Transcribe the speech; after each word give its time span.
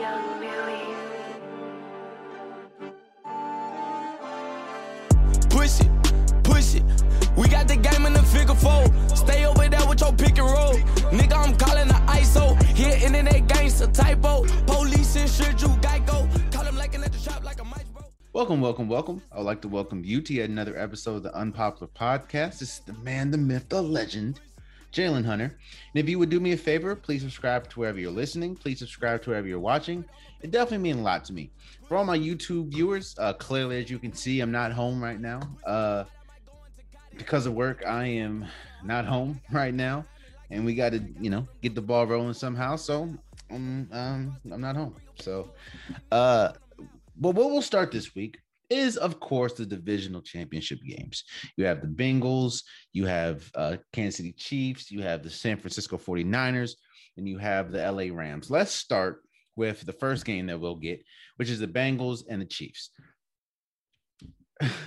Young 0.00 0.40
Millie. 0.40 0.94
Push 5.50 5.80
it, 5.82 5.90
push 6.42 6.74
it. 6.74 6.84
We 7.36 7.48
got 7.48 7.68
the 7.68 7.76
game 7.76 8.06
in 8.06 8.14
the 8.14 8.22
figure 8.22 8.54
four. 8.54 8.86
Stay 9.14 9.44
over 9.44 9.68
there 9.68 9.86
with 9.86 10.00
your 10.00 10.14
pick 10.14 10.38
and 10.38 10.48
roll. 10.48 10.72
Nigga, 11.12 11.36
I'm 11.36 11.54
calling 11.58 11.88
the 11.88 12.00
ISO. 12.16 12.60
Here, 12.74 12.98
internet 13.04 13.46
gangster 13.46 13.88
typo. 13.88 14.46
Police 14.64 15.16
insured 15.16 15.60
you, 15.60 15.68
Geico. 15.84 16.50
Call 16.50 16.64
him 16.64 16.76
like 16.78 16.94
at 16.94 17.12
the 17.12 17.18
shop 17.18 17.44
like 17.44 17.60
a 17.60 17.64
mice, 17.64 17.84
bro. 17.92 18.02
Welcome, 18.32 18.62
welcome, 18.62 18.88
welcome. 18.88 19.20
I 19.30 19.36
would 19.36 19.44
like 19.44 19.60
to 19.60 19.68
welcome 19.68 20.02
you 20.02 20.22
to 20.22 20.32
yet 20.32 20.48
another 20.48 20.78
episode 20.78 21.16
of 21.16 21.24
the 21.24 21.34
Unpopular 21.34 21.88
Podcast. 21.94 22.60
This 22.60 22.78
is 22.78 22.80
the 22.86 22.94
man, 22.94 23.30
the 23.30 23.36
myth, 23.36 23.68
the 23.68 23.82
legend, 23.82 24.40
Jalen 24.92 25.24
Hunter. 25.24 25.44
And 25.44 26.02
if 26.02 26.08
you 26.08 26.18
would 26.18 26.30
do 26.30 26.40
me 26.40 26.52
a 26.52 26.56
favor, 26.56 26.94
please 26.96 27.22
subscribe 27.22 27.68
to 27.70 27.80
wherever 27.80 27.98
you're 27.98 28.10
listening. 28.10 28.54
Please 28.56 28.78
subscribe 28.78 29.22
to 29.22 29.30
wherever 29.30 29.46
you're 29.46 29.60
watching. 29.60 30.04
It 30.42 30.50
definitely 30.50 30.78
means 30.78 30.98
a 30.98 31.02
lot 31.02 31.24
to 31.26 31.32
me. 31.32 31.50
For 31.86 31.96
all 31.96 32.04
my 32.04 32.18
YouTube 32.18 32.72
viewers, 32.72 33.14
uh, 33.18 33.32
clearly, 33.34 33.82
as 33.82 33.90
you 33.90 33.98
can 33.98 34.12
see, 34.12 34.40
I'm 34.40 34.52
not 34.52 34.72
home 34.72 35.02
right 35.02 35.20
now. 35.20 35.40
Uh, 35.64 36.04
because 37.16 37.46
of 37.46 37.54
work, 37.54 37.84
I 37.86 38.06
am 38.06 38.46
not 38.84 39.04
home 39.04 39.40
right 39.52 39.74
now. 39.74 40.04
And 40.50 40.64
we 40.64 40.74
got 40.74 40.92
to, 40.92 41.04
you 41.20 41.30
know, 41.30 41.46
get 41.62 41.74
the 41.74 41.82
ball 41.82 42.06
rolling 42.06 42.34
somehow. 42.34 42.76
So 42.76 43.14
um, 43.50 43.88
um, 43.92 44.36
I'm 44.50 44.60
not 44.60 44.76
home. 44.76 44.96
So, 45.20 45.50
uh, 46.10 46.52
but 47.16 47.34
what 47.34 47.50
we'll 47.50 47.62
start 47.62 47.92
this 47.92 48.14
week 48.14 48.38
is, 48.70 48.96
of 48.96 49.20
course, 49.20 49.54
the 49.54 49.66
divisional 49.66 50.22
championship 50.22 50.78
games. 50.86 51.24
You 51.56 51.64
have 51.66 51.80
the 51.80 51.88
Bengals, 51.88 52.62
you 52.92 53.06
have 53.06 53.50
uh, 53.54 53.76
Kansas 53.92 54.16
City 54.16 54.32
Chiefs, 54.32 54.90
you 54.90 55.02
have 55.02 55.22
the 55.22 55.30
San 55.30 55.58
Francisco 55.58 55.98
49ers, 55.98 56.72
and 57.16 57.28
you 57.28 57.38
have 57.38 57.70
the 57.70 57.90
LA 57.90 58.14
Rams. 58.14 58.50
Let's 58.50 58.72
start 58.72 59.22
with 59.56 59.84
the 59.84 59.92
first 59.92 60.24
game 60.24 60.46
that 60.46 60.60
we'll 60.60 60.76
get, 60.76 61.02
which 61.36 61.50
is 61.50 61.58
the 61.58 61.66
Bengals 61.66 62.22
and 62.28 62.40
the 62.40 62.46
Chiefs. 62.46 62.90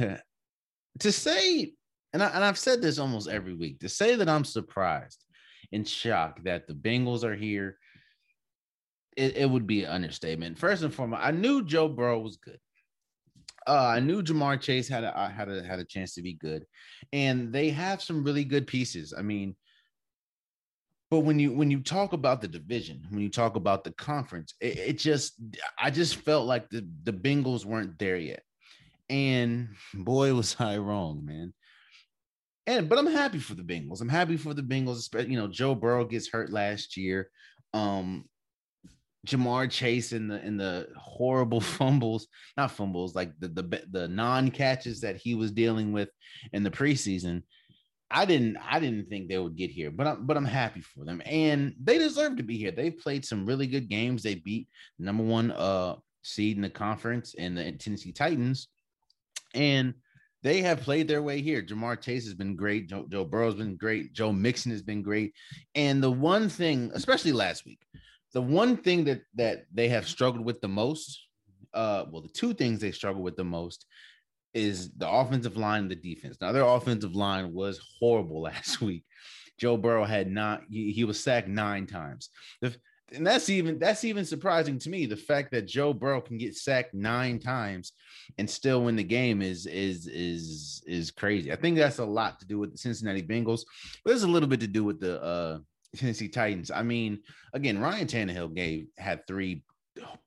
to 1.00 1.11
say, 1.11 1.73
and, 2.14 2.23
I, 2.23 2.28
and 2.28 2.44
I've 2.44 2.58
said 2.58 2.81
this 2.81 3.00
almost 3.00 3.30
every 3.30 3.54
week, 3.54 3.80
to 3.80 3.89
say 3.89 4.16
that 4.16 4.30
I'm 4.30 4.45
surprised 4.45 5.23
and 5.72 5.88
shocked 5.88 6.45
that 6.45 6.67
the 6.67 6.73
Bengals 6.73 7.23
are 7.23 7.36
here 7.36 7.78
it, 9.17 9.38
it 9.38 9.50
would 9.50 9.67
be 9.67 9.84
an 9.84 9.92
understatement. 9.92 10.58
First 10.58 10.84
and 10.84 10.94
foremost, 10.94 11.22
I 11.23 11.31
knew 11.31 11.64
Joe 11.64 11.88
Burrow 11.88 12.20
was 12.20 12.38
good. 12.38 12.59
Uh, 13.67 13.94
I 13.95 14.00
knew 14.00 14.22
Ja'Marr 14.22 14.59
Chase 14.59 14.88
had 14.88 15.03
a 15.03 15.30
had 15.30 15.50
a 15.50 15.64
had 15.64 15.80
a 15.80 15.86
chance 15.86 16.14
to 16.16 16.22
be 16.22 16.33
good, 16.33 16.66
and 17.11 17.53
they 17.53 17.70
have 17.70 18.02
some 18.02 18.23
really 18.23 18.44
good 18.44 18.67
pieces. 18.67 19.14
I 19.17 19.22
mean, 19.22 19.55
but 21.09 21.20
when 21.20 21.39
you 21.39 21.53
when 21.53 21.70
you 21.70 21.80
talk 21.80 22.14
about 22.14 22.42
the 22.42 22.47
division, 22.47 23.05
when 23.09 23.22
you 23.22 23.30
talk 23.30 23.55
about 23.55 23.83
the 23.83 23.92
conference, 23.92 24.55
it, 24.59 24.78
it 24.78 24.97
just 24.97 25.39
I 25.78 25.92
just 25.92 26.16
felt 26.16 26.47
like 26.47 26.70
the 26.70 26.88
the 27.03 27.14
Bengals 27.14 27.66
weren't 27.66 28.00
there 28.00 28.17
yet, 28.17 28.42
and 29.09 29.70
boy 29.94 30.33
was 30.33 30.55
I 30.59 30.77
wrong, 30.77 31.23
man. 31.23 31.53
And 32.66 32.89
but 32.89 32.98
I'm 32.98 33.05
happy 33.05 33.39
for 33.39 33.53
the 33.53 33.64
Bengals. 33.64 34.02
I'm 34.02 34.09
happy 34.09 34.38
for 34.38 34.53
the 34.53 34.64
Bengals. 34.64 35.30
You 35.30 35.38
know, 35.38 35.48
Joe 35.48 35.75
Burrow 35.75 36.05
gets 36.05 36.30
hurt 36.30 36.52
last 36.52 36.98
year. 36.98 37.30
Um, 37.73 38.25
Ja'Marr 39.28 39.72
Chase 39.72 40.12
in 40.12 40.28
the 40.28 40.46
in 40.46 40.58
the 40.58 40.88
horrible 40.98 41.62
fumbles, 41.62 42.28
not 42.58 42.72
fumbles, 42.72 43.16
like 43.16 43.32
the 43.40 43.48
the 43.48 43.84
the 43.92 44.08
non 44.08 44.52
catches 44.52 45.02
that 45.02 45.18
he 45.18 45.36
was 45.36 45.52
dealing 45.52 45.92
with 45.92 46.10
in 46.52 46.64
the 46.64 46.72
preseason. 46.72 47.44
I 48.12 48.26
didn't 48.26 48.58
I 48.58 48.80
didn't 48.80 49.10
think 49.10 49.28
they 49.28 49.38
would 49.38 49.56
get 49.56 49.72
here, 49.72 49.92
but 49.92 50.08
I'm 50.08 50.28
but 50.28 50.38
I'm 50.38 50.46
happy 50.46 50.82
for 50.82 51.06
them, 51.06 51.22
and 51.26 51.74
they 51.82 51.98
deserve 51.98 52.38
to 52.38 52.44
be 52.44 52.58
here. 52.58 52.72
They've 52.72 52.98
played 52.98 53.26
some 53.26 53.45
really 53.45 53.67
good 53.67 53.89
games. 53.89 54.23
They 54.23 54.36
beat 54.36 54.67
number 55.00 55.23
one 55.23 55.52
uh 55.52 55.95
seed 56.22 56.56
in 56.56 56.62
the 56.62 56.70
conference 56.70 57.33
and 57.38 57.58
the 57.58 57.72
Tennessee 57.73 58.12
Titans, 58.12 58.67
and 59.56 59.94
they 60.44 60.62
have 60.62 60.82
played 60.82 61.08
their 61.08 61.23
way 61.23 61.42
here. 61.42 61.62
Ja'Marr 61.62 62.02
Chase 62.02 62.26
has 62.26 62.33
been 62.33 62.58
great. 62.58 62.89
Joe, 62.89 63.06
Joe 63.10 63.23
Burrow's 63.23 63.56
been 63.56 63.78
great. 63.78 64.12
Joe 64.12 64.33
Mixon 64.33 64.72
has 64.72 64.82
been 64.82 65.02
great. 65.02 65.33
And 65.73 66.04
the 66.04 66.12
one 66.12 66.50
thing, 66.50 66.92
especially 66.94 67.32
last 67.32 67.66
week, 67.66 67.80
the 68.33 68.42
one 68.42 68.77
thing 68.77 69.05
that 69.05 69.21
that 69.36 69.66
they 69.73 69.89
have 69.89 70.08
struggled 70.08 70.44
with 70.44 70.61
the 70.61 70.67
most, 70.67 71.27
uh, 71.73 72.05
well, 72.10 72.21
the 72.21 72.30
two 72.30 72.54
things 72.54 72.80
they 72.80 72.92
struggle 72.92 73.21
with 73.21 73.36
the 73.36 73.44
most 73.44 73.86
is 74.54 74.92
the 74.98 75.10
offensive 75.10 75.58
line 75.58 75.83
and 75.83 75.92
the 75.92 75.95
defense. 75.95 76.38
Now, 76.39 76.52
their 76.52 76.64
offensive 76.64 77.16
line 77.16 77.54
was 77.54 77.80
horrible 77.99 78.42
last 78.49 78.82
week. 78.82 79.04
Joe 79.60 79.77
Burrow 79.77 80.04
had 80.04 80.32
not, 80.32 80.64
he, 80.70 80.92
he 80.92 81.04
was 81.04 81.23
sacked 81.23 81.48
nine 81.48 81.86
times. 81.86 82.30
The, 82.61 82.76
and 83.14 83.26
that's 83.27 83.49
even 83.49 83.77
that's 83.77 84.04
even 84.05 84.26
surprising 84.26 84.80
to 84.80 84.89
me. 84.89 85.05
The 85.05 85.15
fact 85.15 85.52
that 85.52 85.67
Joe 85.67 85.94
Burrow 85.94 86.21
can 86.21 86.39
get 86.39 86.55
sacked 86.55 86.95
nine 86.95 87.38
times 87.38 87.92
and 88.39 88.50
still 88.50 88.83
win 88.83 88.95
the 88.95 89.04
game 89.04 89.44
is 89.44 89.67
is 89.67 90.08
is 90.08 90.83
is 90.88 91.11
crazy. 91.11 91.52
I 91.52 91.55
think 91.55 91.77
that's 91.77 92.00
a 92.00 92.05
lot 92.05 92.39
to 92.39 92.48
do 92.48 92.58
with 92.58 92.71
the 92.71 92.77
Cincinnati 92.77 93.21
Bengals, 93.21 93.65
but 94.04 94.11
there's 94.11 94.23
a 94.23 94.27
little 94.27 94.50
bit 94.50 94.61
to 94.61 94.67
do 94.67 94.83
with 94.83 95.00
the 95.00 95.21
uh 95.21 95.60
Tennessee 95.95 96.30
Titans. 96.30 96.71
I 96.71 96.83
mean, 96.83 97.20
again, 97.54 97.80
Ryan 97.80 98.08
Tannehill 98.08 98.55
gave 98.55 98.87
had 98.98 99.26
three 99.27 99.64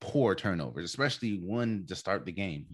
poor 0.01 0.35
turnovers, 0.35 0.85
especially 0.85 1.39
one 1.39 1.85
to 1.89 1.95
start 1.95 2.25
the 2.25 2.33
game. 2.33 2.67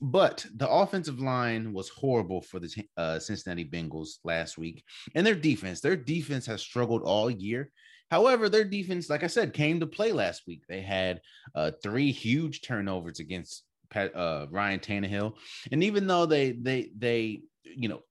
But 0.00 0.44
the 0.56 0.68
offensive 0.68 1.20
line 1.20 1.72
was 1.72 1.88
horrible 1.88 2.42
for 2.42 2.58
the 2.58 2.68
uh, 2.96 3.18
Cincinnati 3.18 3.64
Bengals 3.64 4.18
last 4.24 4.58
week, 4.58 4.84
and 5.14 5.26
their 5.26 5.34
defense. 5.34 5.80
Their 5.80 5.96
defense 5.96 6.46
has 6.46 6.60
struggled 6.60 7.02
all 7.02 7.30
year. 7.30 7.70
However, 8.10 8.48
their 8.48 8.64
defense, 8.64 9.08
like 9.08 9.24
I 9.24 9.28
said, 9.28 9.52
came 9.52 9.80
to 9.80 9.86
play 9.86 10.12
last 10.12 10.42
week. 10.46 10.62
They 10.68 10.80
had 10.80 11.20
uh, 11.54 11.72
three 11.82 12.12
huge 12.12 12.62
turnovers 12.62 13.20
against 13.20 13.64
uh, 13.94 14.46
Ryan 14.50 14.80
Tannehill, 14.80 15.34
and 15.72 15.82
even 15.82 16.06
though 16.06 16.26
they 16.26 16.52
they 16.52 16.90
they 16.96 17.42
you 17.64 17.88
know 17.88 18.02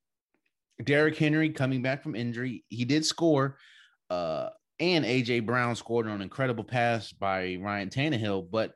Derrick 0.84 1.18
Henry 1.18 1.50
coming 1.50 1.82
back 1.82 2.02
from 2.02 2.16
injury, 2.16 2.66
he 2.70 2.86
did 2.86 3.06
score 3.06 3.58
uh, 4.10 4.50
and 4.80 5.06
AJ 5.06 5.46
Brown 5.46 5.76
scored 5.76 6.08
on 6.08 6.14
an 6.14 6.22
incredible 6.22 6.64
pass 6.64 7.12
by 7.12 7.58
Ryan 7.60 7.90
Tannehill. 7.90 8.50
But 8.50 8.74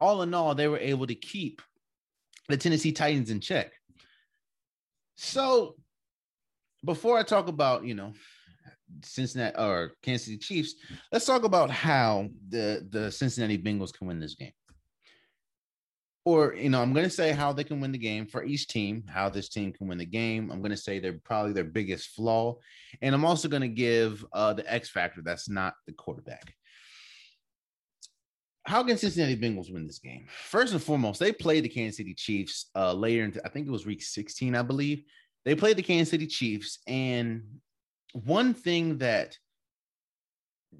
all 0.00 0.22
in 0.22 0.34
all, 0.34 0.54
they 0.54 0.68
were 0.68 0.78
able 0.78 1.06
to 1.06 1.14
keep 1.14 1.62
the 2.48 2.56
Tennessee 2.56 2.92
Titans 2.92 3.30
in 3.30 3.40
check. 3.40 3.72
So 5.16 5.76
before 6.84 7.18
I 7.18 7.22
talk 7.22 7.48
about, 7.48 7.84
you 7.84 7.94
know, 7.94 8.12
Cincinnati 9.02 9.56
or 9.58 9.92
Kansas 10.02 10.26
City 10.26 10.38
Chiefs, 10.38 10.74
let's 11.12 11.26
talk 11.26 11.44
about 11.44 11.70
how 11.70 12.28
the 12.48 12.86
the 12.90 13.10
Cincinnati 13.10 13.58
Bengals 13.58 13.92
can 13.92 14.06
win 14.06 14.20
this 14.20 14.34
game 14.34 14.52
or 16.28 16.54
you 16.54 16.68
know, 16.68 16.82
I'm 16.82 16.92
going 16.92 17.06
to 17.06 17.10
say 17.10 17.32
how 17.32 17.54
they 17.54 17.64
can 17.64 17.80
win 17.80 17.90
the 17.90 17.98
game 17.98 18.26
for 18.26 18.44
each 18.44 18.68
team, 18.68 19.02
how 19.08 19.30
this 19.30 19.48
team 19.48 19.72
can 19.72 19.88
win 19.88 19.96
the 19.96 20.04
game. 20.04 20.50
I'm 20.50 20.60
going 20.60 20.72
to 20.72 20.76
say 20.76 20.98
they're 20.98 21.14
probably 21.24 21.54
their 21.54 21.64
biggest 21.64 22.08
flaw, 22.08 22.58
and 23.00 23.14
I'm 23.14 23.24
also 23.24 23.48
going 23.48 23.62
to 23.62 23.68
give 23.68 24.24
uh, 24.34 24.52
the 24.52 24.70
X 24.70 24.90
factor 24.90 25.22
that's 25.22 25.48
not 25.48 25.74
the 25.86 25.92
quarterback. 25.92 26.54
How 28.66 28.82
can 28.82 28.98
Cincinnati 28.98 29.38
Bengals 29.38 29.72
win 29.72 29.86
this 29.86 30.00
game? 30.00 30.26
First 30.28 30.74
and 30.74 30.82
foremost, 30.82 31.18
they 31.18 31.32
played 31.32 31.64
the 31.64 31.70
Kansas 31.70 31.96
City 31.96 32.12
Chiefs 32.12 32.66
uh, 32.76 32.92
later 32.92 33.24
into 33.24 33.40
I 33.46 33.48
think 33.48 33.66
it 33.66 33.72
was 33.72 33.86
week 33.86 34.02
16, 34.02 34.54
I 34.54 34.60
believe. 34.60 35.04
They 35.46 35.54
played 35.54 35.78
the 35.78 35.82
Kansas 35.82 36.10
City 36.10 36.26
Chiefs, 36.26 36.80
and 36.86 37.42
one 38.12 38.52
thing 38.52 38.98
that 38.98 39.38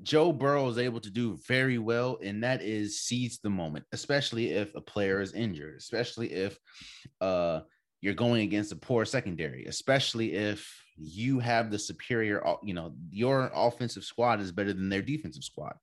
Joe 0.03 0.33
Burrow 0.33 0.69
is 0.69 0.79
able 0.79 1.01
to 1.01 1.11
do 1.11 1.39
very 1.47 1.79
well, 1.79 2.19
and 2.23 2.43
that 2.45 2.63
is 2.63 3.01
seize 3.01 3.39
the 3.39 3.51
moment, 3.51 3.85
especially 3.93 4.51
if 4.51 4.75
a 4.75 4.81
player 4.81 5.21
is 5.21 5.33
injured, 5.33 5.77
especially 5.77 6.33
if 6.33 6.59
uh, 7.21 7.61
you're 8.01 8.15
going 8.15 8.43
against 8.43 8.73
a 8.73 8.77
poor 8.77 9.05
secondary, 9.05 9.65
especially 9.65 10.35
if 10.35 10.71
you 10.97 11.39
have 11.39 11.71
the 11.71 11.79
superior, 11.79 12.45
you 12.63 12.75
know, 12.75 12.95
your 13.11 13.51
offensive 13.55 14.05
squad 14.05 14.41
is 14.41 14.53
better 14.53 14.73
than 14.73 14.89
their 14.89 15.03
defensive 15.03 15.45
squad. 15.45 15.75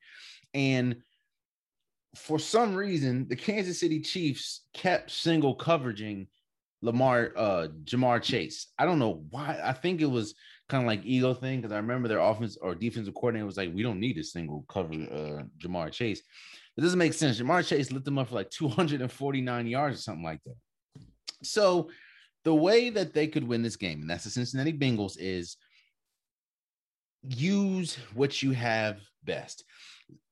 And 0.54 0.98
for 2.16 2.40
some 2.40 2.76
reason, 2.76 3.28
the 3.28 3.36
Kansas 3.36 3.80
City 3.80 4.02
Chiefs 4.02 4.62
kept 4.74 5.12
single 5.12 5.56
coveraging 5.56 6.28
Lamar, 6.82 7.32
uh, 7.36 7.68
Ja'Marr 7.84 8.22
Chase. 8.22 8.68
I 8.78 8.86
don't 8.86 9.00
know 9.00 9.26
why. 9.30 9.60
I 9.64 9.74
think 9.74 10.02
it 10.02 10.10
was 10.10 10.36
kind 10.68 10.84
of 10.84 10.88
like 10.88 11.02
ego 11.04 11.34
thing 11.34 11.62
because 11.62 11.72
I 11.72 11.78
remember 11.78 12.08
their 12.08 12.20
offense 12.20 12.58
or 12.58 12.76
defensive 12.76 13.14
coordinator 13.14 13.46
was 13.46 13.58
like, 13.58 13.74
"We 13.74 13.84
don't 13.84 14.00
need 14.00 14.18
a 14.18 14.24
single 14.24 14.66
cover 14.68 14.94
uh, 14.94 15.44
Ja'Marr 15.64 15.92
Chase." 15.92 16.22
It 16.78 16.82
doesn't 16.82 17.00
make 17.00 17.14
sense. 17.14 17.40
Ja'Marr 17.40 17.66
Chase 17.66 17.92
lit 17.92 18.04
them 18.04 18.18
up 18.18 18.30
for 18.30 18.36
like 18.36 18.50
249 18.50 19.68
yards 19.68 20.00
or 20.00 20.02
something 20.02 20.24
like 20.24 20.42
that. 20.46 20.56
So 21.44 21.90
the 22.44 22.54
way 22.54 22.90
that 22.90 23.14
they 23.14 23.28
could 23.28 23.48
win 23.48 23.62
this 23.62 23.76
game, 23.76 24.02
and 24.02 24.10
that's 24.10 24.24
the 24.24 24.30
Cincinnati 24.30 24.74
Bengals, 24.74 25.18
is 25.20 25.58
use 27.24 27.98
what 28.14 28.42
you 28.44 28.52
have 28.52 29.00
best. 29.24 29.64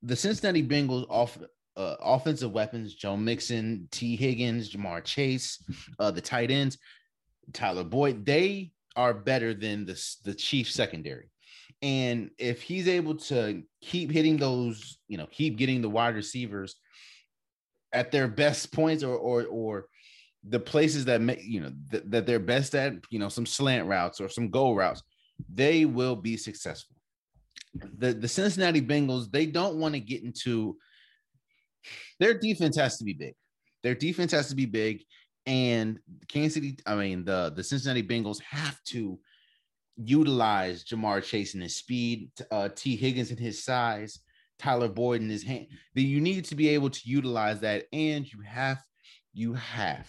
The 0.01 0.15
Cincinnati 0.15 0.63
Bengals 0.63 1.05
off 1.09 1.37
uh, 1.77 1.95
offensive 2.01 2.51
weapons: 2.51 2.95
Joe 2.95 3.17
Mixon, 3.17 3.87
Tee 3.91 4.15
Higgins, 4.15 4.71
Ja'Marr 4.71 5.03
Chase, 5.03 5.63
uh, 5.99 6.11
the 6.11 6.21
tight 6.21 6.51
ends, 6.51 6.77
Tyler 7.53 7.83
Boyd. 7.83 8.25
They 8.25 8.72
are 8.95 9.13
better 9.13 9.53
than 9.53 9.85
the 9.85 9.99
the 10.23 10.33
Chiefs 10.33 10.73
secondary. 10.73 11.29
And 11.81 12.31
if 12.37 12.61
he's 12.61 12.87
able 12.87 13.15
to 13.15 13.63
keep 13.81 14.11
hitting 14.11 14.37
those, 14.37 14.99
you 15.07 15.17
know, 15.17 15.27
keep 15.29 15.57
getting 15.57 15.81
the 15.81 15.89
wide 15.89 16.15
receivers 16.15 16.75
at 17.91 18.11
their 18.11 18.27
best 18.27 18.71
points 18.71 19.03
or 19.03 19.15
or 19.15 19.45
or 19.45 19.85
the 20.47 20.59
places 20.59 21.05
that 21.05 21.21
make 21.21 21.43
you 21.43 21.61
know 21.61 21.71
th- 21.91 22.03
that 22.07 22.25
they're 22.25 22.39
best 22.39 22.75
at, 22.75 22.93
you 23.09 23.19
know, 23.19 23.29
some 23.29 23.45
slant 23.45 23.87
routes 23.87 24.21
or 24.21 24.29
some 24.29 24.49
goal 24.49 24.75
routes, 24.75 25.01
they 25.53 25.85
will 25.85 26.15
be 26.15 26.37
successful. 26.37 26.95
The 27.97 28.13
the 28.13 28.27
Cincinnati 28.27 28.81
Bengals, 28.81 29.31
they 29.31 29.45
don't 29.45 29.77
want 29.77 29.93
to 29.95 29.99
get 29.99 30.23
into 30.23 30.77
their 32.19 32.33
defense 32.33 32.77
has 32.77 32.97
to 32.97 33.03
be 33.03 33.13
big. 33.13 33.33
Their 33.81 33.95
defense 33.95 34.31
has 34.31 34.47
to 34.49 34.55
be 34.55 34.65
big 34.65 35.03
and 35.45 35.99
Kansas 36.27 36.53
City, 36.55 36.77
I 36.85 36.95
mean 36.95 37.25
the 37.25 37.51
the 37.55 37.63
Cincinnati 37.63 38.03
Bengals 38.03 38.41
have 38.41 38.81
to 38.85 39.19
utilize 39.95 40.83
Ja'Marr 40.85 41.23
Chase 41.23 41.53
and 41.53 41.63
his 41.63 41.75
speed, 41.75 42.31
uh, 42.51 42.69
Tee 42.73 42.95
Higgins 42.95 43.29
and 43.29 43.39
his 43.39 43.63
size, 43.63 44.19
Tyler 44.59 44.87
Boyd 44.87 45.21
in 45.21 45.29
his 45.29 45.43
hand. 45.43 45.67
That 45.95 46.01
you 46.01 46.21
need 46.21 46.45
to 46.45 46.55
be 46.55 46.69
able 46.69 46.89
to 46.89 47.01
utilize 47.03 47.59
that, 47.61 47.85
and 47.91 48.31
you 48.31 48.41
have 48.41 48.81
you 49.33 49.53
have 49.53 50.07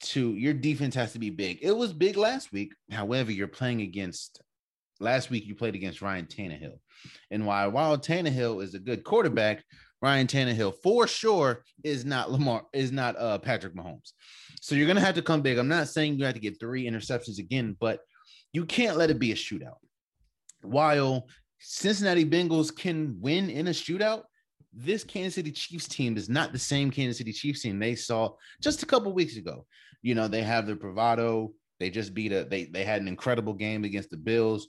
to 0.00 0.34
your 0.34 0.54
defense 0.54 0.94
has 0.94 1.12
to 1.12 1.18
be 1.18 1.30
big. 1.30 1.58
It 1.62 1.72
was 1.72 1.92
big 1.92 2.16
last 2.16 2.52
week. 2.52 2.72
However, 2.90 3.32
you're 3.32 3.48
playing 3.48 3.80
against 3.82 4.40
last 5.00 5.30
week 5.30 5.46
you 5.46 5.54
played 5.54 5.74
against 5.74 6.02
Ryan 6.02 6.26
Tannehill. 6.26 6.78
And 7.30 7.46
while 7.46 7.70
while 7.70 7.98
Tannehill 7.98 8.62
is 8.62 8.74
a 8.74 8.80
good 8.80 9.04
quarterback, 9.04 9.64
Ryan 10.00 10.26
Tannehill 10.26 10.74
for 10.82 11.06
sure 11.06 11.64
is 11.82 12.04
not 12.04 12.30
Lamar, 12.30 12.64
is 12.72 12.92
not 12.92 13.16
uh 13.18 13.38
Patrick 13.38 13.74
Mahomes. 13.74 14.12
So 14.60 14.74
you're 14.74 14.86
gonna 14.86 15.00
have 15.00 15.16
to 15.16 15.22
come 15.22 15.42
big. 15.42 15.58
I'm 15.58 15.68
not 15.68 15.88
saying 15.88 16.18
you 16.18 16.24
have 16.24 16.34
to 16.34 16.40
get 16.40 16.60
three 16.60 16.88
interceptions 16.88 17.38
again, 17.38 17.76
but 17.80 18.00
you 18.52 18.64
can't 18.64 18.96
let 18.96 19.10
it 19.10 19.18
be 19.18 19.32
a 19.32 19.36
shootout. 19.36 19.78
While 20.62 21.28
Cincinnati 21.58 22.24
Bengals 22.24 22.74
can 22.74 23.16
win 23.20 23.50
in 23.50 23.68
a 23.68 23.72
shootout, 23.72 24.22
this 24.72 25.02
Kansas 25.04 25.34
City 25.34 25.50
Chiefs 25.50 25.88
team 25.88 26.16
is 26.16 26.28
not 26.28 26.52
the 26.52 26.58
same 26.58 26.90
Kansas 26.90 27.18
City 27.18 27.32
Chiefs 27.32 27.62
team 27.62 27.78
they 27.78 27.94
saw 27.94 28.30
just 28.62 28.82
a 28.82 28.86
couple 28.86 29.12
weeks 29.12 29.36
ago. 29.36 29.66
You 30.02 30.14
know, 30.14 30.28
they 30.28 30.42
have 30.42 30.66
their 30.66 30.76
bravado. 30.76 31.52
They 31.80 31.90
just 31.90 32.14
beat 32.14 32.32
a 32.32 32.44
they 32.44 32.64
they 32.64 32.84
had 32.84 33.00
an 33.00 33.08
incredible 33.08 33.54
game 33.54 33.84
against 33.84 34.10
the 34.10 34.16
Bills. 34.16 34.68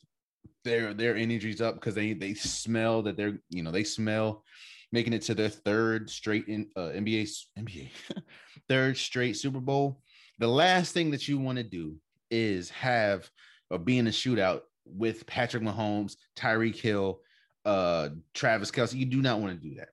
Their 0.63 0.93
their 0.93 1.15
energy's 1.15 1.61
up 1.61 1.75
because 1.75 1.95
they 1.95 2.13
they 2.13 2.33
smell 2.33 3.03
that 3.03 3.17
they're 3.17 3.39
you 3.49 3.63
know 3.63 3.71
they 3.71 3.83
smell 3.83 4.43
making 4.91 5.13
it 5.13 5.21
to 5.23 5.35
their 5.35 5.49
third 5.49 6.09
straight 6.09 6.47
in 6.47 6.67
uh, 6.75 6.89
NBA 6.89 7.29
NBA 7.57 7.89
third 8.69 8.97
straight 8.97 9.37
Super 9.37 9.59
Bowl. 9.59 10.01
The 10.39 10.47
last 10.47 10.93
thing 10.93 11.11
that 11.11 11.27
you 11.27 11.37
want 11.37 11.57
to 11.57 11.63
do 11.63 11.95
is 12.31 12.69
have 12.69 13.29
or 13.69 13.77
be 13.77 13.97
in 13.97 14.07
a 14.07 14.11
shootout 14.11 14.61
with 14.85 15.25
Patrick 15.27 15.63
Mahomes, 15.63 16.15
Tyreek 16.35 16.75
Hill, 16.75 17.19
uh, 17.65 18.09
Travis 18.33 18.71
Kelce. 18.71 18.95
You 18.95 19.05
do 19.05 19.21
not 19.21 19.39
want 19.39 19.61
to 19.61 19.67
do 19.69 19.75
that. 19.75 19.89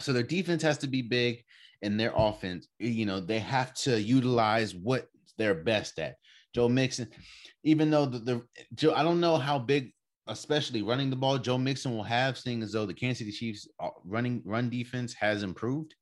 So 0.00 0.12
their 0.12 0.22
defense 0.22 0.62
has 0.62 0.78
to 0.78 0.86
be 0.86 1.02
big, 1.02 1.42
and 1.82 1.98
their 1.98 2.12
offense, 2.14 2.68
you 2.78 3.06
know, 3.06 3.20
they 3.20 3.38
have 3.38 3.74
to 3.74 4.00
utilize 4.00 4.74
what 4.74 5.08
they're 5.38 5.54
best 5.54 5.98
at. 5.98 6.16
Joe 6.54 6.68
Mixon, 6.68 7.08
even 7.64 7.90
though 7.90 8.06
the, 8.06 8.18
the 8.18 8.42
Joe, 8.74 8.94
I 8.94 9.02
don't 9.02 9.20
know 9.20 9.36
how 9.36 9.58
big 9.58 9.92
especially 10.26 10.82
running 10.82 11.10
the 11.10 11.16
ball, 11.16 11.38
Joe 11.38 11.58
Mixon 11.58 11.94
will 11.94 12.02
have, 12.02 12.38
seeing 12.38 12.62
as 12.62 12.72
though 12.72 12.86
the 12.86 12.94
Kansas 12.94 13.18
City 13.18 13.32
Chiefs 13.32 13.68
uh, 13.80 13.90
running 14.04 14.42
run 14.44 14.70
defense 14.70 15.12
has 15.14 15.42
improved. 15.42 15.94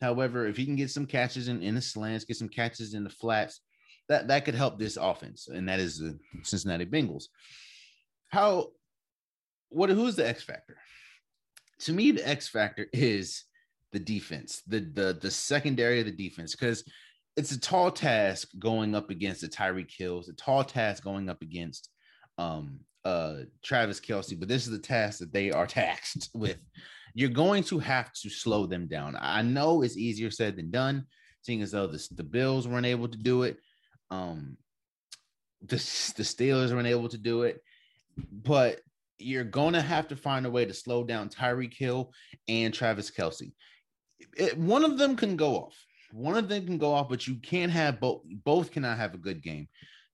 However, 0.00 0.46
if 0.46 0.56
he 0.56 0.64
can 0.64 0.76
get 0.76 0.90
some 0.90 1.06
catches 1.06 1.48
in, 1.48 1.62
in 1.62 1.74
the 1.74 1.80
slants, 1.80 2.24
get 2.24 2.36
some 2.36 2.48
catches 2.48 2.94
in 2.94 3.04
the 3.04 3.10
flats, 3.10 3.60
that, 4.08 4.28
that 4.28 4.44
could 4.44 4.54
help 4.54 4.78
this 4.78 4.96
offense, 4.96 5.48
and 5.48 5.68
that 5.68 5.78
is 5.78 5.98
the 5.98 6.18
Cincinnati 6.42 6.86
Bengals. 6.86 7.24
How 8.28 8.68
what 9.68 9.88
who's 9.90 10.16
the 10.16 10.28
X 10.28 10.42
factor? 10.42 10.76
To 11.80 11.92
me, 11.92 12.10
the 12.10 12.26
X 12.26 12.48
factor 12.48 12.86
is 12.92 13.44
the 13.92 14.00
defense, 14.00 14.62
the 14.66 14.80
the 14.80 15.18
the 15.20 15.30
secondary 15.30 16.00
of 16.00 16.06
the 16.06 16.12
defense, 16.12 16.56
because 16.56 16.84
it's 17.36 17.52
a 17.52 17.60
tall 17.60 17.90
task 17.90 18.48
going 18.58 18.94
up 18.94 19.10
against 19.10 19.42
the 19.42 19.48
Tyreek 19.48 19.90
Hills, 19.96 20.28
a 20.28 20.32
tall 20.34 20.64
task 20.64 21.04
going 21.04 21.28
up 21.28 21.42
against 21.42 21.88
um 22.36 22.80
uh 23.04 23.36
Travis 23.62 24.00
Kelce, 24.00 24.38
but 24.38 24.48
this 24.48 24.64
is 24.64 24.70
the 24.70 24.78
task 24.78 25.18
that 25.18 25.32
they 25.32 25.50
are 25.50 25.66
taxed 25.82 26.30
with. 26.34 26.58
You're 27.14 27.30
going 27.30 27.64
to 27.64 27.78
have 27.80 28.12
to 28.22 28.30
slow 28.30 28.66
them 28.66 28.86
down. 28.86 29.16
I 29.18 29.42
know 29.42 29.82
it's 29.82 29.96
easier 29.96 30.30
said 30.30 30.56
than 30.56 30.70
done, 30.70 31.06
seeing 31.42 31.60
as 31.60 31.72
though 31.72 31.88
the, 31.88 32.06
the 32.14 32.22
Bills 32.22 32.68
weren't 32.68 32.86
able 32.86 33.08
to 33.08 33.18
do 33.18 33.42
it. 33.42 33.58
Um 34.10 34.56
the, 35.62 35.76
the 35.76 36.22
Steelers 36.22 36.72
weren't 36.72 36.86
able 36.86 37.08
to 37.10 37.18
do 37.18 37.42
it, 37.42 37.60
but 38.32 38.80
you're 39.18 39.44
gonna 39.44 39.82
have 39.82 40.08
to 40.08 40.16
find 40.16 40.46
a 40.46 40.50
way 40.50 40.64
to 40.64 40.72
slow 40.72 41.04
down 41.04 41.28
Tyreek 41.28 41.74
Hill 41.74 42.12
and 42.48 42.72
Travis 42.72 43.10
Kelce. 43.10 43.52
It, 44.36 44.56
one 44.56 44.84
of 44.84 44.98
them 44.98 45.16
can 45.16 45.36
go 45.36 45.56
off. 45.56 45.76
One 46.12 46.36
of 46.36 46.48
them 46.48 46.66
can 46.66 46.78
go 46.78 46.92
off, 46.92 47.08
but 47.08 47.26
you 47.26 47.36
can't 47.36 47.70
have 47.70 48.00
both. 48.00 48.22
Both 48.44 48.72
cannot 48.72 48.98
have 48.98 49.14
a 49.14 49.18
good 49.18 49.42
game 49.42 49.68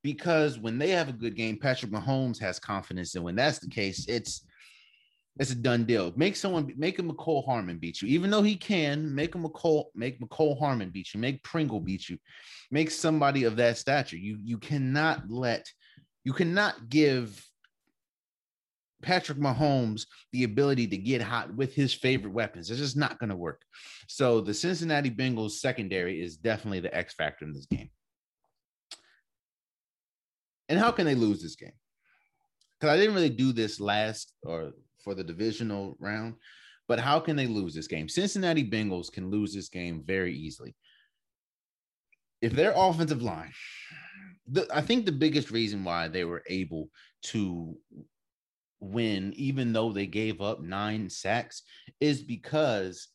because 0.06 0.56
when 0.56 0.78
they 0.78 0.90
have 0.90 1.08
a 1.08 1.12
good 1.12 1.34
game, 1.34 1.58
Patrick 1.58 1.90
Mahomes 1.90 2.38
has 2.38 2.60
confidence, 2.60 3.16
and 3.16 3.24
when 3.24 3.34
that's 3.34 3.58
the 3.58 3.68
case, 3.68 4.06
it's 4.06 4.46
it's 5.40 5.50
a 5.50 5.56
done 5.56 5.82
deal. 5.82 6.12
Make 6.14 6.36
someone 6.36 6.72
make 6.76 7.00
a 7.00 7.02
Mecole 7.02 7.44
Hardman 7.44 7.78
beat 7.78 8.00
you, 8.00 8.06
even 8.06 8.30
though 8.30 8.42
he 8.42 8.54
can. 8.54 9.12
Make 9.12 9.34
a 9.34 9.38
Mecole 9.38 9.86
make 9.96 10.20
Mecole 10.20 10.60
Hardman 10.60 10.90
beat 10.90 11.12
you. 11.12 11.18
Make 11.18 11.42
Pringle 11.42 11.80
beat 11.80 12.08
you. 12.08 12.18
Make 12.70 12.92
somebody 12.92 13.42
of 13.42 13.56
that 13.56 13.78
stature. 13.78 14.16
You 14.16 14.38
you 14.40 14.58
cannot 14.58 15.28
let 15.28 15.66
you 16.22 16.32
cannot 16.32 16.88
give 16.88 17.44
Patrick 19.02 19.38
Mahomes 19.38 20.06
the 20.32 20.44
ability 20.44 20.86
to 20.86 20.96
get 20.96 21.20
hot 21.20 21.52
with 21.52 21.74
his 21.74 21.92
favorite 21.92 22.32
weapons. 22.32 22.70
It's 22.70 22.78
just 22.78 22.96
not 22.96 23.18
going 23.18 23.30
to 23.30 23.36
work. 23.36 23.60
So 24.06 24.40
the 24.40 24.54
Cincinnati 24.54 25.10
Bengals 25.10 25.58
secondary 25.58 26.22
is 26.22 26.36
definitely 26.36 26.78
the 26.78 26.96
X 26.96 27.14
factor 27.14 27.44
in 27.44 27.52
this 27.52 27.66
game. 27.66 27.90
And 30.68 30.78
how 30.78 30.90
can 30.90 31.06
they 31.06 31.14
lose 31.14 31.42
this 31.42 31.56
game? 31.56 31.72
Because 32.78 32.92
I 32.92 32.98
didn't 32.98 33.14
really 33.14 33.30
do 33.30 33.52
this 33.52 33.80
last 33.80 34.32
or 34.42 34.72
for 35.02 35.14
the 35.14 35.24
divisional 35.24 35.96
round, 35.98 36.34
but 36.88 36.98
how 37.00 37.20
can 37.20 37.36
they 37.36 37.46
lose 37.46 37.74
this 37.74 37.86
game? 37.86 38.08
Cincinnati 38.08 38.68
Bengals 38.68 39.10
can 39.10 39.30
lose 39.30 39.54
this 39.54 39.68
game 39.68 40.02
very 40.04 40.34
easily. 40.34 40.74
If 42.42 42.52
their 42.52 42.72
offensive 42.76 43.22
line, 43.22 43.52
the, 44.48 44.66
I 44.72 44.80
think 44.80 45.06
the 45.06 45.12
biggest 45.12 45.50
reason 45.50 45.84
why 45.84 46.08
they 46.08 46.24
were 46.24 46.42
able 46.48 46.90
to 47.24 47.76
win, 48.80 49.32
even 49.36 49.72
though 49.72 49.92
they 49.92 50.06
gave 50.06 50.40
up 50.40 50.60
nine 50.60 51.08
sacks, 51.08 51.62
is 52.00 52.22
because 52.22 53.08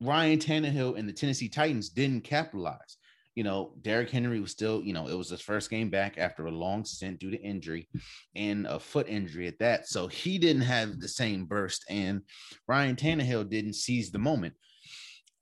Ryan 0.00 0.38
Tannehill 0.38 0.98
and 0.98 1.08
the 1.08 1.12
Tennessee 1.12 1.48
Titans 1.48 1.90
didn't 1.90 2.24
capitalize 2.24 2.96
you 3.34 3.44
know, 3.44 3.72
Derrick 3.80 4.10
Henry 4.10 4.40
was 4.40 4.50
still, 4.50 4.82
you 4.82 4.92
know, 4.92 5.08
it 5.08 5.16
was 5.16 5.30
his 5.30 5.40
first 5.40 5.70
game 5.70 5.88
back 5.88 6.18
after 6.18 6.46
a 6.46 6.50
long 6.50 6.84
stint 6.84 7.18
due 7.18 7.30
to 7.30 7.40
injury 7.40 7.88
and 8.34 8.66
a 8.66 8.78
foot 8.78 9.08
injury 9.08 9.48
at 9.48 9.58
that. 9.60 9.88
So 9.88 10.06
he 10.06 10.38
didn't 10.38 10.62
have 10.62 11.00
the 11.00 11.08
same 11.08 11.46
burst, 11.46 11.84
and 11.88 12.22
Ryan 12.68 12.96
Tannehill 12.96 13.48
didn't 13.48 13.74
seize 13.74 14.10
the 14.10 14.18
moment. 14.18 14.54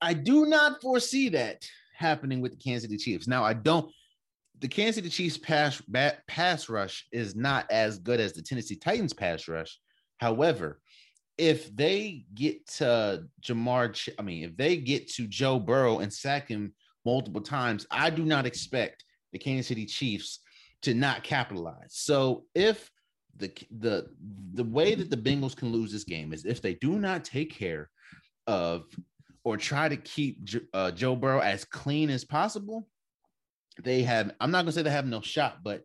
I 0.01 0.13
do 0.13 0.45
not 0.45 0.81
foresee 0.81 1.29
that 1.29 1.65
happening 1.95 2.41
with 2.41 2.51
the 2.51 2.57
Kansas 2.57 2.89
City 2.89 2.97
Chiefs. 2.97 3.27
Now, 3.27 3.43
I 3.43 3.53
don't. 3.53 3.91
The 4.59 4.67
Kansas 4.67 4.95
City 4.95 5.09
Chiefs 5.09 5.37
pass 5.37 5.81
pass 6.27 6.69
rush 6.69 7.07
is 7.11 7.35
not 7.35 7.69
as 7.69 7.99
good 7.99 8.19
as 8.19 8.33
the 8.33 8.41
Tennessee 8.41 8.75
Titans 8.75 9.13
pass 9.13 9.47
rush. 9.47 9.79
However, 10.17 10.79
if 11.37 11.75
they 11.75 12.25
get 12.33 12.67
to 12.67 13.23
Ja'Marr, 13.41 14.09
I 14.17 14.21
mean, 14.21 14.43
if 14.43 14.55
they 14.55 14.77
get 14.77 15.09
to 15.13 15.27
Joe 15.27 15.59
Burrow 15.59 15.99
and 15.99 16.13
sack 16.13 16.47
him 16.47 16.73
multiple 17.05 17.41
times. 17.41 17.85
I 17.91 18.09
do 18.09 18.23
not 18.23 18.45
expect 18.45 19.03
the 19.31 19.39
Kansas 19.39 19.67
City 19.67 19.85
Chiefs 19.85 20.39
to 20.83 20.93
not 20.93 21.23
capitalize. 21.23 21.89
So 21.89 22.45
if 22.55 22.89
the 23.37 23.51
the 23.79 24.07
the 24.53 24.63
way 24.63 24.95
that 24.95 25.09
the 25.09 25.17
Bengals 25.17 25.55
can 25.55 25.71
lose 25.71 25.91
this 25.91 26.03
game 26.03 26.33
is 26.33 26.45
if 26.45 26.61
they 26.61 26.75
do 26.75 26.99
not 26.99 27.23
take 27.23 27.53
care 27.53 27.89
of 28.47 28.83
or 29.43 29.57
try 29.57 29.89
to 29.89 29.97
keep 29.97 30.47
uh, 30.73 30.91
Joe 30.91 31.15
Burrow 31.15 31.39
as 31.39 31.65
clean 31.65 32.09
as 32.09 32.25
possible, 32.25 32.87
they 33.83 34.03
have. 34.03 34.31
I'm 34.39 34.51
not 34.51 34.63
gonna 34.63 34.71
say 34.73 34.81
they 34.81 34.89
have 34.91 35.05
no 35.05 35.21
shot, 35.21 35.59
but 35.63 35.83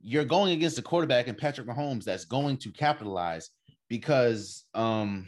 you're 0.00 0.24
going 0.24 0.52
against 0.52 0.78
a 0.78 0.82
quarterback 0.82 1.28
and 1.28 1.38
Patrick 1.38 1.66
Mahomes 1.66 2.04
that's 2.04 2.24
going 2.24 2.56
to 2.58 2.70
capitalize 2.70 3.50
because 3.88 4.64
um 4.74 5.26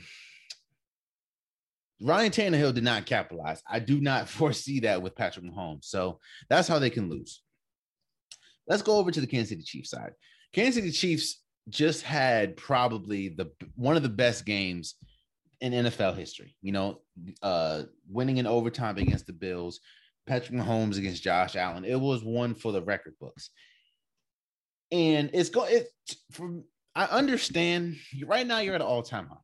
Ryan 2.01 2.31
Tannehill 2.31 2.75
did 2.75 2.85
not 2.85 3.07
capitalize. 3.07 3.63
I 3.69 3.79
do 3.79 4.01
not 4.01 4.29
foresee 4.29 4.81
that 4.81 5.03
with 5.03 5.17
Patrick 5.17 5.45
Mahomes. 5.45 5.85
So 5.85 6.21
that's 6.49 6.69
how 6.69 6.79
they 6.79 6.91
can 6.91 7.09
lose. 7.09 7.43
Let's 8.67 8.83
go 8.83 8.97
over 8.97 9.11
to 9.11 9.21
the 9.21 9.27
Kansas 9.27 9.51
City 9.51 9.63
Chiefs 9.63 9.91
side. 9.91 10.13
Kansas 10.53 10.77
City 10.77 10.91
Chiefs 10.91 11.43
just 11.69 12.03
had 12.03 12.57
probably 12.57 13.29
the 13.29 13.51
one 13.77 13.97
of 13.97 14.03
the 14.03 14.09
best 14.09 14.45
games 14.45 14.95
in 15.61 15.73
NFL 15.73 16.17
history. 16.17 16.55
You 16.63 16.73
know, 16.73 17.01
uh, 17.43 17.85
winning 18.11 18.37
in 18.37 18.47
overtime 18.47 18.99
against 18.99 19.27
the 19.27 19.33
Bills, 19.33 19.81
Patrick 20.27 20.59
Mahomes 20.59 20.99
against 20.99 21.23
Josh 21.23 21.57
Allen. 21.57 21.85
It 21.85 21.99
was 21.99 22.23
one 22.23 22.55
for 22.55 22.73
the 22.73 22.83
record 22.83 23.15
books. 23.21 23.51
And 24.93 25.31
it's 25.33 25.51
going 25.51 25.75
it 25.75 25.89
from 26.33 26.65
I 26.95 27.05
understand. 27.05 27.97
Right 28.27 28.47
now, 28.47 28.59
you're 28.59 28.75
at 28.75 28.81
an 28.81 28.87
all-time 28.87 29.29
high. 29.29 29.37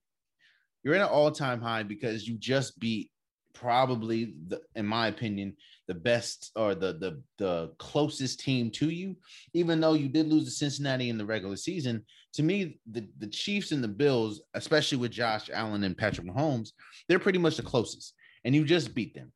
You're 0.84 0.94
at 0.94 1.00
an 1.00 1.08
all-time 1.08 1.60
high 1.60 1.82
because 1.82 2.28
you 2.28 2.36
just 2.38 2.78
beat 2.78 3.10
probably, 3.54 4.34
the, 4.48 4.60
in 4.74 4.86
my 4.86 5.08
opinion, 5.08 5.56
the 5.86 5.94
best 5.94 6.50
or 6.56 6.74
the 6.74 6.94
the 6.94 7.22
the 7.38 7.72
closest 7.78 8.40
team 8.40 8.70
to 8.70 8.90
you. 8.90 9.16
Even 9.52 9.80
though 9.80 9.94
you 9.94 10.08
did 10.08 10.28
lose 10.28 10.44
to 10.44 10.50
Cincinnati 10.50 11.08
in 11.08 11.18
the 11.18 11.24
regular 11.24 11.56
season, 11.56 12.04
to 12.34 12.42
me, 12.42 12.78
the 12.90 13.08
the 13.18 13.26
Chiefs 13.26 13.72
and 13.72 13.82
the 13.82 13.88
Bills, 13.88 14.42
especially 14.54 14.98
with 14.98 15.10
Josh 15.10 15.50
Allen 15.52 15.84
and 15.84 15.96
Patrick 15.96 16.26
Mahomes, 16.26 16.70
they're 17.08 17.18
pretty 17.18 17.38
much 17.38 17.56
the 17.56 17.62
closest, 17.62 18.14
and 18.44 18.54
you 18.54 18.64
just 18.64 18.94
beat 18.94 19.14
them. 19.14 19.32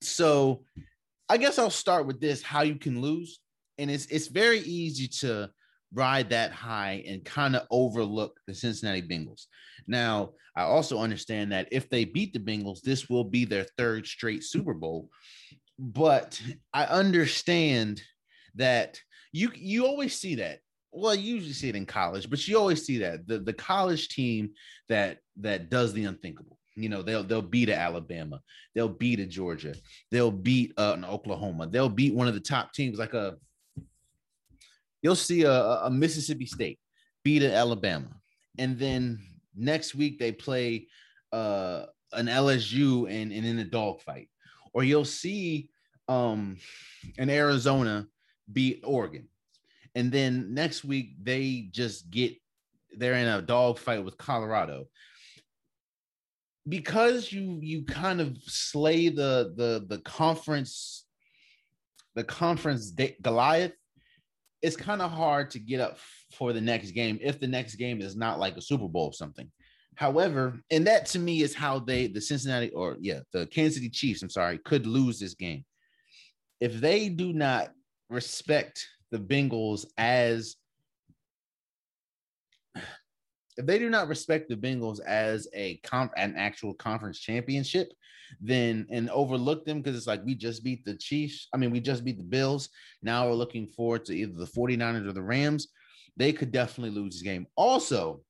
So, 0.00 0.64
I 1.28 1.36
guess 1.36 1.58
I'll 1.58 1.70
start 1.70 2.06
with 2.06 2.20
this: 2.20 2.42
how 2.42 2.62
you 2.62 2.76
can 2.76 3.00
lose, 3.00 3.40
and 3.78 3.90
it's 3.90 4.06
it's 4.06 4.28
very 4.28 4.60
easy 4.60 5.08
to 5.20 5.50
ride 5.92 6.30
that 6.30 6.52
high 6.52 7.04
and 7.06 7.24
kind 7.24 7.56
of 7.56 7.66
overlook 7.70 8.38
the 8.46 8.54
Cincinnati 8.54 9.02
Bengals. 9.02 9.46
Now, 9.86 10.32
I 10.56 10.62
also 10.62 10.98
understand 10.98 11.52
that 11.52 11.68
if 11.70 11.88
they 11.88 12.04
beat 12.04 12.32
the 12.32 12.38
Bengals, 12.38 12.80
this 12.80 13.08
will 13.08 13.24
be 13.24 13.44
their 13.44 13.66
third 13.76 14.06
straight 14.06 14.42
Super 14.42 14.74
Bowl. 14.74 15.10
But 15.78 16.40
I 16.72 16.84
understand 16.84 18.02
that 18.54 18.98
you 19.32 19.50
you 19.54 19.86
always 19.86 20.18
see 20.18 20.36
that. 20.36 20.60
Well, 20.92 21.14
you 21.14 21.34
usually 21.34 21.52
see 21.52 21.68
it 21.68 21.76
in 21.76 21.84
college, 21.84 22.30
but 22.30 22.46
you 22.48 22.56
always 22.58 22.86
see 22.86 22.98
that 22.98 23.28
the, 23.28 23.38
the 23.38 23.52
college 23.52 24.08
team 24.08 24.50
that 24.88 25.18
that 25.36 25.68
does 25.68 25.92
the 25.92 26.04
unthinkable. 26.04 26.58
You 26.74 26.88
know, 26.88 27.02
they'll 27.02 27.22
they'll 27.22 27.42
beat 27.42 27.68
a 27.68 27.74
Alabama, 27.74 28.40
they'll 28.74 28.88
beat 28.88 29.20
a 29.20 29.26
Georgia, 29.26 29.74
they'll 30.10 30.30
beat 30.30 30.72
uh, 30.78 30.94
an 30.96 31.04
Oklahoma, 31.04 31.66
they'll 31.66 31.90
beat 31.90 32.14
one 32.14 32.28
of 32.28 32.34
the 32.34 32.40
top 32.40 32.72
teams 32.72 32.98
like 32.98 33.14
a 33.14 33.36
you'll 35.02 35.16
see 35.16 35.42
a, 35.42 35.52
a 35.52 35.90
Mississippi 35.90 36.46
State 36.46 36.78
beat 37.24 37.42
an 37.42 37.52
Alabama, 37.52 38.08
and 38.58 38.78
then 38.78 39.18
next 39.54 39.94
week 39.94 40.18
they 40.18 40.32
play 40.32 40.88
uh, 41.32 41.86
an 42.12 42.26
LSU 42.26 43.10
and, 43.10 43.32
and 43.32 43.46
in 43.46 43.58
a 43.58 43.64
dogfight, 43.64 44.28
or 44.72 44.84
you'll 44.84 45.04
see 45.04 45.68
um, 46.08 46.56
an 47.18 47.30
Arizona 47.30 48.06
beat 48.52 48.80
Oregon, 48.84 49.28
and 49.94 50.12
then 50.12 50.54
next 50.54 50.84
week 50.84 51.16
they 51.22 51.68
just 51.70 52.10
get 52.10 52.34
they're 52.96 53.14
in 53.14 53.28
a 53.28 53.42
dogfight 53.42 54.04
with 54.04 54.16
Colorado. 54.18 54.86
Because 56.68 57.32
you 57.32 57.60
you 57.62 57.84
kind 57.84 58.20
of 58.20 58.36
slay 58.42 59.08
the 59.08 59.52
the 59.56 59.86
the 59.88 59.98
conference 60.02 61.06
the 62.16 62.24
conference 62.24 62.92
Goliath 63.22 63.74
it's 64.62 64.76
kind 64.76 65.02
of 65.02 65.10
hard 65.10 65.50
to 65.50 65.58
get 65.58 65.80
up 65.80 65.98
for 66.32 66.52
the 66.52 66.60
next 66.60 66.92
game 66.92 67.18
if 67.22 67.38
the 67.38 67.46
next 67.46 67.76
game 67.76 68.00
is 68.00 68.16
not 68.16 68.38
like 68.38 68.56
a 68.56 68.62
Super 68.62 68.88
Bowl 68.88 69.06
or 69.06 69.12
something. 69.12 69.50
However, 69.96 70.60
and 70.70 70.86
that 70.86 71.06
to 71.06 71.18
me 71.18 71.42
is 71.42 71.54
how 71.54 71.78
they, 71.78 72.06
the 72.06 72.20
Cincinnati 72.20 72.70
or 72.70 72.96
yeah, 73.00 73.20
the 73.32 73.46
Kansas 73.46 73.76
City 73.76 73.88
Chiefs, 73.88 74.22
I'm 74.22 74.30
sorry, 74.30 74.58
could 74.58 74.86
lose 74.86 75.18
this 75.18 75.34
game. 75.34 75.64
If 76.60 76.80
they 76.80 77.08
do 77.08 77.32
not 77.32 77.70
respect 78.10 78.86
the 79.10 79.18
Bengals 79.18 79.86
as 79.96 80.56
if 83.56 83.64
they 83.64 83.78
do 83.78 83.88
not 83.88 84.08
respect 84.08 84.50
the 84.50 84.56
Bengals 84.56 85.00
as 85.00 85.48
a 85.54 85.78
comp 85.78 86.12
an 86.16 86.34
actual 86.36 86.74
conference 86.74 87.18
championship, 87.18 87.90
then 88.40 88.86
and 88.90 89.10
overlook 89.10 89.64
them 89.64 89.78
because 89.80 89.96
it's 89.96 90.06
like 90.06 90.24
we 90.24 90.34
just 90.34 90.64
beat 90.64 90.84
the 90.84 90.94
Chiefs. 90.96 91.48
I 91.52 91.56
mean, 91.56 91.70
we 91.70 91.80
just 91.80 92.04
beat 92.04 92.18
the 92.18 92.24
Bills. 92.24 92.68
Now 93.02 93.26
we're 93.26 93.34
looking 93.34 93.66
forward 93.66 94.04
to 94.06 94.14
either 94.14 94.34
the 94.34 94.46
49ers 94.46 95.08
or 95.08 95.12
the 95.12 95.22
Rams. 95.22 95.68
They 96.16 96.32
could 96.32 96.52
definitely 96.52 96.98
lose 96.98 97.14
this 97.14 97.22
game. 97.22 97.46
Also, 97.56 98.22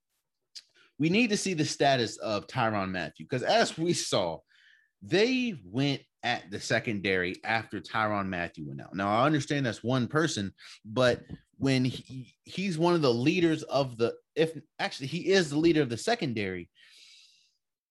we 0.99 1.09
need 1.09 1.31
to 1.31 1.37
see 1.37 1.55
the 1.55 1.65
status 1.65 2.17
of 2.19 2.47
Tyrann 2.47 2.91
Mathieu 2.91 3.27
because 3.29 3.43
as 3.43 3.77
we 3.77 3.93
saw, 3.93 4.39
they 5.03 5.55
went 5.65 6.03
at 6.23 6.51
the 6.51 6.59
secondary 6.59 7.37
after 7.45 7.81
Tyrann 7.81 8.29
Mathieu 8.29 8.67
went 8.67 8.81
out. 8.81 8.95
Now 8.95 9.09
I 9.09 9.27
understand 9.27 9.67
that's 9.67 9.85
one 9.85 10.09
person, 10.09 10.53
but 10.85 11.23
when 11.59 11.85
he, 11.85 12.35
he's 12.45 12.79
one 12.79 12.95
of 12.95 13.03
the 13.03 13.13
leaders 13.13 13.63
of 13.65 13.97
the 13.97 14.15
if 14.35 14.59
actually 14.79 15.07
he 15.07 15.31
is 15.31 15.51
the 15.51 15.59
leader 15.59 15.83
of 15.83 15.89
the 15.89 15.97
secondary 15.97 16.69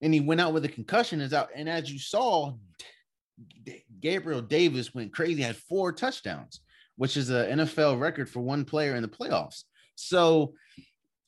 and 0.02 0.14
he 0.14 0.20
went 0.20 0.42
out 0.42 0.54
with 0.54 0.66
a 0.66 0.70
concussion 0.70 1.22
is 1.22 1.34
out 1.34 1.50
and 1.56 1.70
as 1.70 1.92
you 1.92 2.00
saw 2.00 2.54
Gabriel 4.00 4.42
Davis 4.42 4.94
went 4.94 5.14
crazy 5.14 5.42
had 5.42 5.56
four 5.56 5.92
touchdowns 5.92 6.62
which 6.98 7.18
is 7.18 7.30
an 7.30 7.60
NFL 7.60 8.00
record 8.00 8.30
for 8.30 8.42
one 8.42 8.66
player 8.66 8.96
in 8.96 9.02
the 9.02 9.08
playoffs 9.08 9.64
so 9.96 10.54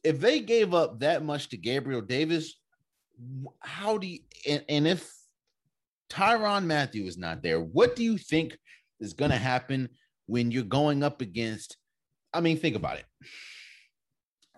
if 0.04 0.20
they 0.20 0.40
gave 0.40 0.74
up 0.74 1.00
that 1.00 1.24
much 1.24 1.50
to 1.50 1.58
Gabriel 1.58 2.02
Davis 2.02 2.60
how 3.60 3.98
do 3.98 4.08
you 4.08 4.20
and, 4.48 4.64
and 4.70 4.88
if 4.88 5.12
Tyrann 6.10 6.66
Mathieu 6.66 7.06
is 7.06 7.18
not 7.18 7.42
there 7.42 7.60
what 7.60 7.96
do 7.96 8.04
you 8.04 8.18
think 8.18 8.58
is 9.00 9.14
going 9.14 9.32
to 9.32 9.38
happen 9.38 9.90
when 10.28 10.52
you're 10.52 10.64
going 10.64 11.04
up 11.04 11.22
against 11.22 11.78
I 12.34 12.42
mean, 12.42 12.58
think 12.58 12.76
about 12.76 12.98
it. 12.98 13.06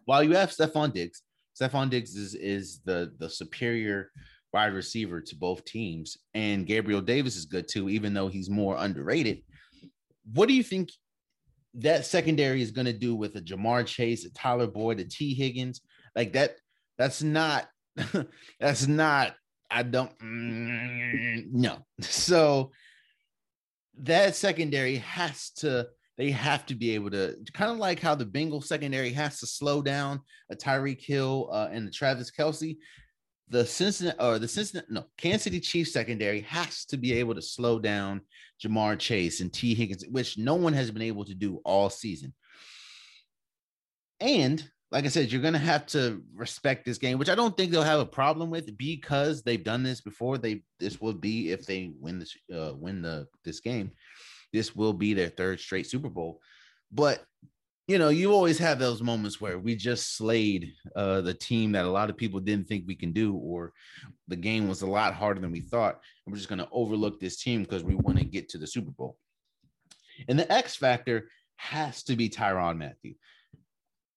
While 0.06 0.24
you 0.24 0.36
have 0.36 0.50
Stefon 0.50 0.94
Diggs, 0.94 1.22
Stefon 1.60 1.90
Diggs 1.90 2.16
is, 2.16 2.36
is 2.36 2.80
the, 2.86 3.14
the 3.20 3.30
superior 3.30 4.12
wide 4.54 4.74
receiver 4.74 5.22
to 5.22 5.36
both 5.36 5.66
teams, 5.66 6.18
and 6.34 6.66
Gabriel 6.66 7.02
Davis 7.02 7.36
is 7.36 7.46
good 7.46 7.68
too, 7.68 7.90
even 7.90 8.14
though 8.14 8.28
he's 8.28 8.50
more 8.50 8.78
underrated. 8.78 9.42
What 10.34 10.48
do 10.48 10.54
you 10.54 10.64
think 10.64 10.90
that 11.76 12.06
secondary 12.06 12.62
is 12.62 12.72
going 12.72 12.88
to 12.88 12.94
do 12.94 13.16
with 13.16 13.36
a 13.36 13.42
Ja'Marr 13.42 13.86
Chase, 13.86 14.26
a 14.26 14.34
Tyler 14.34 14.68
Boyd, 14.68 15.00
a 15.00 15.06
Tee 15.06 15.34
Higgins? 15.34 15.82
Like 16.16 16.34
that, 16.34 16.56
that's 16.98 17.22
not, 17.22 17.68
that's 18.60 18.88
not, 18.88 19.36
I 19.70 19.84
don't, 19.84 20.18
mm, 20.20 21.52
no. 21.52 21.86
So 22.02 22.72
that 24.00 24.36
secondary 24.36 24.98
has 24.98 25.52
to 25.58 25.88
they 26.20 26.32
have 26.32 26.66
to 26.66 26.76
be 26.76 26.94
able 26.94 27.10
to 27.10 27.34
kind 27.54 27.72
of 27.72 27.78
like 27.78 28.02
how 28.02 28.14
the 28.14 28.26
Bengal 28.26 28.60
secondary 28.60 29.12
has 29.14 29.40
to 29.40 29.48
slow 29.48 29.82
down 29.82 30.20
a 30.52 30.56
Tyreek 30.56 31.02
Hill 31.02 31.50
uh, 31.50 31.70
and 31.72 31.88
the 31.88 31.92
Travis 31.92 32.30
Kelce. 32.30 32.78
The 33.48 33.66
Cincinnati 33.66 34.20
or 34.20 34.38
the 34.38 34.48
Cincinnati, 34.48 34.88
no, 34.92 35.06
Kansas 35.18 35.44
City 35.44 35.62
Chiefs 35.62 35.94
secondary 35.94 36.42
has 36.42 36.84
to 36.88 36.98
be 36.98 37.14
able 37.14 37.36
to 37.36 37.42
slow 37.42 37.80
down 37.80 38.20
Ja'Marr 38.62 39.00
Chase 39.00 39.40
and 39.40 39.52
Tee 39.52 39.74
Higgins, 39.74 40.04
which 40.12 40.38
no 40.38 40.56
one 40.56 40.74
has 40.74 40.92
been 40.92 41.02
able 41.02 41.24
to 41.24 41.34
do 41.34 41.62
all 41.64 41.90
season. 41.90 42.34
And 44.20 44.62
like 44.92 45.06
I 45.06 45.08
said, 45.08 45.32
you're 45.32 45.42
going 45.42 45.54
to 45.54 45.60
have 45.60 45.86
to 45.88 46.22
respect 46.36 46.86
this 46.86 46.98
game, 46.98 47.18
which 47.18 47.30
I 47.30 47.36
don't 47.36 47.56
think 47.56 47.72
they'll 47.72 47.82
have 47.82 48.02
a 48.02 48.06
problem 48.06 48.50
with 48.50 48.78
because 48.78 49.42
they've 49.42 49.64
done 49.64 49.84
this 49.84 50.02
before. 50.02 50.38
They 50.38 50.64
this 50.82 51.00
will 51.00 51.14
be 51.14 51.52
if 51.54 51.66
they 51.66 51.94
win 51.98 52.20
this 52.20 52.36
uh, 52.54 52.74
win 52.76 53.02
the 53.02 53.28
this 53.46 53.62
game 53.62 53.92
this 54.54 54.76
will 54.76 54.94
be 54.94 55.14
their 55.14 55.30
third 55.30 55.60
straight 55.60 55.88
Super 55.88 56.10
Bowl. 56.10 56.42
But 56.92 57.24
you 57.88 57.98
know, 57.98 58.10
you 58.10 58.32
always 58.32 58.60
have 58.60 58.78
those 58.78 59.02
moments 59.02 59.42
where 59.42 59.58
we 59.58 59.76
just 59.76 60.16
slayed 60.16 60.74
uh, 60.96 61.22
the 61.22 61.34
team 61.34 61.72
that 61.72 61.86
a 61.86 61.90
lot 61.90 62.12
of 62.12 62.18
people 62.18 62.40
didn't 62.40 62.68
think 62.68 62.84
we 62.86 62.94
can 62.94 63.12
do, 63.12 63.34
or 63.34 63.74
the 64.28 64.36
game 64.36 64.68
was 64.68 64.84
a 64.84 64.88
lot 64.88 65.16
harder 65.16 65.42
than 65.42 65.52
we 65.52 65.62
thought. 65.62 65.96
And 66.26 66.32
we're 66.32 66.38
just 66.38 66.50
going 66.50 66.60
to 66.60 66.70
overlook 66.72 67.20
this 67.20 67.42
team 67.42 67.64
because 67.64 67.84
we 67.84 67.96
want 67.96 68.20
to 68.20 68.26
get 68.26 68.48
to 68.50 68.60
the 68.60 68.68
Super 68.68 68.92
Bowl. 68.92 69.18
And 70.28 70.38
the 70.38 70.52
X 70.54 70.76
factor 70.76 71.30
has 71.56 72.04
to 72.04 72.16
be 72.16 72.30
Tyrann 72.30 72.78
Mathieu. 72.78 73.16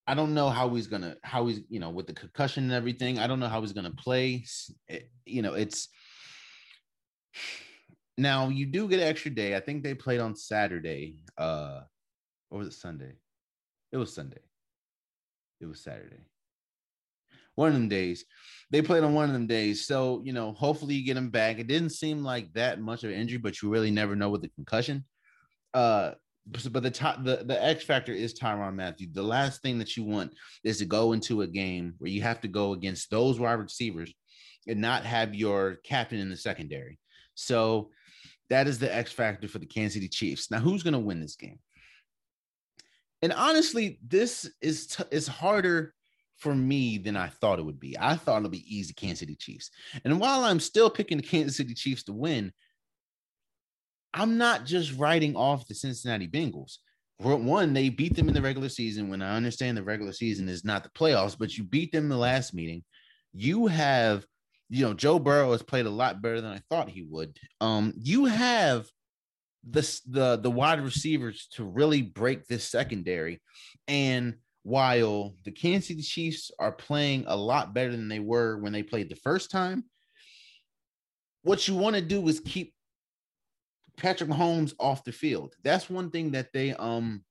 I 0.07 0.15
don't 0.15 0.35
know 0.35 0.51
how 0.51 0.69
he's 0.75 0.89
gonna 0.89 1.17
how 1.23 1.47
he's 1.47 1.61
you 1.69 1.81
know 1.81 1.89
with 1.89 2.07
the 2.07 2.13
concussion 2.13 2.65
and 2.65 2.73
everything. 2.73 3.19
I 3.19 3.27
don't 3.27 3.41
know 3.41 3.49
how 3.49 3.61
he's 3.61 3.73
gonna 3.73 3.93
play. 3.93 4.45
It, 4.89 5.11
you 5.25 5.41
know, 5.41 5.55
it's 5.55 5.89
now 8.19 8.49
you 8.49 8.67
do 8.67 8.89
get 8.89 9.01
an 9.01 9.09
extra 9.09 9.31
day. 9.31 9.57
I 9.57 9.61
think 9.61 9.83
they 9.83 9.95
played 9.95 10.21
on 10.21 10.37
Saturday. 10.37 11.17
Uh, 11.39 11.81
or 12.51 12.59
was 12.59 12.69
it 12.69 12.75
Sunday? 12.75 13.15
It 13.91 13.97
was 13.97 14.15
Sunday. 14.15 14.43
It 15.61 15.67
was 15.67 15.83
Saturday. 15.83 16.21
One 17.55 17.69
of 17.69 17.75
them 17.75 17.89
days. 17.89 18.25
They 18.71 18.83
played 18.83 19.05
on 19.05 19.15
one 19.15 19.27
of 19.27 19.33
them 19.33 19.47
days. 19.47 19.87
So, 19.87 20.23
you 20.25 20.33
know, 20.33 20.53
hopefully 20.53 20.95
you 20.95 21.05
get 21.05 21.15
them 21.15 21.31
back. 21.31 21.59
It 21.59 21.67
didn't 21.67 21.91
seem 21.91 22.23
like 22.23 22.53
that 22.55 22.81
much 22.81 23.05
of 23.05 23.11
an 23.11 23.17
injury, 23.17 23.39
but 23.39 23.61
you 23.61 23.69
really 23.69 23.91
never 23.91 24.17
know 24.17 24.31
with 24.31 24.43
the 24.43 24.49
concussion. 24.49 25.05
Uh, 25.75 26.13
but 26.47 26.83
the 26.83 26.91
top, 26.91 27.23
the, 27.25 27.45
the 27.45 27.63
X 27.63 27.85
factor 27.85 28.13
is 28.13 28.35
Tyrann 28.35 28.75
Mathieu. 28.75 29.07
The 29.13 29.23
last 29.23 29.63
thing 29.63 29.79
that 29.79 29.97
you 29.97 30.05
want 30.05 30.33
is 30.65 30.79
to 30.79 30.85
go 30.85 31.13
into 31.13 31.43
a 31.43 31.47
game 31.47 31.95
where 31.99 32.11
you 32.11 32.23
have 32.23 32.41
to 32.41 32.49
go 32.49 32.73
against 32.73 33.11
those 33.11 33.39
wide 33.39 33.53
receivers 33.53 34.13
and 34.67 34.81
not 34.81 35.05
have 35.05 35.35
your 35.35 35.77
captain 35.85 36.19
in 36.19 36.31
the 36.31 36.37
secondary. 36.37 36.99
So 37.35 37.91
that 38.53 38.69
is 38.69 38.79
the 38.79 38.95
X 38.95 39.11
factor 39.11 39.49
for 39.49 39.59
the 39.59 39.67
Kansas 39.67 39.95
City 39.95 40.09
Chiefs. 40.09 40.51
Now, 40.51 40.59
who's 40.59 40.83
going 40.83 40.93
to 40.93 40.99
win 40.99 41.21
this 41.21 41.37
game? 41.37 41.59
And 43.23 43.33
honestly, 43.33 43.99
this 44.07 44.51
is 44.61 44.89
t- 44.89 45.05
is 45.11 45.27
harder 45.27 45.95
for 46.37 46.55
me 46.55 46.99
than 46.99 47.17
I 47.17 47.29
thought 47.29 47.61
it 47.61 47.65
would 47.65 47.81
be. 47.81 47.97
I 47.99 48.17
thought 48.17 48.41
it'd 48.41 48.51
be 48.51 48.77
easy 48.77 48.93
Kansas 48.93 49.21
City 49.21 49.37
Chiefs. 49.37 49.71
And 50.05 50.21
while 50.21 50.45
I'm 50.45 50.61
still 50.61 50.91
picking 50.91 51.17
the 51.17 51.23
Kansas 51.23 51.57
City 51.57 51.73
Chiefs 51.73 52.03
to 52.05 52.13
win, 52.13 52.53
I'm 54.13 54.37
not 54.37 54.67
just 54.67 54.99
writing 54.99 55.35
off 55.35 55.67
the 55.67 55.75
Cincinnati 55.75 56.29
Bengals. 56.29 56.79
one, 57.19 57.73
they 57.73 57.89
beat 57.89 58.15
them 58.15 58.29
in 58.29 58.35
the 58.35 58.43
regular 58.43 58.69
season. 58.69 59.09
When 59.09 59.23
I 59.23 59.35
understand 59.35 59.79
the 59.79 59.83
regular 59.83 60.13
season 60.13 60.49
is 60.49 60.65
not 60.65 60.83
the 60.83 60.91
playoffs, 60.91 61.39
but 61.39 61.57
you 61.57 61.65
beat 61.65 61.93
them 61.93 62.11
the 62.11 62.17
last 62.19 62.53
meeting. 62.53 62.85
You 63.33 63.69
have, 63.69 64.27
you 64.73 64.87
know, 64.87 64.95
Joe 64.95 65.19
Burrow 65.19 65.53
has 65.53 65.63
played 65.63 65.85
a 65.85 65.91
lot 65.91 66.23
better 66.23 66.41
than 66.41 66.51
I 66.51 66.63
thought 66.71 66.89
he 66.89 67.03
would. 67.03 67.37
Um, 67.61 67.93
you 67.95 68.25
have 68.25 68.87
the 69.69 70.01
the 70.09 70.39
the 70.39 70.51
wide 70.51 70.81
receivers 70.81 71.47
to 71.53 71.65
really 71.65 72.01
break 72.01 72.47
this 72.47 72.65
secondary, 72.65 73.43
and 73.87 74.37
while 74.63 75.35
the 75.45 75.51
Kansas 75.51 75.89
City 75.89 76.01
Chiefs 76.01 76.51
are 76.59 76.73
playing 76.73 77.25
a 77.27 77.37
lot 77.37 77.75
better 77.75 77.91
than 77.91 78.09
they 78.09 78.19
were 78.19 78.57
when 78.57 78.73
they 78.73 78.83
played 78.83 79.11
the 79.11 79.17
first 79.17 79.51
time, 79.51 79.85
what 81.43 81.69
you 81.69 81.75
want 81.75 81.95
to 81.97 82.03
do 82.03 82.27
is 82.27 82.41
keep 82.41 82.73
Patrick 83.99 84.31
Mahomes 84.31 84.73
off 84.81 85.05
the 85.05 85.13
field. 85.13 85.53
That's 85.63 85.91
one 85.91 86.11
thing 86.11 86.31
that 86.31 86.49
they 86.55 86.73
um 86.73 87.23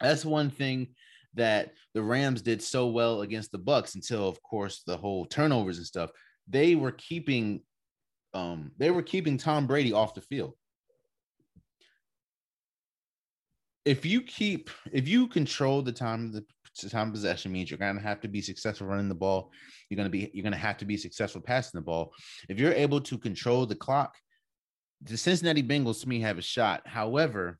that's 0.00 0.24
one 0.24 0.50
thing 0.50 0.94
that 1.34 1.72
the 1.92 2.02
Rams 2.02 2.40
did 2.40 2.62
so 2.62 2.86
well 2.86 3.22
against 3.22 3.50
the 3.50 3.58
Bucs 3.58 3.96
until 3.96 4.28
of 4.28 4.40
course 4.44 4.84
the 4.86 4.96
whole 4.96 5.24
turnovers 5.24 5.78
and 5.78 5.86
stuff. 5.86 6.10
They 6.48 6.74
were 6.74 6.92
keeping 6.92 7.62
um 8.34 8.72
they 8.76 8.90
were 8.90 9.02
keeping 9.02 9.38
Tom 9.38 9.66
Brady 9.66 9.92
off 9.92 10.14
the 10.14 10.20
field. 10.20 10.54
If 13.84 14.04
you 14.04 14.22
keep 14.22 14.70
if 14.92 15.08
you 15.08 15.28
control 15.28 15.82
the 15.82 15.92
time 15.92 16.32
the 16.32 16.44
time 16.90 17.10
possession 17.10 17.52
means 17.52 17.70
you're 17.70 17.78
gonna 17.78 18.00
have 18.00 18.20
to 18.20 18.28
be 18.28 18.42
successful 18.42 18.86
running 18.86 19.08
the 19.08 19.14
ball. 19.14 19.50
You're 19.88 19.96
gonna 19.96 20.10
be 20.10 20.30
you're 20.34 20.44
gonna 20.44 20.56
have 20.56 20.78
to 20.78 20.84
be 20.84 20.96
successful 20.96 21.40
passing 21.40 21.78
the 21.78 21.84
ball. 21.84 22.12
If 22.48 22.58
you're 22.58 22.72
able 22.72 23.00
to 23.02 23.18
control 23.18 23.66
the 23.66 23.76
clock 23.76 24.14
the 25.02 25.16
Cincinnati 25.16 25.62
Bengals 25.62 26.00
to 26.00 26.08
me 26.08 26.20
have 26.20 26.38
a 26.38 26.42
shot. 26.42 26.86
However, 26.86 27.58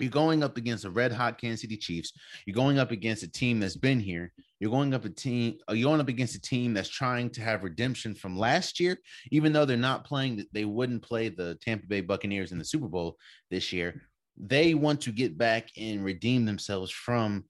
you're 0.00 0.10
going 0.10 0.42
up 0.42 0.56
against 0.56 0.84
a 0.84 0.90
red 0.90 1.12
hot 1.12 1.40
Kansas 1.40 1.62
City 1.62 1.76
Chiefs. 1.76 2.12
You're 2.46 2.54
going 2.54 2.78
up 2.78 2.90
against 2.90 3.22
a 3.22 3.30
team 3.30 3.60
that's 3.60 3.76
been 3.76 4.00
here. 4.00 4.32
You're 4.58 4.70
going 4.70 4.92
up 4.94 5.04
a 5.04 5.10
team. 5.10 5.58
Uh, 5.68 5.72
you're 5.72 5.88
going 5.88 6.00
up 6.00 6.08
against 6.08 6.34
a 6.34 6.40
team 6.40 6.74
that's 6.74 6.88
trying 6.88 7.30
to 7.30 7.40
have 7.40 7.64
redemption 7.64 8.14
from 8.14 8.38
last 8.38 8.78
year, 8.78 8.98
even 9.30 9.52
though 9.52 9.64
they're 9.64 9.76
not 9.76 10.04
playing. 10.04 10.44
They 10.52 10.64
wouldn't 10.64 11.02
play 11.02 11.28
the 11.28 11.56
Tampa 11.62 11.86
Bay 11.86 12.00
Buccaneers 12.00 12.52
in 12.52 12.58
the 12.58 12.64
Super 12.64 12.88
Bowl 12.88 13.16
this 13.50 13.72
year. 13.72 14.02
They 14.36 14.74
want 14.74 15.00
to 15.02 15.12
get 15.12 15.38
back 15.38 15.68
and 15.76 16.04
redeem 16.04 16.44
themselves 16.44 16.90
from 16.90 17.44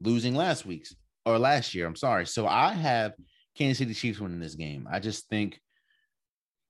losing 0.00 0.34
last 0.34 0.66
week's 0.66 0.94
or 1.24 1.38
last 1.38 1.74
year. 1.74 1.86
I'm 1.86 1.96
sorry. 1.96 2.26
So 2.26 2.46
I 2.46 2.72
have 2.72 3.12
Kansas 3.56 3.78
City 3.78 3.94
Chiefs 3.94 4.20
winning 4.20 4.40
this 4.40 4.54
game. 4.54 4.88
I 4.90 5.00
just 5.00 5.28
think 5.28 5.60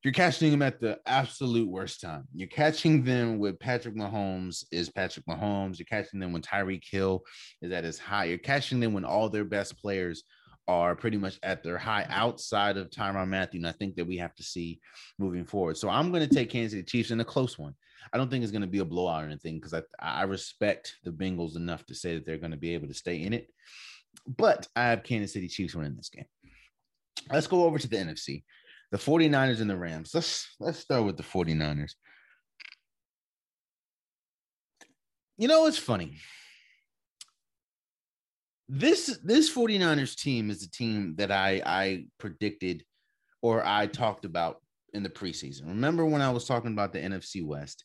you're 0.04 0.12
catching 0.12 0.50
them 0.50 0.62
at 0.62 0.80
the 0.80 0.98
absolute 1.06 1.68
worst 1.68 2.00
time. 2.00 2.24
You're 2.32 2.48
catching 2.48 3.02
them 3.02 3.38
with 3.38 3.58
Patrick 3.58 3.96
Mahomes 3.96 4.64
is 4.70 4.90
Patrick 4.90 5.26
Mahomes. 5.26 5.78
You're 5.78 5.86
catching 5.86 6.20
them 6.20 6.32
when 6.32 6.42
Tyreek 6.42 6.84
Hill 6.88 7.22
is 7.62 7.72
at 7.72 7.84
his 7.84 7.98
high. 7.98 8.26
You're 8.26 8.38
catching 8.38 8.78
them 8.78 8.92
when 8.92 9.04
all 9.04 9.28
their 9.28 9.44
best 9.44 9.78
players 9.78 10.22
are 10.68 10.96
pretty 10.96 11.16
much 11.16 11.38
at 11.42 11.62
their 11.62 11.78
high 11.78 12.06
outside 12.08 12.76
of 12.76 12.90
Tyrann 12.90 13.28
Mathieu. 13.28 13.58
And 13.58 13.66
I 13.66 13.72
think 13.72 13.96
that 13.96 14.06
we 14.06 14.16
have 14.18 14.34
to 14.36 14.42
see 14.42 14.80
moving 15.18 15.44
forward. 15.44 15.76
So 15.76 15.88
I'm 15.88 16.10
going 16.12 16.28
to 16.28 16.34
take 16.34 16.50
Kansas 16.50 16.72
City 16.72 16.82
Chiefs 16.84 17.10
in 17.10 17.20
a 17.20 17.24
close 17.24 17.58
one. 17.58 17.74
I 18.12 18.18
don't 18.18 18.30
think 18.30 18.42
it's 18.42 18.52
going 18.52 18.62
to 18.62 18.68
be 18.68 18.78
a 18.78 18.84
blowout 18.84 19.24
or 19.24 19.26
anything 19.26 19.56
because 19.56 19.74
I, 19.74 19.82
I 20.00 20.22
respect 20.22 20.96
the 21.04 21.10
Bengals 21.10 21.56
enough 21.56 21.84
to 21.86 21.94
say 21.94 22.14
that 22.14 22.26
they're 22.26 22.38
going 22.38 22.52
to 22.52 22.56
be 22.56 22.74
able 22.74 22.88
to 22.88 22.94
stay 22.94 23.22
in 23.22 23.32
it. 23.32 23.48
But 24.26 24.68
I 24.76 24.84
have 24.84 25.02
Kansas 25.02 25.32
City 25.32 25.48
Chiefs 25.48 25.74
winning 25.74 25.96
this 25.96 26.10
game. 26.10 26.26
Let's 27.32 27.48
go 27.48 27.64
over 27.64 27.78
to 27.78 27.88
the 27.88 27.96
NFC 27.96 28.44
the 28.92 28.98
49ers 28.98 29.60
and 29.60 29.70
the 29.70 29.76
Rams. 29.76 30.12
Let's 30.14 30.48
let's 30.60 30.78
start 30.78 31.04
with 31.04 31.16
the 31.16 31.22
49ers. 31.22 31.92
You 35.38 35.48
know, 35.48 35.66
it's 35.66 35.78
funny. 35.78 36.18
This 38.68 39.18
this 39.22 39.52
49ers 39.52 40.16
team 40.16 40.50
is 40.50 40.62
a 40.62 40.70
team 40.70 41.14
that 41.18 41.30
I 41.30 41.62
I 41.64 42.06
predicted 42.18 42.84
or 43.42 43.64
I 43.64 43.86
talked 43.86 44.24
about 44.24 44.62
in 44.92 45.02
the 45.02 45.10
preseason. 45.10 45.68
Remember 45.68 46.04
when 46.06 46.22
I 46.22 46.30
was 46.30 46.46
talking 46.46 46.72
about 46.72 46.92
the 46.92 47.00
NFC 47.00 47.44
West? 47.44 47.84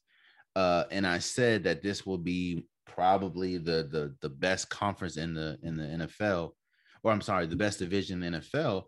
Uh, 0.56 0.86
and 0.92 1.06
I 1.06 1.20
said 1.20 1.64
that 1.66 1.82
this 1.82 2.06
will 2.06 2.18
be 2.18 2.66
probably 2.86 3.58
the 3.58 3.88
the 3.92 4.16
the 4.22 4.30
best 4.30 4.70
conference 4.70 5.18
in 5.18 5.34
the 5.34 5.58
in 5.64 5.76
the 5.76 5.84
NFL, 5.84 6.52
or 7.04 7.12
I'm 7.12 7.22
sorry, 7.22 7.48
the 7.48 7.56
best 7.56 7.80
division 7.80 8.24
in 8.24 8.34
the 8.34 8.40
NFL 8.40 8.84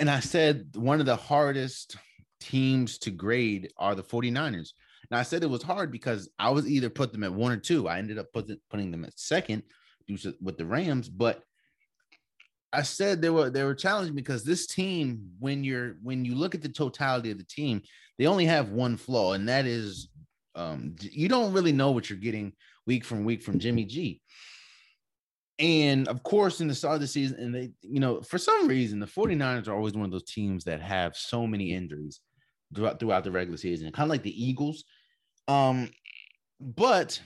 and 0.00 0.10
I 0.10 0.20
said 0.20 0.70
one 0.74 1.00
of 1.00 1.06
the 1.06 1.16
hardest 1.16 1.96
teams 2.40 2.98
to 2.98 3.10
grade 3.10 3.72
are 3.76 3.94
the 3.94 4.02
49ers. 4.02 4.72
And 5.10 5.20
I 5.20 5.22
said 5.22 5.42
it 5.42 5.50
was 5.50 5.62
hard 5.62 5.92
because 5.92 6.28
I 6.38 6.50
was 6.50 6.68
either 6.68 6.90
put 6.90 7.12
them 7.12 7.24
at 7.24 7.32
one 7.32 7.52
or 7.52 7.56
two. 7.56 7.88
I 7.88 7.98
ended 7.98 8.18
up 8.18 8.32
put, 8.32 8.50
putting 8.70 8.90
them 8.90 9.04
at 9.04 9.18
second 9.18 9.62
with 10.40 10.58
the 10.58 10.66
Rams, 10.66 11.08
but 11.08 11.42
I 12.72 12.82
said 12.82 13.22
they 13.22 13.30
were 13.30 13.50
they 13.50 13.62
were 13.62 13.74
challenging 13.74 14.16
because 14.16 14.42
this 14.42 14.66
team, 14.66 15.30
when 15.38 15.62
you're 15.62 15.96
when 16.02 16.24
you 16.24 16.34
look 16.34 16.54
at 16.54 16.62
the 16.62 16.68
totality 16.68 17.30
of 17.30 17.38
the 17.38 17.44
team, 17.44 17.82
they 18.18 18.26
only 18.26 18.46
have 18.46 18.70
one 18.70 18.96
flaw, 18.96 19.34
and 19.34 19.48
that 19.48 19.64
is 19.64 20.08
um, 20.56 20.96
you 21.00 21.28
don't 21.28 21.52
really 21.52 21.72
know 21.72 21.92
what 21.92 22.10
you're 22.10 22.18
getting 22.18 22.52
week 22.86 23.04
from 23.04 23.24
week 23.24 23.42
from 23.42 23.60
Jimmy 23.60 23.84
G. 23.84 24.20
And 25.58 26.08
of 26.08 26.22
course, 26.22 26.60
in 26.60 26.68
the 26.68 26.74
start 26.74 26.96
of 26.96 27.00
the 27.00 27.06
season, 27.06 27.38
and 27.38 27.54
they, 27.54 27.70
you 27.82 28.00
know, 28.00 28.20
for 28.22 28.38
some 28.38 28.66
reason, 28.66 28.98
the 28.98 29.06
49ers 29.06 29.68
are 29.68 29.74
always 29.74 29.94
one 29.94 30.04
of 30.04 30.10
those 30.10 30.24
teams 30.24 30.64
that 30.64 30.80
have 30.80 31.16
so 31.16 31.46
many 31.46 31.72
injuries 31.72 32.20
throughout 32.74 32.98
throughout 32.98 33.24
the 33.24 33.30
regular 33.30 33.56
season, 33.56 33.92
kind 33.92 34.06
of 34.06 34.10
like 34.10 34.24
the 34.24 34.44
Eagles. 34.44 34.84
Um, 35.46 35.90
but 36.60 37.20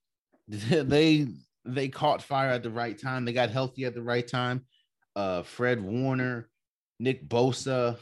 they 0.48 1.28
they 1.64 1.88
caught 1.88 2.22
fire 2.22 2.50
at 2.50 2.62
the 2.62 2.70
right 2.70 2.98
time. 2.98 3.24
They 3.24 3.32
got 3.32 3.50
healthy 3.50 3.84
at 3.84 3.94
the 3.94 4.02
right 4.02 4.26
time. 4.26 4.66
Uh, 5.16 5.42
Fred 5.42 5.82
Warner, 5.82 6.50
Nick 7.00 7.28
Bosa, 7.28 7.96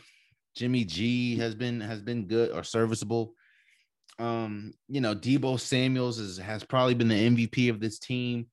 Jimmy 0.56 0.84
G 0.84 1.36
has 1.36 1.54
been 1.54 1.80
has 1.80 2.02
been 2.02 2.26
good 2.26 2.50
or 2.50 2.64
serviceable. 2.64 3.34
Um, 4.18 4.74
you 4.88 5.00
know, 5.00 5.14
Deebo 5.14 5.58
Samuels 5.58 6.18
is, 6.18 6.36
has 6.38 6.62
probably 6.62 6.94
been 6.94 7.08
the 7.08 7.14
MVP 7.14 7.70
of 7.70 7.80
this 7.80 7.98
team 7.98 8.46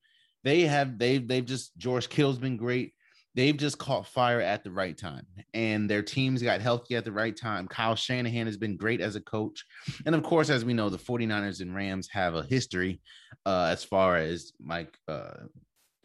they 0.44 0.62
have 0.62 0.98
they've 0.98 1.26
they've 1.26 1.44
just 1.44 1.76
George 1.76 2.08
Kittle's 2.08 2.38
been 2.38 2.56
great. 2.56 2.94
They've 3.34 3.56
just 3.56 3.78
caught 3.78 4.08
fire 4.08 4.40
at 4.40 4.64
the 4.64 4.72
right 4.72 4.96
time, 4.98 5.24
and 5.54 5.88
their 5.88 6.02
teams 6.02 6.42
got 6.42 6.60
healthy 6.60 6.96
at 6.96 7.04
the 7.04 7.12
right 7.12 7.36
time. 7.36 7.68
Kyle 7.68 7.94
Shanahan 7.94 8.46
has 8.46 8.56
been 8.56 8.76
great 8.76 9.00
as 9.00 9.14
a 9.14 9.20
coach, 9.20 9.64
and 10.04 10.14
of 10.14 10.22
course, 10.22 10.50
as 10.50 10.64
we 10.64 10.74
know, 10.74 10.88
the 10.88 10.98
49ers 10.98 11.60
and 11.60 11.74
Rams 11.74 12.08
have 12.10 12.34
a 12.34 12.42
history 12.42 13.00
uh, 13.46 13.68
as 13.70 13.84
far 13.84 14.16
as 14.16 14.52
Mike 14.60 14.96
uh, 15.06 15.44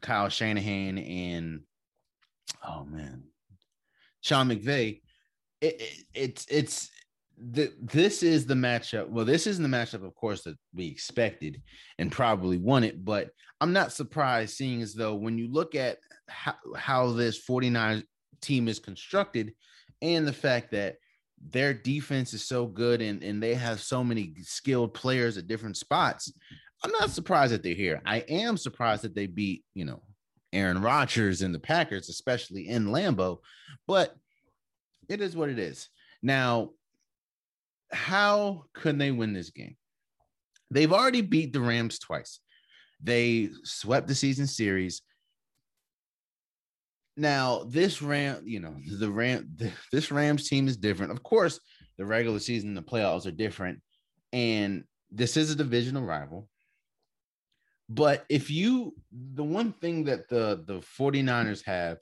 Kyle 0.01 0.29
Shanahan 0.29 0.99
and 0.99 1.61
oh 2.67 2.85
man, 2.85 3.23
Sean 4.21 4.49
McVay. 4.49 5.01
It, 5.61 5.81
it, 5.81 6.03
it's 6.13 6.45
it's 6.47 6.89
the, 7.37 7.73
this 7.81 8.23
is 8.23 8.45
the 8.45 8.53
matchup. 8.53 9.09
Well, 9.09 9.25
this 9.25 9.47
isn't 9.47 9.63
the 9.63 9.77
matchup, 9.77 10.05
of 10.05 10.15
course, 10.15 10.43
that 10.43 10.55
we 10.73 10.87
expected 10.87 11.61
and 11.99 12.11
probably 12.11 12.57
won 12.57 12.83
it, 12.83 13.03
but 13.03 13.29
I'm 13.61 13.73
not 13.73 13.91
surprised 13.91 14.55
seeing 14.55 14.81
as 14.81 14.93
though 14.93 15.15
when 15.15 15.37
you 15.37 15.51
look 15.51 15.75
at 15.75 15.97
how, 16.29 16.55
how 16.75 17.11
this 17.11 17.37
49 17.37 18.03
team 18.41 18.67
is 18.67 18.79
constructed 18.79 19.53
and 20.01 20.27
the 20.27 20.33
fact 20.33 20.71
that 20.71 20.95
their 21.49 21.73
defense 21.73 22.33
is 22.33 22.43
so 22.43 22.65
good 22.65 23.01
and, 23.01 23.23
and 23.23 23.41
they 23.41 23.53
have 23.53 23.81
so 23.81 24.03
many 24.03 24.33
skilled 24.41 24.93
players 24.93 25.37
at 25.37 25.47
different 25.47 25.77
spots, 25.77 26.31
I'm 26.83 26.91
not 26.91 27.11
surprised 27.11 27.53
that 27.53 27.63
they're 27.63 27.73
here. 27.73 28.01
I 28.05 28.19
am 28.29 28.57
surprised 28.57 29.03
that 29.03 29.15
they 29.15 29.27
beat, 29.27 29.63
you 29.73 29.85
know, 29.85 30.01
Aaron 30.53 30.81
Rodgers 30.81 31.41
and 31.41 31.53
the 31.53 31.59
Packers, 31.59 32.09
especially 32.09 32.69
in 32.69 32.87
Lambeau, 32.87 33.39
but 33.87 34.15
it 35.09 35.21
is 35.21 35.35
what 35.35 35.49
it 35.49 35.59
is. 35.59 35.89
Now, 36.23 36.71
how 37.95 38.65
can 38.75 38.97
they 38.97 39.11
win 39.11 39.33
this 39.33 39.49
game? 39.49 39.75
They've 40.69 40.91
already 40.91 41.21
beat 41.21 41.53
the 41.53 41.61
Rams 41.61 41.97
twice. 41.99 42.39
They 43.01 43.49
swept 43.63 44.07
the 44.07 44.15
season 44.15 44.47
series. 44.47 45.01
Now, 47.17 47.63
this 47.63 48.01
Ram, 48.01 48.43
you 48.45 48.59
know, 48.59 48.75
the 48.99 49.09
Ram, 49.09 49.57
this 49.91 50.11
Rams 50.11 50.49
team 50.49 50.67
is 50.67 50.75
different. 50.75 51.13
Of 51.13 51.23
course, 51.23 51.59
the 51.97 52.05
regular 52.05 52.39
season, 52.39 52.73
the 52.73 52.81
playoffs 52.81 53.25
are 53.25 53.31
different. 53.31 53.81
And 54.33 54.83
this 55.11 55.37
is 55.37 55.49
a 55.49 55.55
divisional 55.55 56.03
rival. 56.03 56.49
But 57.87 58.25
if 58.29 58.49
you, 58.49 58.95
the 59.11 59.43
one 59.43 59.71
thing 59.71 60.05
that 60.05 60.27
the 60.27 60.63
the 60.65 60.79
49ers 60.99 61.63
have 61.65 61.99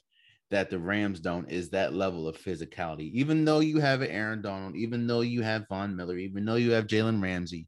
that 0.54 0.70
the 0.70 0.80
Rams 0.80 1.20
don't 1.20 1.52
is 1.52 1.70
that 1.70 1.94
level 1.94 2.28
of 2.28 2.38
physicality. 2.38 3.12
Even 3.13 3.46
though 3.46 3.60
you 3.60 3.80
have 3.80 4.02
Aaron 4.02 4.42
Donald, 4.42 4.76
even 4.76 5.08
though 5.08 5.22
you 5.22 5.42
have 5.42 5.68
Von 5.68 5.96
Miller, 5.96 6.18
even 6.18 6.46
though 6.46 6.56
you 6.56 6.72
have 6.72 6.88
Jalen 6.88 7.22
Ramsey, 7.22 7.68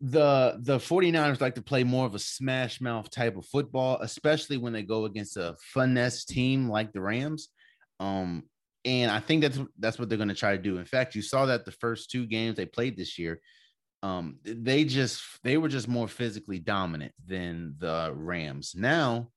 the 0.00 0.58
the 0.60 0.78
49ers 0.78 1.40
like 1.40 1.54
to 1.56 1.62
play 1.62 1.84
more 1.84 2.06
of 2.06 2.14
a 2.14 2.18
smash 2.18 2.80
mouth 2.80 3.10
type 3.10 3.36
of 3.36 3.46
football, 3.46 3.98
especially 4.00 4.58
when 4.58 4.72
they 4.72 4.82
go 4.82 5.04
against 5.04 5.36
a 5.36 5.56
finesse 5.72 6.24
team 6.24 6.68
like 6.68 6.92
the 6.92 7.00
Rams. 7.00 7.48
Um, 7.98 8.44
and 8.84 9.10
I 9.10 9.20
think 9.20 9.42
that's 9.42 9.58
that's 9.78 9.98
what 9.98 10.08
they're 10.08 10.24
going 10.24 10.36
to 10.36 10.44
try 10.44 10.56
to 10.56 10.62
do. 10.62 10.78
In 10.78 10.84
fact, 10.84 11.14
you 11.14 11.22
saw 11.22 11.46
that 11.46 11.64
the 11.64 11.72
first 11.72 12.10
two 12.10 12.26
games 12.26 12.56
they 12.56 12.66
played 12.66 12.96
this 12.96 13.18
year, 13.18 13.40
Um, 14.02 14.38
they 14.42 14.84
just 14.84 15.20
they 15.44 15.56
were 15.58 15.68
just 15.68 15.88
more 15.88 16.08
physically 16.08 16.58
dominant 16.58 17.12
than 17.26 17.76
the 17.78 18.12
Rams. 18.14 18.74
Now 18.74 19.30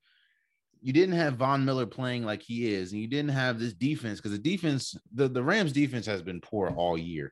you 0.84 0.92
didn't 0.92 1.16
have 1.16 1.38
Von 1.38 1.64
Miller 1.64 1.86
playing 1.86 2.26
like 2.26 2.42
he 2.42 2.74
is, 2.74 2.92
and 2.92 3.00
you 3.00 3.08
didn't 3.08 3.32
have 3.32 3.58
this 3.58 3.74
defense 3.74 4.20
because 4.20 4.34
the 4.34 4.38
defense, 4.38 4.98
the, 5.14 5.30
the 5.30 5.42
Rams 5.42 5.72
defense 5.72 6.06
has 6.06 6.22
been 6.22 6.42
poor 6.42 6.70
all 6.76 6.98
year. 6.98 7.32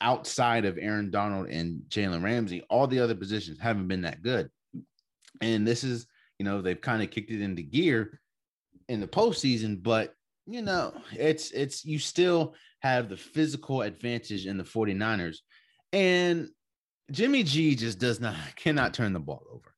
Outside 0.00 0.64
of 0.64 0.78
Aaron 0.78 1.10
Donald 1.10 1.48
and 1.48 1.82
Jalen 1.88 2.22
Ramsey, 2.22 2.62
all 2.70 2.86
the 2.86 3.00
other 3.00 3.16
positions 3.16 3.58
haven't 3.58 3.88
been 3.88 4.02
that 4.02 4.22
good. 4.22 4.48
And 5.40 5.66
this 5.66 5.82
is, 5.82 6.06
you 6.38 6.44
know, 6.44 6.62
they've 6.62 6.80
kind 6.80 7.02
of 7.02 7.10
kicked 7.10 7.32
it 7.32 7.42
into 7.42 7.62
gear 7.62 8.20
in 8.88 9.00
the 9.00 9.08
postseason, 9.08 9.82
but 9.82 10.14
you 10.46 10.62
know, 10.62 10.92
it's 11.12 11.50
it's 11.50 11.84
you 11.84 11.98
still 11.98 12.54
have 12.80 13.08
the 13.08 13.16
physical 13.16 13.82
advantage 13.82 14.46
in 14.46 14.56
the 14.56 14.64
49ers. 14.64 15.38
And 15.92 16.50
Jimmy 17.10 17.42
G 17.42 17.74
just 17.74 17.98
does 17.98 18.20
not 18.20 18.36
cannot 18.56 18.94
turn 18.94 19.12
the 19.12 19.20
ball 19.20 19.42
over. 19.50 19.74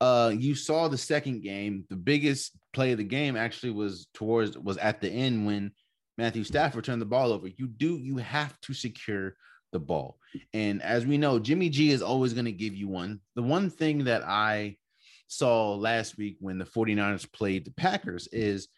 Uh, 0.00 0.30
you 0.30 0.54
saw 0.54 0.88
the 0.88 0.98
second 0.98 1.42
game. 1.42 1.84
The 1.88 1.96
biggest 1.96 2.57
play 2.72 2.92
of 2.92 2.98
the 2.98 3.04
game 3.04 3.36
actually 3.36 3.70
was 3.70 4.06
towards 4.14 4.56
was 4.58 4.76
at 4.78 5.00
the 5.00 5.10
end 5.10 5.46
when 5.46 5.72
Matthew 6.16 6.44
Stafford 6.44 6.84
turned 6.84 7.00
the 7.00 7.06
ball 7.06 7.32
over. 7.32 7.48
You 7.48 7.66
do 7.66 7.98
you 7.98 8.16
have 8.18 8.58
to 8.62 8.74
secure 8.74 9.34
the 9.72 9.78
ball. 9.78 10.18
And 10.52 10.82
as 10.82 11.06
we 11.06 11.18
know, 11.18 11.38
Jimmy 11.38 11.68
G 11.68 11.90
is 11.90 12.02
always 12.02 12.32
going 12.32 12.46
to 12.46 12.52
give 12.52 12.74
you 12.74 12.88
one. 12.88 13.20
The 13.34 13.42
one 13.42 13.70
thing 13.70 14.04
that 14.04 14.22
I 14.24 14.76
saw 15.26 15.74
last 15.74 16.16
week 16.16 16.38
when 16.40 16.58
the 16.58 16.64
49ers 16.64 17.30
played 17.32 17.64
the 17.64 17.72
Packers 17.72 18.28
is 18.28 18.68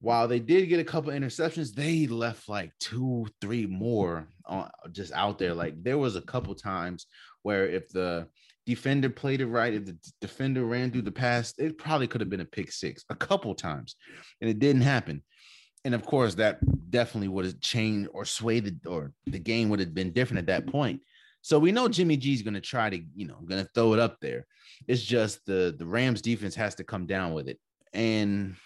while 0.00 0.28
they 0.28 0.38
did 0.38 0.68
get 0.68 0.80
a 0.80 0.84
couple 0.84 1.12
interceptions, 1.12 1.74
they 1.74 2.06
left 2.06 2.48
like 2.48 2.72
two, 2.78 3.26
three 3.40 3.66
more 3.66 4.28
on, 4.44 4.70
just 4.92 5.12
out 5.12 5.38
there. 5.38 5.54
Like 5.54 5.82
there 5.82 5.98
was 5.98 6.16
a 6.16 6.22
couple 6.22 6.54
times 6.54 7.06
where 7.42 7.68
if 7.68 7.88
the 7.88 8.28
defender 8.66 9.10
played 9.10 9.40
it 9.40 9.46
right, 9.46 9.74
if 9.74 9.86
the 9.86 9.96
defender 10.20 10.64
ran 10.64 10.90
through 10.90 11.02
the 11.02 11.12
pass, 11.12 11.54
it 11.58 11.78
probably 11.78 12.06
could 12.06 12.20
have 12.20 12.30
been 12.30 12.40
a 12.40 12.44
pick 12.46 12.72
six 12.72 13.04
a 13.10 13.14
couple 13.14 13.54
times, 13.54 13.96
and 14.40 14.48
it 14.48 14.58
didn't 14.58 14.82
happen. 14.82 15.22
And 15.84 15.94
of 15.94 16.04
course, 16.04 16.34
that 16.36 16.60
definitely 16.90 17.28
would 17.28 17.44
have 17.44 17.60
changed 17.60 18.08
or 18.12 18.24
swayed 18.24 18.64
the, 18.64 18.88
or 18.88 19.12
the 19.26 19.38
game 19.38 19.68
would 19.68 19.80
have 19.80 19.94
been 19.94 20.12
different 20.12 20.38
at 20.38 20.46
that 20.46 20.66
point. 20.66 21.00
So 21.42 21.58
we 21.58 21.72
know 21.72 21.88
Jimmy 21.88 22.16
G 22.16 22.32
is 22.32 22.40
going 22.40 22.54
to 22.54 22.60
try 22.60 22.88
to, 22.88 22.98
you 23.14 23.26
know, 23.26 23.38
going 23.46 23.62
to 23.62 23.70
throw 23.74 23.92
it 23.92 24.00
up 24.00 24.16
there. 24.20 24.46
It's 24.88 25.02
just 25.02 25.44
the 25.44 25.74
the 25.78 25.84
Rams 25.84 26.22
defense 26.22 26.54
has 26.54 26.74
to 26.76 26.84
come 26.84 27.06
down 27.06 27.34
with 27.34 27.48
it. 27.48 27.58
And 27.92 28.56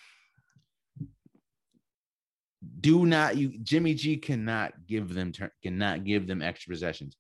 do 2.80 3.06
not 3.06 3.36
you 3.36 3.56
Jimmy 3.62 3.94
G 3.94 4.16
cannot 4.16 4.72
give 4.86 5.14
them 5.14 5.32
cannot 5.62 6.04
give 6.04 6.26
them 6.26 6.42
extra 6.42 6.72
possessions, 6.72 7.16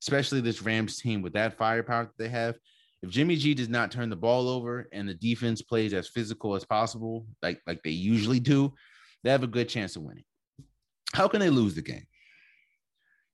especially 0.00 0.40
this 0.40 0.62
Rams 0.62 0.98
team 0.98 1.22
with 1.22 1.32
that 1.32 1.56
firepower 1.56 2.04
that 2.04 2.18
they 2.18 2.28
have. 2.28 2.56
If 3.02 3.10
Jimmy 3.10 3.36
G 3.36 3.54
does 3.54 3.68
not 3.68 3.90
turn 3.90 4.10
the 4.10 4.16
ball 4.16 4.48
over 4.48 4.88
and 4.92 5.08
the 5.08 5.14
defense 5.14 5.62
plays 5.62 5.92
as 5.92 6.08
physical 6.08 6.54
as 6.54 6.64
possible, 6.64 7.26
like 7.42 7.60
like 7.66 7.82
they 7.82 7.90
usually 7.90 8.40
do, 8.40 8.74
they 9.24 9.30
have 9.30 9.42
a 9.42 9.48
good 9.48 9.68
chance 9.68 9.96
of 9.96 10.02
winning. 10.02 10.24
How 11.14 11.26
can 11.28 11.40
they 11.40 11.50
lose 11.50 11.74
the 11.74 11.82
game? 11.82 12.06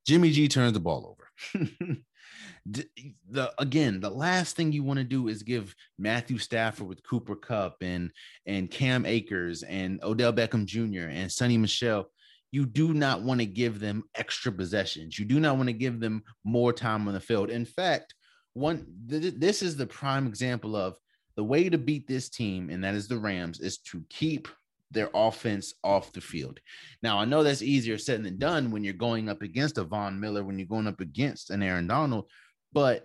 Jimmy 0.06 0.30
G 0.30 0.48
turns 0.48 0.72
the 0.72 0.80
ball 0.80 1.16
over. 1.16 1.66
the 2.66 3.52
again, 3.58 4.00
the 4.00 4.10
last 4.10 4.56
thing 4.56 4.72
you 4.72 4.82
want 4.82 4.98
to 4.98 5.04
do 5.04 5.28
is 5.28 5.42
give 5.42 5.74
Matthew 5.98 6.38
Stafford 6.38 6.86
with 6.86 7.02
Cooper 7.02 7.36
Kupp 7.36 7.76
and 7.82 8.10
and 8.46 8.70
Cam 8.70 9.06
Akers 9.06 9.62
and 9.62 10.02
Odell 10.02 10.32
Beckham 10.32 10.66
Jr. 10.66 11.08
and 11.08 11.30
Sony 11.30 11.58
Michel. 11.58 12.10
You 12.50 12.64
do 12.64 12.94
not 12.94 13.22
want 13.22 13.40
to 13.40 13.46
give 13.46 13.78
them 13.78 14.04
extra 14.14 14.50
possessions. 14.50 15.18
You 15.18 15.26
do 15.26 15.38
not 15.38 15.56
want 15.56 15.68
to 15.68 15.74
give 15.74 16.00
them 16.00 16.22
more 16.44 16.72
time 16.72 17.06
on 17.06 17.14
the 17.14 17.20
field. 17.20 17.50
In 17.50 17.66
fact, 17.66 18.14
one 18.54 18.86
th- 19.08 19.34
this 19.36 19.62
is 19.62 19.76
the 19.76 19.86
prime 19.86 20.26
example 20.26 20.74
of 20.74 20.96
the 21.36 21.44
way 21.44 21.68
to 21.68 21.78
beat 21.78 22.08
this 22.08 22.28
team, 22.28 22.70
and 22.70 22.82
that 22.82 22.94
is 22.94 23.06
the 23.06 23.18
Rams, 23.18 23.60
is 23.60 23.78
to 23.78 24.02
keep 24.10 24.48
their 24.90 25.10
offense 25.14 25.74
off 25.84 26.12
the 26.12 26.20
field. 26.20 26.60
Now, 27.02 27.18
I 27.18 27.24
know 27.24 27.42
that's 27.42 27.62
easier 27.62 27.98
said 27.98 28.24
than 28.24 28.38
done 28.38 28.70
when 28.70 28.84
you're 28.84 28.94
going 28.94 29.28
up 29.28 29.42
against 29.42 29.78
a 29.78 29.84
Von 29.84 30.18
Miller, 30.18 30.44
when 30.44 30.58
you're 30.58 30.66
going 30.66 30.86
up 30.86 31.00
against 31.00 31.50
an 31.50 31.62
Aaron 31.62 31.86
Donald, 31.86 32.26
but 32.72 33.04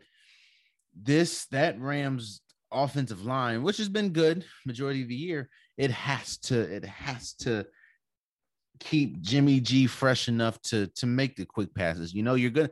this 0.96 1.46
that 1.48 1.80
Rams 1.80 2.41
offensive 2.72 3.26
line, 3.26 3.63
which 3.63 3.78
has 3.78 3.89
been 3.89 4.10
good 4.10 4.46
majority 4.65 5.02
of 5.02 5.10
the 5.10 5.15
year, 5.15 5.50
it 5.78 5.91
has 5.91 6.38
to 6.38 6.60
it 6.60 6.86
has 6.86 7.34
to 7.34 7.65
keep 8.80 9.22
Jimmy 9.22 9.60
G 9.60 9.88
fresh 9.88 10.28
enough 10.28 10.62
to 10.63 10.88
to 10.96 11.06
make 11.06 11.36
the 11.36 11.46
quick 11.46 11.74
passes. 11.74 12.13
You 12.13 12.24
know, 12.24 12.36
you're 12.36 12.52
gonna. 12.52 12.69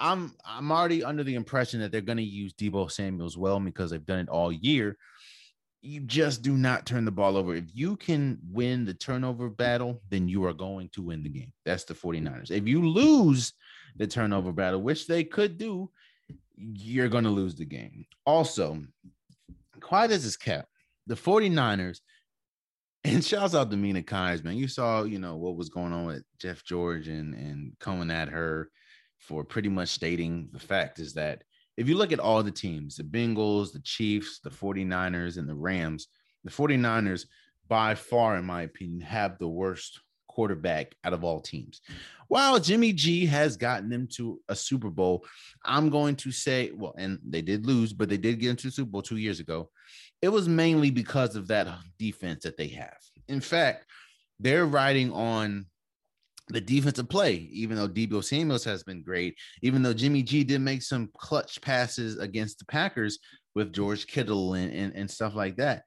I'm 0.00 0.34
I'm 0.44 0.72
already 0.72 1.04
under 1.04 1.22
the 1.22 1.36
impression 1.36 1.80
that 1.80 1.92
they're 1.92 2.00
to 2.16 2.22
use 2.22 2.52
Deebo 2.54 2.90
Samuel's 2.90 3.38
well 3.38 3.60
because 3.60 3.90
they've 3.90 4.04
done 4.04 4.18
it 4.20 4.28
all 4.28 4.50
year. 4.50 4.96
You 5.86 6.00
just 6.00 6.40
do 6.40 6.56
not 6.56 6.86
turn 6.86 7.04
the 7.04 7.10
ball 7.10 7.36
over. 7.36 7.54
If 7.54 7.66
you 7.74 7.96
can 7.96 8.38
win 8.50 8.86
the 8.86 8.94
turnover 8.94 9.50
battle, 9.50 10.00
then 10.08 10.28
you 10.28 10.42
are 10.46 10.54
going 10.54 10.88
to 10.94 11.02
win 11.02 11.22
the 11.22 11.28
game. 11.28 11.52
That's 11.66 11.84
the 11.84 11.92
49ers. 11.92 12.50
If 12.50 12.66
you 12.66 12.88
lose 12.88 13.52
the 13.96 14.06
turnover 14.06 14.50
battle, 14.50 14.80
which 14.80 15.06
they 15.06 15.24
could 15.24 15.58
do, 15.58 15.90
you're 16.56 17.10
going 17.10 17.24
to 17.24 17.30
lose 17.30 17.54
the 17.54 17.66
game. 17.66 18.06
Also, 18.24 18.82
quiet 19.80 20.10
as 20.10 20.24
is 20.24 20.38
kept, 20.38 20.68
the 21.06 21.14
49ers, 21.14 22.00
and 23.04 23.22
shouts 23.22 23.54
out 23.54 23.70
to 23.70 23.76
Mina 23.76 24.00
Kimes, 24.00 24.42
man. 24.42 24.56
You 24.56 24.68
saw, 24.68 25.02
you 25.02 25.18
know, 25.18 25.36
what 25.36 25.56
was 25.56 25.68
going 25.68 25.92
on 25.92 26.06
with 26.06 26.22
Jeff 26.38 26.64
George 26.64 27.08
and, 27.08 27.34
and 27.34 27.72
coming 27.78 28.10
at 28.10 28.30
her 28.30 28.70
for 29.18 29.44
pretty 29.44 29.68
much 29.68 29.90
stating 29.90 30.48
the 30.50 30.58
fact 30.58 30.98
is 30.98 31.12
that 31.12 31.42
if 31.76 31.88
you 31.88 31.96
look 31.96 32.12
at 32.12 32.20
all 32.20 32.42
the 32.42 32.50
teams, 32.50 32.96
the 32.96 33.02
Bengals, 33.02 33.72
the 33.72 33.80
Chiefs, 33.80 34.40
the 34.40 34.50
49ers, 34.50 35.38
and 35.38 35.48
the 35.48 35.54
Rams, 35.54 36.08
the 36.44 36.50
49ers, 36.50 37.26
by 37.68 37.94
far, 37.94 38.36
in 38.36 38.44
my 38.44 38.62
opinion, 38.62 39.00
have 39.00 39.38
the 39.38 39.48
worst 39.48 40.00
quarterback 40.28 40.94
out 41.04 41.12
of 41.12 41.24
all 41.24 41.40
teams. 41.40 41.80
While 42.28 42.58
Jimmy 42.58 42.92
G 42.92 43.26
has 43.26 43.56
gotten 43.56 43.88
them 43.88 44.08
to 44.14 44.40
a 44.48 44.56
Super 44.56 44.90
Bowl, 44.90 45.24
I'm 45.64 45.90
going 45.90 46.16
to 46.16 46.32
say, 46.32 46.72
well, 46.74 46.94
and 46.98 47.18
they 47.24 47.42
did 47.42 47.66
lose, 47.66 47.92
but 47.92 48.08
they 48.08 48.16
did 48.16 48.40
get 48.40 48.50
into 48.50 48.70
Super 48.70 48.90
Bowl 48.90 49.02
two 49.02 49.16
years 49.16 49.40
ago. 49.40 49.70
It 50.20 50.28
was 50.28 50.48
mainly 50.48 50.90
because 50.90 51.36
of 51.36 51.48
that 51.48 51.68
defense 51.98 52.44
that 52.44 52.56
they 52.56 52.68
have. 52.68 52.96
In 53.28 53.40
fact, 53.40 53.86
they're 54.40 54.66
riding 54.66 55.12
on 55.12 55.66
the 56.48 56.60
defensive 56.60 57.08
play, 57.08 57.48
even 57.52 57.76
though 57.76 57.88
Deebo 57.88 58.22
Samuels 58.22 58.64
has 58.64 58.82
been 58.82 59.02
great, 59.02 59.36
even 59.62 59.82
though 59.82 59.94
Jimmy 59.94 60.22
G 60.22 60.44
did 60.44 60.60
make 60.60 60.82
some 60.82 61.10
clutch 61.16 61.60
passes 61.60 62.18
against 62.18 62.58
the 62.58 62.66
Packers 62.66 63.18
with 63.54 63.72
George 63.72 64.06
Kittle 64.06 64.54
and, 64.54 64.72
and, 64.72 64.94
and 64.94 65.10
stuff 65.10 65.34
like 65.34 65.56
that 65.56 65.84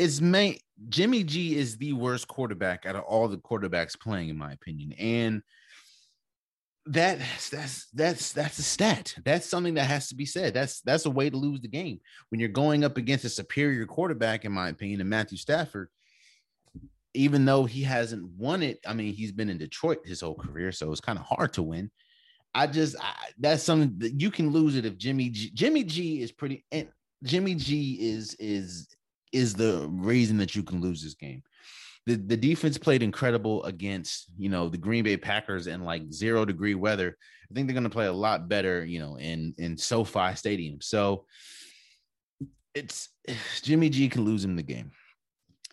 it's 0.00 0.20
main 0.20 0.56
Jimmy 0.88 1.22
G 1.22 1.56
is 1.56 1.76
the 1.76 1.92
worst 1.92 2.26
quarterback 2.26 2.86
out 2.86 2.96
of 2.96 3.04
all 3.04 3.28
the 3.28 3.36
quarterbacks 3.36 4.00
playing, 4.00 4.30
in 4.30 4.38
my 4.38 4.52
opinion. 4.52 4.94
And 4.94 5.42
that 6.86 7.18
that's 7.50 7.86
that's 7.92 8.32
that's 8.32 8.58
a 8.58 8.62
stat. 8.62 9.14
That's 9.26 9.46
something 9.46 9.74
that 9.74 9.84
has 9.84 10.08
to 10.08 10.14
be 10.14 10.24
said. 10.24 10.54
That's 10.54 10.80
that's 10.80 11.04
a 11.04 11.10
way 11.10 11.28
to 11.28 11.36
lose 11.36 11.60
the 11.60 11.68
game 11.68 12.00
when 12.30 12.40
you're 12.40 12.48
going 12.48 12.82
up 12.82 12.96
against 12.96 13.26
a 13.26 13.28
superior 13.28 13.84
quarterback, 13.84 14.46
in 14.46 14.52
my 14.52 14.70
opinion, 14.70 15.02
and 15.02 15.10
Matthew 15.10 15.36
Stafford. 15.36 15.90
Even 17.14 17.44
though 17.44 17.64
he 17.64 17.82
hasn't 17.82 18.28
won 18.36 18.62
it, 18.62 18.78
I 18.86 18.94
mean, 18.94 19.14
he's 19.14 19.32
been 19.32 19.50
in 19.50 19.58
Detroit 19.58 19.98
his 20.04 20.20
whole 20.20 20.36
career, 20.36 20.70
so 20.70 20.90
it's 20.92 21.00
kind 21.00 21.18
of 21.18 21.24
hard 21.24 21.52
to 21.54 21.62
win. 21.62 21.90
I 22.54 22.66
just 22.66 22.96
I, 23.00 23.14
that's 23.38 23.62
something 23.62 23.94
that 23.98 24.20
you 24.20 24.30
can 24.30 24.50
lose 24.50 24.76
it 24.76 24.84
if 24.84 24.96
Jimmy 24.96 25.30
G, 25.30 25.50
Jimmy 25.54 25.84
G 25.84 26.22
is 26.22 26.32
pretty 26.32 26.64
and 26.72 26.88
Jimmy 27.22 27.54
G 27.54 27.98
is 28.00 28.34
is 28.34 28.88
is 29.32 29.54
the 29.54 29.88
reason 29.90 30.36
that 30.38 30.54
you 30.54 30.62
can 30.62 30.80
lose 30.80 31.02
this 31.02 31.14
game. 31.14 31.42
The, 32.06 32.16
the 32.16 32.36
defense 32.36 32.78
played 32.78 33.02
incredible 33.02 33.62
against 33.64 34.26
you 34.36 34.48
know 34.48 34.68
the 34.68 34.78
Green 34.78 35.04
Bay 35.04 35.16
Packers 35.16 35.66
in 35.66 35.84
like 35.84 36.12
zero 36.12 36.44
degree 36.44 36.74
weather. 36.74 37.16
I 37.50 37.54
think 37.54 37.66
they're 37.66 37.74
going 37.74 37.84
to 37.84 37.90
play 37.90 38.06
a 38.06 38.12
lot 38.12 38.48
better, 38.48 38.84
you 38.84 38.98
know, 38.98 39.16
in 39.16 39.54
in 39.58 39.76
SoFi 39.76 40.34
Stadium. 40.34 40.80
So 40.80 41.26
it's 42.74 43.10
Jimmy 43.62 43.90
G 43.90 44.08
can 44.08 44.24
lose 44.24 44.44
him 44.44 44.56
the 44.56 44.62
game. 44.62 44.90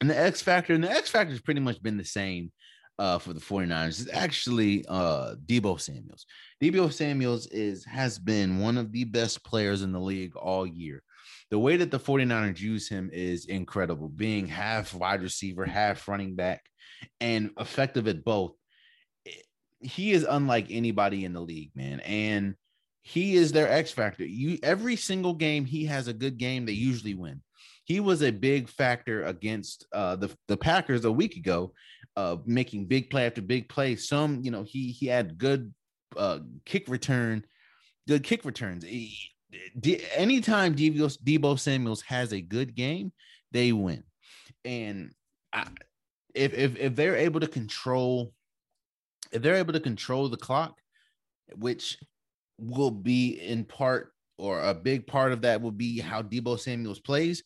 And 0.02 0.10
the 0.10 0.20
X 0.20 0.42
factor, 0.42 0.74
and 0.74 0.84
the 0.84 0.92
X 0.92 1.10
factor 1.10 1.32
has 1.32 1.42
pretty 1.42 1.60
much 1.60 1.82
been 1.82 1.98
the 1.98 2.06
same 2.06 2.52
uh, 3.00 3.18
for 3.18 3.34
the 3.34 3.40
49ers. 3.40 4.02
It's 4.02 4.14
actually 4.14 4.86
uh, 4.88 5.36
Deebo 5.46 5.80
Samuels. 5.80 6.26
Deebo 6.62 6.92
Samuels 6.92 7.48
is 7.48 7.84
has 7.86 8.20
been 8.20 8.60
one 8.60 8.78
of 8.78 8.92
the 8.92 9.06
best 9.06 9.44
players 9.44 9.82
in 9.82 9.92
the 9.92 10.00
league 10.00 10.36
all 10.36 10.68
year 10.68 11.04
the 11.50 11.60
way 11.60 11.78
that 11.78 11.92
the 11.92 12.00
49ers 12.00 12.60
use 12.60 12.90
him 12.90 13.10
is 13.14 13.46
incredible, 13.46 14.10
being 14.10 14.48
half 14.48 14.94
wide 14.94 15.22
receiver, 15.22 15.66
half 15.66 16.08
running 16.08 16.36
back, 16.36 16.62
and 17.22 17.52
effective 17.60 18.08
at 18.08 18.26
both. 18.26 18.54
He 19.80 20.12
is 20.12 20.26
unlike 20.28 20.68
anybody 20.70 21.24
in 21.24 21.34
the 21.34 21.42
league, 21.42 21.72
man. 21.76 22.00
And 22.02 22.56
he 23.02 23.36
is 23.36 23.52
their 23.52 23.72
X 23.72 23.92
factor. 23.92 24.26
You 24.26 24.58
every 24.64 24.98
single 24.98 25.34
game 25.34 25.66
he 25.66 25.86
has 25.86 26.08
a 26.08 26.14
good 26.14 26.38
game, 26.38 26.66
they 26.66 26.74
usually 26.74 27.14
win. 27.14 27.42
He 27.88 28.00
was 28.00 28.22
a 28.22 28.32
big 28.32 28.68
factor 28.68 29.24
against 29.24 29.88
uh, 29.94 30.18
the 30.18 30.30
the 30.48 30.58
Packers 30.58 31.06
a 31.06 31.12
week 31.12 31.38
ago, 31.38 31.74
uh, 32.16 32.36
making 32.46 32.86
big 32.86 33.10
play 33.10 33.26
after 33.26 33.42
big 33.42 33.70
play. 33.70 33.96
Some, 33.96 34.42
you 34.44 34.52
know, 34.52 34.64
he 34.64 34.92
he 34.92 35.08
had 35.08 35.38
good 35.38 35.74
uh, 36.16 36.40
kick 36.66 36.88
return 36.88 37.46
good 38.08 38.24
kick 38.24 38.46
returns. 38.46 38.86
Anytime 40.16 40.76
Deebo, 40.76 41.18
Deebo 41.24 41.60
Samuels 41.60 42.02
has 42.04 42.34
a 42.34 42.42
good 42.42 42.74
game, 42.74 43.12
they 43.52 43.72
win. 43.74 44.04
And 44.66 45.12
I, 45.54 45.68
if 46.34 46.54
if 46.54 46.76
if 46.78 46.96
they're 46.96 47.16
able 47.16 47.42
to 47.42 47.48
control, 47.48 48.34
if 49.32 49.42
they're 49.42 49.56
able 49.56 49.74
to 49.74 49.80
control 49.80 50.30
the 50.30 50.38
clock, 50.38 50.80
which 51.56 51.98
will 52.58 52.92
be 52.92 53.40
in 53.40 53.64
part 53.64 54.14
or 54.40 54.62
a 54.62 54.74
big 54.74 55.06
part 55.08 55.32
of 55.32 55.42
that 55.42 55.62
will 55.62 55.72
be 55.72 56.00
how 56.00 56.22
Deebo 56.22 56.60
Samuels 56.60 57.00
plays. 57.00 57.44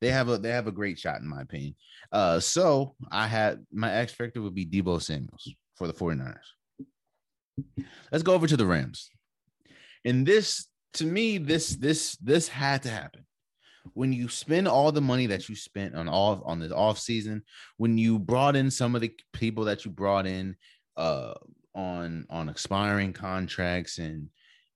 They 0.00 0.10
have 0.10 0.28
a 0.28 0.38
they 0.38 0.50
have 0.50 0.66
a 0.66 0.72
great 0.72 0.98
shot 0.98 1.20
in 1.20 1.28
my 1.28 1.42
opinion. 1.42 1.74
Uh, 2.12 2.40
so 2.40 2.94
I 3.10 3.26
had 3.26 3.64
my 3.72 3.92
X 3.92 4.12
factor 4.12 4.42
would 4.42 4.54
be 4.54 4.66
Deebo 4.66 5.00
Samuels 5.00 5.52
for 5.74 5.86
the 5.86 5.94
49ers. 5.94 6.36
Let's 8.12 8.22
go 8.22 8.34
over 8.34 8.46
to 8.46 8.56
the 8.56 8.66
Rams. 8.66 9.10
And 10.04 10.26
this 10.26 10.66
to 10.94 11.04
me, 11.04 11.38
this 11.38 11.70
this 11.70 12.16
this 12.16 12.48
had 12.48 12.82
to 12.82 12.90
happen. 12.90 13.26
When 13.94 14.12
you 14.12 14.28
spend 14.28 14.66
all 14.68 14.92
the 14.92 15.00
money 15.00 15.26
that 15.26 15.48
you 15.48 15.54
spent 15.54 15.94
on 15.94 16.08
all 16.08 16.42
on 16.44 16.58
the 16.58 16.74
off 16.74 16.98
season, 16.98 17.42
when 17.76 17.96
you 17.96 18.18
brought 18.18 18.56
in 18.56 18.70
some 18.70 18.94
of 18.94 19.00
the 19.00 19.12
people 19.32 19.64
that 19.64 19.84
you 19.84 19.90
brought 19.90 20.26
in 20.26 20.56
uh 20.96 21.34
on 21.74 22.26
on 22.30 22.48
expiring 22.48 23.12
contracts 23.12 23.98
and 23.98 24.28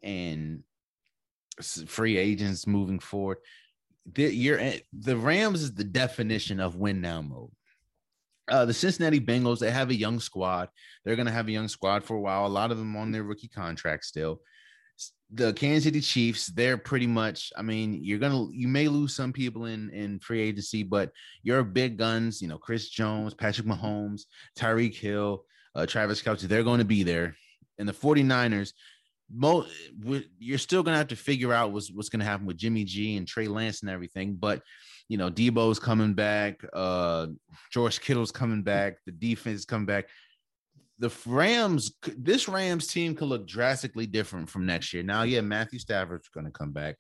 and 0.02 0.62
free 1.62 2.16
agents 2.16 2.66
moving 2.66 2.98
forward. 2.98 3.38
The, 4.12 4.34
you're 4.34 4.60
the 4.92 5.16
Rams 5.16 5.62
is 5.62 5.74
the 5.74 5.84
definition 5.84 6.60
of 6.60 6.76
win 6.76 7.00
now 7.00 7.22
mode. 7.22 7.50
Uh, 8.48 8.64
the 8.64 8.74
Cincinnati 8.74 9.20
Bengals, 9.20 9.60
they 9.60 9.70
have 9.70 9.90
a 9.90 9.94
young 9.94 10.18
squad. 10.18 10.68
They're 11.04 11.16
going 11.16 11.26
to 11.26 11.32
have 11.32 11.46
a 11.46 11.52
young 11.52 11.68
squad 11.68 12.02
for 12.02 12.16
a 12.16 12.20
while. 12.20 12.46
A 12.46 12.48
lot 12.48 12.72
of 12.72 12.78
them 12.78 12.96
on 12.96 13.12
their 13.12 13.22
rookie 13.22 13.48
contract 13.48 14.04
still. 14.04 14.40
The 15.32 15.52
Kansas 15.52 15.84
City 15.84 16.00
Chiefs, 16.00 16.48
they're 16.48 16.76
pretty 16.76 17.06
much. 17.06 17.52
I 17.56 17.62
mean, 17.62 18.00
you're 18.02 18.18
gonna, 18.18 18.48
you 18.50 18.66
may 18.66 18.88
lose 18.88 19.14
some 19.14 19.32
people 19.32 19.66
in 19.66 19.90
in 19.90 20.18
free 20.18 20.40
agency, 20.40 20.82
but 20.82 21.12
your 21.44 21.62
big 21.62 21.96
guns, 21.96 22.42
you 22.42 22.48
know, 22.48 22.58
Chris 22.58 22.88
Jones, 22.90 23.34
Patrick 23.34 23.68
Mahomes, 23.68 24.22
Tyreek 24.58 24.96
Hill, 24.96 25.44
uh, 25.76 25.86
Travis 25.86 26.20
Kelce, 26.20 26.42
they're 26.42 26.64
going 26.64 26.80
to 26.80 26.84
be 26.84 27.04
there. 27.04 27.36
And 27.78 27.88
the 27.88 27.92
49ers, 27.92 28.72
mo- 29.32 29.66
you're 30.38 30.58
still 30.58 30.82
gonna 30.82 30.96
have 30.96 31.08
to 31.08 31.16
figure 31.16 31.52
out 31.52 31.72
what's 31.72 31.90
what's 31.90 32.08
gonna 32.08 32.24
happen 32.24 32.46
with 32.46 32.56
Jimmy 32.56 32.84
G 32.84 33.16
and 33.16 33.26
Trey 33.26 33.48
Lance 33.48 33.82
and 33.82 33.90
everything. 33.90 34.34
But 34.34 34.62
you 35.08 35.16
know, 35.16 35.30
Deebo's 35.30 35.78
coming 35.78 36.14
back, 36.14 36.60
uh, 36.72 37.28
George 37.72 38.00
Kittle's 38.00 38.32
coming 38.32 38.62
back, 38.62 38.98
the 39.06 39.12
defense 39.12 39.60
is 39.60 39.64
coming 39.64 39.86
back. 39.86 40.06
The 40.98 41.10
Rams, 41.26 41.92
this 42.16 42.46
Rams 42.46 42.86
team 42.86 43.14
could 43.14 43.28
look 43.28 43.46
drastically 43.46 44.06
different 44.06 44.50
from 44.50 44.66
next 44.66 44.92
year. 44.92 45.02
Now, 45.02 45.22
yeah, 45.22 45.40
Matthew 45.40 45.78
Stafford's 45.78 46.28
gonna 46.28 46.50
come 46.50 46.72
back. 46.72 46.96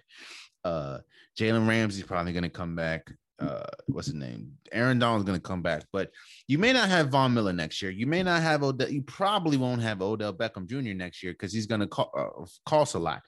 Uh, 0.64 0.98
Jalen 1.38 1.68
Ramsey's 1.68 2.04
probably 2.04 2.32
gonna 2.32 2.50
come 2.50 2.74
back 2.74 3.12
uh, 3.40 3.62
what's 3.86 4.08
his 4.08 4.14
name? 4.14 4.52
Aaron 4.72 4.98
Donald's 4.98 5.24
going 5.24 5.38
to 5.38 5.42
come 5.42 5.62
back, 5.62 5.84
but 5.92 6.10
you 6.46 6.58
may 6.58 6.72
not 6.72 6.88
have 6.88 7.08
Von 7.08 7.32
Miller 7.32 7.52
next 7.52 7.80
year. 7.80 7.90
You 7.90 8.06
may 8.06 8.22
not 8.22 8.42
have 8.42 8.62
Odell. 8.62 8.90
You 8.90 9.02
probably 9.02 9.56
won't 9.56 9.82
have 9.82 10.02
Odell 10.02 10.34
Beckham 10.34 10.66
Jr. 10.66 10.94
next 10.94 11.22
year 11.22 11.32
because 11.32 11.52
he's 11.52 11.66
going 11.66 11.80
to 11.80 11.86
co- 11.86 12.10
uh, 12.16 12.44
cost 12.66 12.94
a 12.94 12.98
lot. 12.98 13.22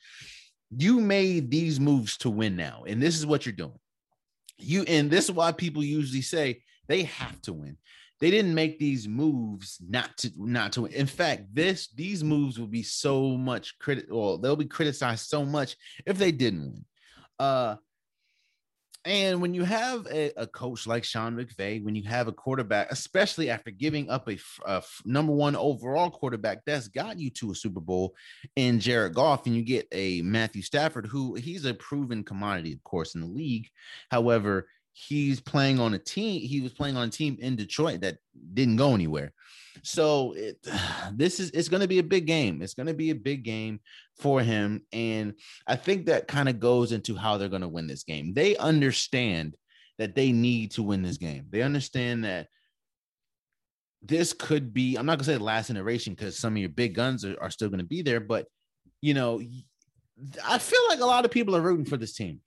You 0.76 1.00
made 1.00 1.50
these 1.50 1.80
moves 1.80 2.16
to 2.18 2.30
win 2.30 2.56
now, 2.56 2.84
and 2.86 3.02
this 3.02 3.18
is 3.18 3.26
what 3.26 3.46
you're 3.46 3.54
doing. 3.54 3.78
You 4.58 4.82
and 4.82 5.10
this 5.10 5.24
is 5.24 5.32
why 5.32 5.52
people 5.52 5.82
usually 5.82 6.22
say 6.22 6.62
they 6.88 7.04
have 7.04 7.40
to 7.42 7.52
win. 7.52 7.76
They 8.20 8.30
didn't 8.30 8.54
make 8.54 8.78
these 8.78 9.08
moves 9.08 9.78
not 9.86 10.16
to 10.18 10.30
not 10.36 10.72
to 10.72 10.82
win. 10.82 10.92
In 10.92 11.06
fact, 11.06 11.54
this 11.54 11.88
these 11.94 12.22
moves 12.22 12.58
will 12.58 12.68
be 12.68 12.82
so 12.82 13.36
much 13.36 13.78
credit, 13.78 14.06
Well, 14.10 14.38
they'll 14.38 14.56
be 14.56 14.66
criticized 14.66 15.28
so 15.28 15.44
much 15.44 15.76
if 16.06 16.18
they 16.18 16.32
didn't 16.32 16.60
win. 16.60 16.84
Uh, 17.38 17.76
and 19.04 19.42
when 19.42 19.52
you 19.52 19.64
have 19.64 20.06
a, 20.06 20.32
a, 20.36 20.46
coach 20.46 20.86
like 20.86 21.02
Sean 21.02 21.36
McVay, 21.36 21.82
when 21.82 21.94
you 21.94 22.04
have 22.04 22.28
a 22.28 22.32
quarterback, 22.32 22.90
especially 22.92 23.50
after 23.50 23.70
giving 23.72 24.08
up 24.08 24.28
a, 24.28 24.38
a, 24.66 24.82
number 25.04 25.32
one 25.32 25.56
overall 25.56 26.10
quarterback 26.10 26.64
that's 26.64 26.88
got 26.88 27.18
you 27.18 27.30
to 27.30 27.50
a 27.50 27.54
Super 27.54 27.80
Bowl 27.80 28.14
in 28.54 28.78
Jared 28.78 29.14
Goff, 29.14 29.46
and 29.46 29.56
you 29.56 29.62
get 29.62 29.88
a 29.90 30.22
Matthew 30.22 30.62
Stafford, 30.62 31.06
who 31.06 31.34
he's 31.34 31.64
a 31.64 31.74
proven 31.74 32.22
commodity, 32.22 32.72
of 32.72 32.84
course, 32.84 33.14
in 33.16 33.20
the 33.20 33.26
league. 33.26 33.68
However, 34.10 34.68
he's 34.92 35.40
playing 35.40 35.80
on 35.80 35.94
a 35.94 35.98
team, 35.98 36.40
he 36.42 36.60
was 36.60 36.72
playing 36.72 36.96
on 36.96 37.08
a 37.08 37.10
team 37.10 37.36
in 37.40 37.56
Detroit 37.56 38.02
that 38.02 38.18
didn't 38.54 38.76
go 38.76 38.94
anywhere. 38.94 39.32
So 39.82 40.32
it, 40.36 40.56
this 41.12 41.40
is 41.40 41.50
it's 41.50 41.68
going 41.68 41.80
to 41.80 41.88
be 41.88 41.98
a 41.98 42.04
big 42.04 42.26
game. 42.26 42.62
It's 42.62 42.74
going 42.74 42.86
to 42.86 42.94
be 42.94 43.10
a 43.10 43.14
big 43.14 43.44
game 43.44 43.80
for 44.18 44.40
him, 44.40 44.82
and 44.92 45.34
I 45.66 45.76
think 45.76 46.06
that 46.06 46.28
kind 46.28 46.48
of 46.48 46.60
goes 46.60 46.92
into 46.92 47.16
how 47.16 47.38
they're 47.38 47.48
going 47.48 47.62
to 47.62 47.68
win 47.68 47.86
this 47.86 48.04
game. 48.04 48.34
They 48.34 48.56
understand 48.56 49.56
that 49.98 50.14
they 50.14 50.32
need 50.32 50.72
to 50.72 50.82
win 50.82 51.02
this 51.02 51.18
game. 51.18 51.46
They 51.50 51.62
understand 51.62 52.24
that 52.24 52.48
this 54.02 54.32
could 54.32 54.74
be. 54.74 54.96
I'm 54.96 55.06
not 55.06 55.12
going 55.12 55.24
to 55.24 55.32
say 55.32 55.38
the 55.38 55.44
last 55.44 55.70
iteration 55.70 56.14
because 56.14 56.38
some 56.38 56.54
of 56.54 56.58
your 56.58 56.68
big 56.68 56.94
guns 56.94 57.24
are, 57.24 57.36
are 57.40 57.50
still 57.50 57.68
going 57.68 57.78
to 57.78 57.84
be 57.84 58.02
there, 58.02 58.20
but 58.20 58.46
you 59.00 59.14
know, 59.14 59.40
I 60.44 60.58
feel 60.58 60.80
like 60.88 61.00
a 61.00 61.06
lot 61.06 61.24
of 61.24 61.30
people 61.30 61.56
are 61.56 61.60
rooting 61.60 61.86
for 61.86 61.96
this 61.96 62.14
team 62.14 62.40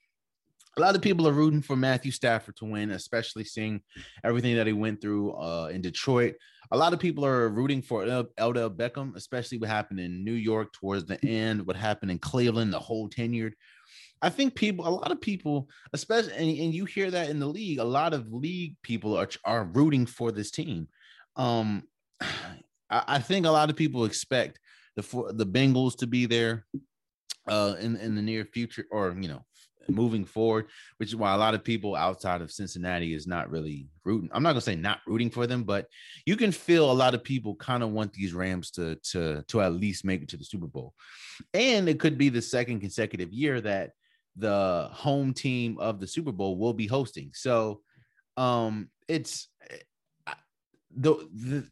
a 0.78 0.82
lot 0.82 0.96
of 0.96 1.02
people 1.02 1.28
are 1.28 1.34
rooting 1.34 1.62
for 1.62 1.76
Matthew 1.76 2.12
Stafford 2.12 2.56
to 2.58 2.66
win, 2.66 2.92
especially 2.92 3.46
seeing 3.46 3.82
everything 4.24 4.56
that 4.56 4.68
he 4.68 4.74
went 4.74 5.02
through 5.02 5.34
uh, 5.34 5.70
in 5.72 5.82
Detroit. 5.82 6.36
A 6.72 6.78
lot 6.78 6.94
of 6.94 7.00
people 7.00 7.26
are 7.26 7.50
rooting 7.50 7.82
for 7.82 8.04
Odell 8.04 8.70
Beckham, 8.70 9.16
especially 9.16 9.58
what 9.58 9.70
happened 9.70 10.00
in 10.00 10.24
New 10.24 10.34
York 10.34 10.74
towards 10.74 11.06
the 11.06 11.24
end, 11.24 11.66
what 11.66 11.76
happened 11.76 12.12
in 12.12 12.20
Cleveland, 12.20 12.74
the 12.74 12.80
whole 12.80 13.10
tenured. 13.10 13.54
I 14.22 14.30
think 14.30 14.56
people, 14.56 14.88
a 14.88 14.90
lot 14.90 15.12
of 15.12 15.22
people, 15.22 15.70
especially, 15.94 16.34
and, 16.34 16.60
and 16.60 16.74
you 16.74 16.86
hear 16.86 17.12
that 17.12 17.30
in 17.30 17.40
the 17.40 17.48
league, 17.48 17.80
a 17.80 17.84
lot 17.84 18.14
of 18.14 18.32
league 18.32 18.76
people 18.82 19.18
are, 19.18 19.30
are 19.46 19.66
rooting 19.66 20.06
for 20.06 20.32
this 20.32 20.52
team. 20.52 20.88
Um, 21.36 21.84
I, 22.90 23.04
I 23.08 23.20
think 23.20 23.46
a 23.46 23.52
lot 23.52 23.70
of 23.70 23.76
people 23.76 24.06
expect 24.06 24.60
the 24.96 25.34
the 25.34 25.46
Bengals 25.46 25.98
to 25.98 26.08
be 26.08 26.26
there 26.26 26.66
uh, 27.48 27.76
in 27.80 27.96
in 27.98 28.16
the 28.16 28.22
near 28.22 28.46
future, 28.46 28.86
or 28.92 29.16
you 29.20 29.28
know, 29.28 29.44
moving 29.88 30.26
forward, 30.26 30.68
which 30.98 31.10
is 31.10 31.16
why 31.16 31.34
a 31.34 31.38
lot 31.38 31.54
of 31.54 31.64
people 31.64 31.96
outside 31.96 32.42
of 32.42 32.52
Cincinnati 32.52 33.14
is 33.14 33.28
not 33.28 33.50
really 33.50 33.88
rooting. 34.04 34.30
I'm 34.34 34.44
not 34.44 34.52
gonna 34.52 34.62
say 34.62 34.76
not 34.76 35.00
rooting 35.08 35.30
for 35.30 35.48
them, 35.48 35.64
but 35.64 35.88
you 36.26 36.36
can 36.36 36.52
feel 36.52 36.92
a 36.92 36.94
lot 36.94 37.14
of 37.14 37.24
people 37.24 37.56
kind 37.56 37.84
of 37.84 37.92
want 37.92 38.14
these 38.14 38.34
Rams 38.34 38.72
to 38.72 38.96
to 39.12 39.44
to 39.48 39.62
at 39.62 39.74
least 39.74 40.06
make 40.06 40.22
it 40.22 40.30
to 40.30 40.38
the 40.38 40.46
Super 40.46 40.68
Bowl, 40.68 40.94
and 41.54 41.88
it 41.90 42.00
could 42.00 42.18
be 42.18 42.30
the 42.30 42.42
second 42.42 42.80
consecutive 42.80 43.32
year 43.32 43.62
that 43.62 43.92
the 44.36 44.90
home 44.92 45.34
team 45.34 45.78
of 45.80 46.00
the 46.00 46.08
Super 46.08 46.32
Bowl 46.32 46.58
will 46.58 46.74
be 46.74 46.88
hosting. 46.88 47.32
So, 47.34 47.82
um, 48.38 48.90
it's 49.08 49.48
the 50.96 51.16
the 51.34 51.68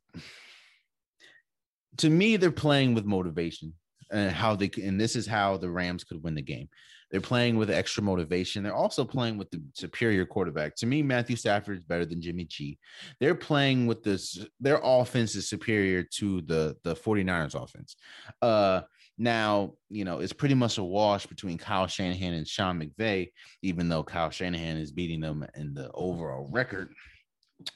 to 1.97 2.10
me 2.10 2.38
they're 2.38 2.52
playing 2.52 2.93
with 2.93 3.06
motivation 3.06 3.73
and 4.12 4.32
how 4.32 4.56
they 4.56 4.69
and 4.82 4.99
this 4.99 5.15
is 5.15 5.28
how 5.28 5.58
the 5.58 5.69
Rams 5.69 6.04
could 6.04 6.23
win 6.23 6.36
the 6.36 6.41
game. 6.41 6.69
They're 7.13 7.21
playing 7.21 7.58
with 7.58 7.69
extra 7.69 8.02
motivation. 8.02 8.63
They're 8.63 8.73
also 8.73 9.06
playing 9.06 9.38
with 9.38 9.52
the 9.52 9.62
superior 9.76 10.26
quarterback. 10.26 10.76
To 10.78 10.88
me, 10.88 11.04
Matthew 11.04 11.36
Stafford 11.36 11.78
is 11.78 11.84
better 11.84 12.06
than 12.06 12.23
Jimmy 12.23 12.45
G. 12.45 12.80
They're 13.19 13.36
playing 13.36 13.86
with 13.86 14.02
this, 14.02 14.43
their 14.60 14.80
offense 14.84 15.36
is 15.36 15.47
superior 15.47 16.02
to 16.15 16.41
the, 16.41 16.76
the 16.84 16.95
49ers 16.95 17.54
offense. 17.54 17.95
Uh, 18.41 18.82
now, 19.19 19.73
you 19.91 20.06
know, 20.06 20.21
it's 20.21 20.34
pretty 20.34 20.56
much 20.56 20.80
a 20.80 20.84
wash 20.84 21.28
between 21.28 21.60
Kyle 21.60 21.86
Shanahan 21.86 22.34
and 22.34 22.47
Sean 22.47 22.82
McVay, 22.82 23.30
even 23.62 23.89
though 23.89 24.04
Kyle 24.04 24.32
Shanahan 24.32 24.78
is 24.78 24.91
beating 24.91 25.21
them 25.21 25.45
in 25.56 25.76
the 25.76 25.91
overall 25.93 26.49
record. 26.52 26.95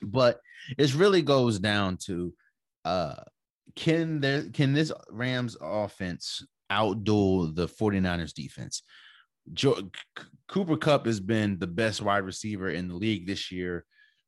But 0.01 0.39
it 0.79 0.95
really 0.95 1.21
goes 1.21 1.59
down 1.59 1.97
to 2.05 2.33
uh 2.85 3.15
can 3.75 4.19
there 4.19 4.43
can 4.49 4.73
this 4.73 4.91
Rams 5.11 5.55
offense 5.61 6.43
outduel 6.71 7.55
the 7.55 7.67
49ers 7.67 8.33
defense? 8.33 8.81
Joe, 9.53 9.89
Cooper 10.47 10.77
Kupp 10.77 11.05
has 11.05 11.19
been 11.19 11.59
the 11.59 11.67
best 11.67 12.01
wide 12.01 12.23
receiver 12.23 12.69
in 12.69 12.87
the 12.87 12.95
league 12.95 13.27
this 13.27 13.51
year. 13.51 13.85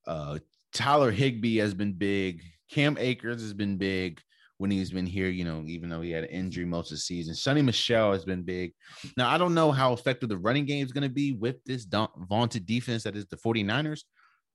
Uh, 0.08 0.40
Tyler 0.74 1.12
Higbee 1.12 1.58
has 1.58 1.74
been 1.74 1.94
big. 1.94 2.42
Cam 2.70 2.98
Akers 3.00 3.42
has 3.42 3.54
been 3.54 3.78
big 3.78 4.22
when 4.58 4.70
he's 4.70 4.92
been 4.92 5.06
here, 5.06 5.30
you 5.30 5.46
know, 5.46 5.64
even 5.66 5.90
though 5.90 6.02
he 6.02 6.12
had 6.12 6.26
an 6.26 6.30
injury 6.30 6.66
most 6.66 6.92
of 6.92 6.98
the 6.98 7.02
season. 7.02 7.34
Sony 7.34 7.64
Michel 7.64 8.12
has 8.12 8.26
been 8.26 8.44
big. 8.44 8.74
Now, 9.16 9.30
I 9.30 9.38
don't 9.38 9.54
know 9.54 9.72
how 9.72 9.94
effective 9.94 10.30
the 10.30 10.38
running 10.38 10.66
game 10.66 10.86
is 10.86 10.92
going 10.92 11.08
to 11.08 11.14
be 11.14 11.32
with 11.32 11.64
this 11.64 11.88
vaunted 12.30 12.66
defense 12.66 13.04
that 13.04 13.16
is 13.16 13.26
the 13.28 13.38
49ers, 13.38 14.02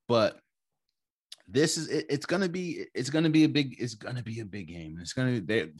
but 0.07 0.39
this 1.49 1.77
is 1.77 1.89
it, 1.89 2.07
it's 2.09 2.27
going 2.27 2.43
to 2.43 2.49
be 2.49 2.87
it's 2.95 3.11
going 3.11 3.25
to 3.25 3.31
be 3.31 3.45
a 3.45 3.49
big 3.49 3.77
it's 3.79 3.95
going 3.95 4.17
to 4.17 4.23
be 4.23 4.41
a 4.41 4.45
big 4.45 4.69
game. 4.69 4.99
It's 5.01 5.13
going 5.13 5.47
to 5.47 5.73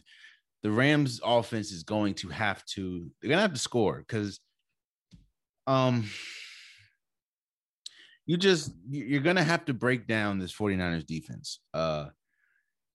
the 0.63 0.71
Rams 0.71 1.21
offense 1.23 1.71
is 1.71 1.83
going 1.83 2.15
to 2.15 2.29
have 2.29 2.65
to 2.73 3.09
they're 3.21 3.29
going 3.29 3.37
to 3.37 3.43
have 3.43 3.53
to 3.53 3.59
score 3.59 4.03
cuz 4.07 4.39
um, 5.67 6.05
you 8.25 8.37
just 8.37 8.71
you're 8.89 9.21
gonna 9.21 9.43
have 9.43 9.65
to 9.65 9.73
break 9.73 10.07
down 10.07 10.39
this 10.39 10.53
49ers 10.53 11.05
defense. 11.05 11.59
Uh, 11.73 12.07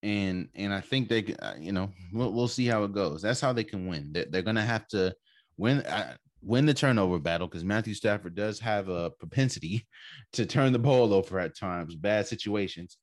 and 0.03 0.49
and 0.55 0.73
I 0.73 0.81
think 0.81 1.09
they, 1.09 1.35
uh, 1.41 1.55
you 1.59 1.73
know, 1.73 1.91
we'll 2.13 2.33
we'll 2.33 2.49
see 2.49 2.67
how 2.67 2.85
it 2.85 2.93
goes. 2.93 3.23
That's 3.23 3.41
how 3.41 3.53
they 3.53 3.65
can 3.65 3.87
win. 3.87 4.11
They're, 4.13 4.27
they're 4.29 4.43
gonna 4.43 4.65
have 4.65 4.89
to 4.89 5.15
win 5.57 5.81
uh, 5.81 6.15
win 6.43 6.67
the 6.67 6.75
turnover 6.75 7.19
battle 7.19 7.47
because 7.47 7.65
Matthew 7.65 7.95
Stafford 7.95 8.35
does 8.35 8.59
have 8.61 8.89
a 8.89 9.11
propensity 9.11 9.87
to 10.33 10.47
turn 10.47 10.73
the 10.73 10.79
ball 10.79 11.13
over 11.13 11.39
at 11.39 11.57
times, 11.57 11.95
bad 11.95 12.27
situations. 12.27 12.97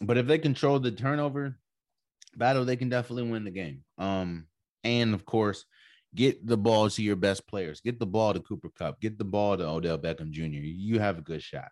But 0.00 0.18
if 0.18 0.26
they 0.26 0.38
control 0.38 0.78
the 0.78 0.92
turnover 0.92 1.58
battle, 2.36 2.64
they 2.64 2.76
can 2.76 2.88
definitely 2.88 3.30
win 3.30 3.44
the 3.44 3.50
game. 3.50 3.82
Um, 3.98 4.46
and 4.84 5.14
of 5.14 5.24
course, 5.24 5.64
get 6.14 6.46
the 6.46 6.56
ball 6.56 6.90
to 6.90 7.02
your 7.02 7.16
best 7.16 7.46
players. 7.46 7.80
Get 7.80 7.98
the 7.98 8.06
ball 8.06 8.34
to 8.34 8.40
Cooper 8.40 8.70
Kupp. 8.76 9.00
Get 9.00 9.18
the 9.18 9.24
ball 9.24 9.56
to 9.56 9.66
Odell 9.66 9.98
Beckham 9.98 10.30
Jr. 10.30 10.42
You 10.42 10.98
have 10.98 11.18
a 11.18 11.22
good 11.22 11.42
shot. 11.42 11.68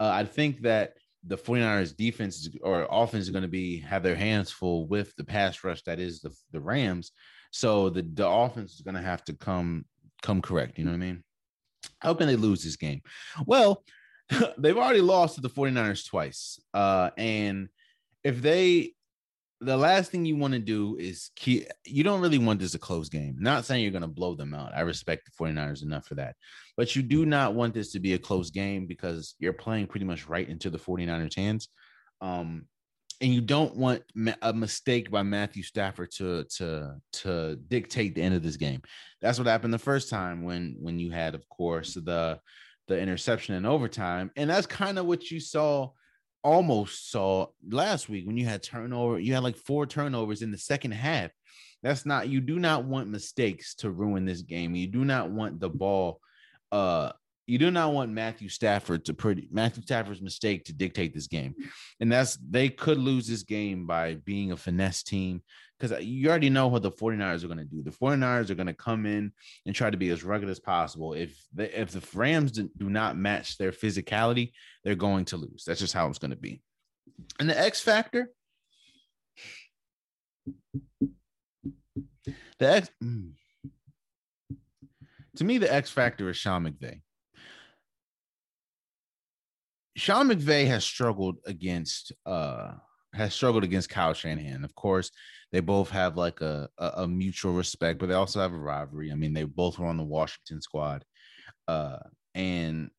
Uh, 0.00 0.10
I 0.12 0.24
think 0.24 0.62
that 0.62 0.94
the 1.24 1.36
49ers 1.36 1.96
defense 1.96 2.48
or 2.62 2.86
offense 2.90 3.24
is 3.24 3.30
going 3.30 3.42
to 3.42 3.48
be 3.48 3.80
have 3.80 4.02
their 4.02 4.16
hands 4.16 4.50
full 4.50 4.86
with 4.86 5.14
the 5.16 5.24
pass 5.24 5.62
rush 5.62 5.82
that 5.82 6.00
is 6.00 6.20
the, 6.20 6.30
the 6.50 6.60
Rams. 6.60 7.12
So 7.52 7.90
the, 7.90 8.02
the 8.02 8.26
offense 8.26 8.74
is 8.74 8.80
going 8.80 8.96
to 8.96 9.02
have 9.02 9.24
to 9.24 9.34
come 9.34 9.84
come 10.22 10.42
correct. 10.42 10.78
You 10.78 10.84
know 10.84 10.92
what 10.92 10.96
I 10.96 11.00
mean? 11.00 11.24
How 11.98 12.14
can 12.14 12.26
they 12.26 12.36
lose 12.36 12.64
this 12.64 12.76
game? 12.76 13.02
Well, 13.46 13.84
they've 14.58 14.76
already 14.76 15.00
lost 15.00 15.36
to 15.36 15.40
the 15.40 15.50
49ers 15.50 16.08
twice. 16.08 16.60
Uh, 16.72 17.10
and 17.16 17.68
if 18.24 18.40
they 18.40 18.94
the 19.64 19.76
last 19.76 20.10
thing 20.10 20.24
you 20.24 20.36
want 20.36 20.54
to 20.54 20.58
do 20.58 20.96
is 20.98 21.30
keep 21.36 21.66
you 21.84 22.02
don't 22.02 22.20
really 22.20 22.38
want 22.38 22.60
this 22.60 22.74
a 22.74 22.78
close 22.78 23.08
game. 23.08 23.36
Not 23.38 23.64
saying 23.64 23.82
you're 23.82 23.92
going 23.92 24.02
to 24.02 24.08
blow 24.08 24.34
them 24.34 24.54
out. 24.54 24.72
I 24.74 24.80
respect 24.80 25.24
the 25.24 25.44
49ers 25.44 25.82
enough 25.82 26.06
for 26.06 26.16
that. 26.16 26.36
But 26.76 26.96
you 26.96 27.02
do 27.02 27.24
not 27.26 27.54
want 27.54 27.74
this 27.74 27.92
to 27.92 28.00
be 28.00 28.14
a 28.14 28.18
close 28.18 28.50
game 28.50 28.86
because 28.86 29.34
you're 29.38 29.52
playing 29.52 29.86
pretty 29.86 30.06
much 30.06 30.28
right 30.28 30.48
into 30.48 30.70
the 30.70 30.78
49ers 30.78 31.36
hands. 31.36 31.68
Um 32.20 32.66
and 33.20 33.32
you 33.32 33.40
don't 33.40 33.76
want 33.76 34.02
a 34.42 34.52
mistake 34.52 35.08
by 35.08 35.22
Matthew 35.22 35.62
Stafford 35.62 36.10
to 36.16 36.44
to 36.56 36.96
to 37.12 37.56
dictate 37.68 38.16
the 38.16 38.22
end 38.22 38.34
of 38.34 38.42
this 38.42 38.56
game. 38.56 38.82
That's 39.20 39.38
what 39.38 39.46
happened 39.46 39.72
the 39.72 39.78
first 39.78 40.10
time 40.10 40.42
when 40.42 40.76
when 40.80 40.98
you 40.98 41.12
had 41.12 41.34
of 41.34 41.48
course 41.48 41.94
the 41.94 42.40
the 42.88 42.98
interception 42.98 43.54
in 43.54 43.64
overtime 43.64 44.32
and 44.36 44.50
that's 44.50 44.66
kind 44.66 44.98
of 44.98 45.06
what 45.06 45.30
you 45.30 45.38
saw 45.38 45.90
almost 46.42 47.10
saw 47.10 47.46
last 47.68 48.08
week 48.08 48.26
when 48.26 48.36
you 48.36 48.44
had 48.44 48.62
turnover, 48.62 49.18
you 49.18 49.34
had 49.34 49.42
like 49.42 49.56
four 49.56 49.86
turnovers 49.86 50.42
in 50.42 50.50
the 50.50 50.58
second 50.58 50.92
half. 50.92 51.30
That's 51.82 52.06
not 52.06 52.28
you 52.28 52.40
do 52.40 52.58
not 52.58 52.84
want 52.84 53.08
mistakes 53.08 53.74
to 53.76 53.90
ruin 53.90 54.24
this 54.24 54.42
game. 54.42 54.74
You 54.74 54.86
do 54.86 55.04
not 55.04 55.30
want 55.30 55.60
the 55.60 55.70
ball 55.70 56.20
uh 56.70 57.12
you 57.46 57.58
do 57.58 57.70
not 57.70 57.92
want 57.92 58.12
Matthew 58.12 58.48
Stafford 58.48 59.04
to 59.06 59.14
pretty 59.14 59.48
Matthew 59.50 59.82
Stafford's 59.82 60.22
mistake 60.22 60.64
to 60.64 60.72
dictate 60.72 61.12
this 61.12 61.26
game. 61.26 61.54
And 62.00 62.10
that's 62.10 62.36
they 62.36 62.68
could 62.68 62.98
lose 62.98 63.26
this 63.26 63.42
game 63.42 63.86
by 63.86 64.14
being 64.14 64.52
a 64.52 64.56
finesse 64.56 65.02
team 65.02 65.42
because 65.78 66.04
you 66.04 66.28
already 66.28 66.50
know 66.50 66.68
what 66.68 66.82
the 66.82 66.90
49ers 66.92 67.42
are 67.42 67.48
going 67.48 67.58
to 67.58 67.64
do. 67.64 67.82
The 67.82 67.90
49ers 67.90 68.50
are 68.50 68.54
going 68.54 68.68
to 68.68 68.74
come 68.74 69.04
in 69.04 69.32
and 69.66 69.74
try 69.74 69.90
to 69.90 69.96
be 69.96 70.10
as 70.10 70.22
rugged 70.22 70.48
as 70.48 70.60
possible. 70.60 71.12
If 71.14 71.36
the, 71.52 71.80
if 71.80 71.90
the 71.90 72.06
Rams 72.16 72.52
do 72.52 72.70
not 72.78 73.16
match 73.16 73.58
their 73.58 73.72
physicality, 73.72 74.52
they're 74.84 74.94
going 74.94 75.24
to 75.26 75.36
lose. 75.36 75.64
That's 75.66 75.80
just 75.80 75.94
how 75.94 76.08
it's 76.08 76.20
going 76.20 76.30
to 76.30 76.36
be. 76.36 76.62
And 77.40 77.50
the 77.50 77.58
X 77.58 77.80
factor, 77.80 78.30
the 82.58 82.72
X, 82.72 82.90
mm, 83.02 83.32
to 85.36 85.44
me, 85.44 85.58
the 85.58 85.72
X 85.72 85.90
factor 85.90 86.30
is 86.30 86.36
Sean 86.36 86.64
McVay. 86.64 87.00
Sean 89.96 90.28
McVay 90.28 90.66
has 90.66 90.84
struggled 90.84 91.38
against 91.46 92.12
uh 92.26 92.72
has 93.14 93.34
struggled 93.34 93.64
against 93.64 93.90
Kyle 93.90 94.14
Shanahan. 94.14 94.64
Of 94.64 94.74
course, 94.74 95.10
they 95.50 95.60
both 95.60 95.90
have 95.90 96.16
like 96.16 96.40
a, 96.40 96.68
a, 96.78 96.92
a 96.96 97.08
mutual 97.08 97.52
respect, 97.52 97.98
but 97.98 98.08
they 98.08 98.14
also 98.14 98.40
have 98.40 98.54
a 98.54 98.58
rivalry. 98.58 99.12
I 99.12 99.14
mean, 99.14 99.34
they 99.34 99.44
both 99.44 99.78
were 99.78 99.86
on 99.86 99.98
the 99.98 100.02
Washington 100.02 100.62
squad, 100.62 101.04
uh, 101.68 101.98
and 102.34 102.90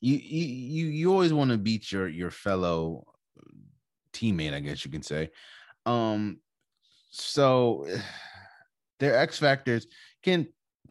you 0.00 0.16
you 0.16 0.86
you 0.86 1.12
always 1.12 1.32
want 1.32 1.50
to 1.50 1.58
beat 1.58 1.92
your 1.92 2.08
your 2.08 2.30
fellow 2.30 3.04
teammate, 4.12 4.54
I 4.54 4.60
guess 4.60 4.84
you 4.84 4.90
can 4.90 5.02
say. 5.02 5.30
Um, 5.84 6.40
so 7.10 7.86
their 8.98 9.16
X 9.18 9.38
factors 9.38 9.86
can 10.22 10.48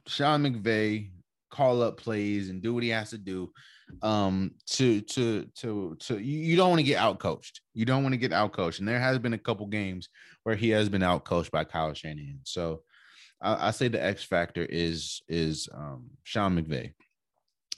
Sean 0.08 0.44
McVay 0.44 1.10
call 1.56 1.82
up 1.82 1.98
plays 1.98 2.50
and 2.50 2.62
do 2.62 2.74
what 2.74 2.84
he 2.84 2.90
has 2.90 3.10
to 3.12 3.18
do 3.18 3.52
um 4.02 4.52
to 4.66 5.00
to 5.02 5.46
to 5.56 5.96
to 6.00 6.18
you 6.18 6.56
don't 6.56 6.70
want 6.70 6.80
to 6.80 6.84
get 6.84 6.98
out 6.98 7.20
coached 7.20 7.62
you 7.76 7.86
don't 7.86 8.02
want 8.02 8.14
to 8.14 8.18
get 8.18 8.34
out 8.34 8.52
coached 8.52 8.80
and 8.80 8.88
there 8.88 9.00
has 9.00 9.20
been 9.20 9.34
a 9.34 9.38
couple 9.38 9.66
games 9.68 10.10
where 10.46 10.56
he 10.56 10.70
has 10.70 10.90
been 10.90 11.04
out 11.04 11.26
coached 11.26 11.52
by 11.52 11.64
Kyle 11.64 11.94
Shanahan. 11.94 12.40
So 12.44 12.84
I, 13.42 13.68
I, 13.68 13.72
say 13.72 13.88
the 13.88 14.04
X 14.04 14.24
factor 14.24 14.64
is 14.64 15.22
is 15.28 15.68
um 15.76 16.12
Sean 16.24 16.56
McVay. 16.56 16.94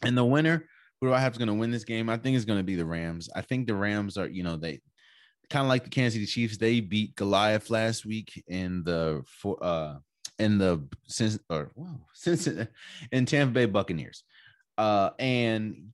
And 0.03 0.15
the 0.15 0.25
winner 0.25 0.67
who 0.99 1.07
do 1.07 1.13
I 1.13 1.19
have 1.19 1.31
is 1.31 1.37
going 1.37 1.47
to 1.47 1.53
win 1.53 1.71
this 1.71 1.85
game? 1.85 2.09
I 2.09 2.17
think 2.17 2.35
it's 2.35 2.45
going 2.45 2.59
to 2.59 2.63
be 2.63 2.75
the 2.75 2.85
Rams. 2.85 3.29
I 3.35 3.41
think 3.41 3.67
the 3.67 3.75
Rams 3.75 4.17
are 4.17 4.27
you 4.27 4.43
know 4.43 4.57
they 4.57 4.81
kind 5.49 5.63
of 5.63 5.69
like 5.69 5.85
the 5.85 5.89
Kansas 5.89 6.13
City 6.13 6.25
Chiefs 6.25 6.57
they 6.57 6.81
beat 6.81 7.15
Goliath 7.15 7.69
last 7.69 8.05
week 8.05 8.43
in 8.47 8.83
the 8.83 9.23
for 9.25 9.57
uh 9.63 9.95
in 10.39 10.57
the 10.57 10.87
since 11.07 11.39
or 11.49 11.71
wow 11.75 11.99
since 12.13 12.47
in 13.11 13.25
Tampa 13.25 13.53
Bay 13.53 13.65
Buccaneers 13.65 14.23
uh, 14.77 15.09
and 15.17 15.91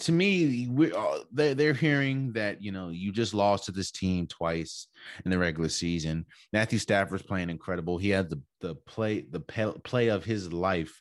to 0.00 0.12
me, 0.12 0.66
we 0.70 0.92
uh, 0.92 1.18
they 1.32 1.54
they're 1.54 1.74
hearing 1.74 2.32
that 2.32 2.62
you 2.62 2.72
know 2.72 2.88
you 2.88 3.12
just 3.12 3.34
lost 3.34 3.66
to 3.66 3.72
this 3.72 3.90
team 3.90 4.26
twice 4.26 4.86
in 5.24 5.30
the 5.30 5.38
regular 5.38 5.68
season. 5.68 6.26
Matthew 6.52 6.78
Stafford's 6.78 7.22
playing 7.22 7.50
incredible. 7.50 7.98
He 7.98 8.10
had 8.10 8.30
the 8.30 8.40
the 8.60 8.74
play 8.74 9.26
the 9.30 9.40
play 9.40 10.08
of 10.08 10.24
his 10.24 10.52
life 10.52 11.00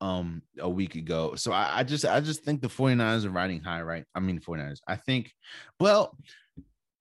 um 0.00 0.42
a 0.58 0.68
week 0.68 0.96
ago. 0.96 1.34
So 1.36 1.52
I, 1.52 1.78
I 1.78 1.82
just 1.84 2.04
I 2.04 2.20
just 2.20 2.44
think 2.44 2.60
the 2.60 2.68
49ers 2.68 3.24
are 3.24 3.30
riding 3.30 3.60
high, 3.60 3.82
right? 3.82 4.04
I 4.14 4.20
mean 4.20 4.40
49ers. 4.40 4.80
I 4.86 4.96
think 4.96 5.32
well, 5.78 6.16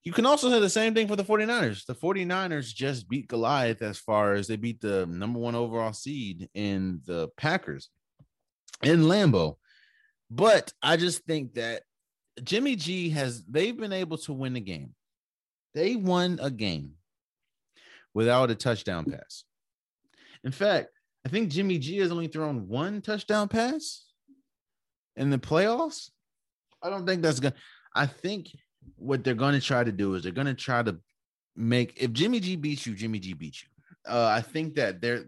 you 0.04 0.12
can 0.12 0.26
also 0.26 0.50
say 0.50 0.60
the 0.60 0.70
same 0.70 0.94
thing 0.94 1.08
for 1.08 1.16
the 1.16 1.24
49ers. 1.24 1.86
The 1.86 1.94
49ers 1.94 2.74
just 2.74 3.08
beat 3.08 3.28
Goliath 3.28 3.82
as 3.82 3.98
far 4.00 4.34
as 4.34 4.48
they 4.48 4.56
beat 4.56 4.82
the 4.82 5.06
number 5.06 5.40
one 5.40 5.56
overall 5.56 5.94
seed 5.94 6.50
in 6.54 7.02
the 7.06 7.30
Packers 7.38 7.90
in 8.82 9.04
Lambeau. 9.04 9.58
But 10.30 10.74
I 10.82 10.98
just 10.98 11.24
think 11.26 11.54
that 11.56 11.84
Jimmy 12.44 12.76
G 12.76 13.10
has, 13.10 13.44
they've 13.46 13.78
been 13.78 13.94
able 13.94 14.18
to 14.20 14.34
win 14.34 14.54
the 14.54 14.60
game. 14.60 14.96
They 15.76 15.96
won 15.96 16.40
a 16.42 16.50
game 16.50 16.94
without 18.14 18.50
a 18.50 18.56
touchdown 18.56 19.06
pass. 19.06 19.44
In 20.44 20.52
fact, 20.52 20.90
I 21.26 21.30
think 21.30 21.50
Jimmy 21.50 21.78
G 21.78 22.00
has 22.00 22.12
only 22.12 22.28
thrown 22.28 22.68
one 22.68 23.02
touchdown 23.02 23.48
pass 23.48 24.06
in 25.16 25.30
the 25.30 25.38
playoffs. 25.38 26.10
I 26.82 26.90
don't 26.90 27.06
think 27.06 27.22
that's 27.22 27.40
good. 27.40 27.54
I 27.94 28.08
think 28.08 28.48
what 28.96 29.24
they're 29.24 29.34
going 29.34 29.54
to 29.54 29.66
try 29.66 29.84
to 29.84 29.92
do 29.92 30.16
is 30.16 30.24
they're 30.24 30.32
going 30.32 30.48
to 30.48 30.54
try 30.54 30.84
to 30.84 30.98
make 31.56 31.94
if 32.02 32.12
Jimmy 32.12 32.40
G 32.40 32.56
beats 32.56 32.86
you, 32.86 32.96
Jimmy 32.96 33.20
G 33.20 33.34
beats 33.34 33.64
you. 33.64 33.70
Uh, 34.12 34.28
I 34.28 34.42
think 34.42 34.76
that 34.76 35.02
they're 35.02 35.26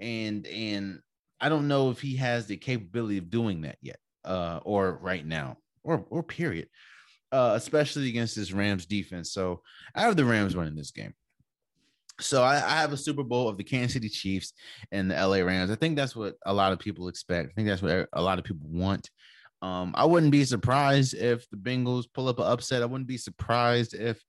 and 0.00 0.46
and 0.46 1.00
I 1.40 1.48
don't 1.48 1.68
know 1.68 1.90
if 1.90 2.00
he 2.00 2.16
has 2.16 2.46
the 2.46 2.56
capability 2.56 3.18
of 3.18 3.30
doing 3.30 3.62
that 3.62 3.78
yet, 3.80 3.98
uh, 4.24 4.60
or 4.64 4.98
right 5.02 5.24
now, 5.24 5.56
or 5.84 6.04
or 6.10 6.22
period. 6.22 6.68
Uh, 7.30 7.52
especially 7.56 8.08
against 8.08 8.34
this 8.34 8.52
Rams 8.52 8.86
defense. 8.86 9.32
So 9.32 9.60
I 9.94 10.00
have 10.00 10.16
the 10.16 10.24
Rams 10.24 10.56
winning 10.56 10.74
this 10.74 10.92
game. 10.92 11.12
So 12.20 12.42
I, 12.42 12.54
I, 12.54 12.80
have 12.80 12.94
a 12.94 12.96
Super 12.96 13.22
Bowl 13.22 13.50
of 13.50 13.58
the 13.58 13.64
Kansas 13.64 13.92
City 13.92 14.08
Chiefs 14.08 14.54
and 14.92 15.10
the 15.10 15.14
LA 15.14 15.44
Rams. 15.44 15.70
I 15.70 15.74
think 15.74 15.94
that's 15.94 16.16
what 16.16 16.36
a 16.46 16.54
lot 16.54 16.72
of 16.72 16.78
people 16.78 17.08
expect. 17.08 17.50
I 17.50 17.52
think 17.52 17.68
that's 17.68 17.82
what 17.82 18.08
a 18.14 18.22
lot 18.22 18.38
of 18.38 18.46
people 18.46 18.66
want. 18.70 19.10
Um, 19.60 19.92
I 19.96 20.04
wouldn't 20.04 20.32
be 20.32 20.44
surprised 20.44 21.14
if 21.14 21.48
the 21.50 21.56
Bengals 21.56 22.04
pull 22.12 22.28
up 22.28 22.38
an 22.38 22.46
upset. 22.46 22.82
I 22.82 22.86
wouldn't 22.86 23.08
be 23.08 23.16
surprised 23.16 23.94
if 23.94 24.22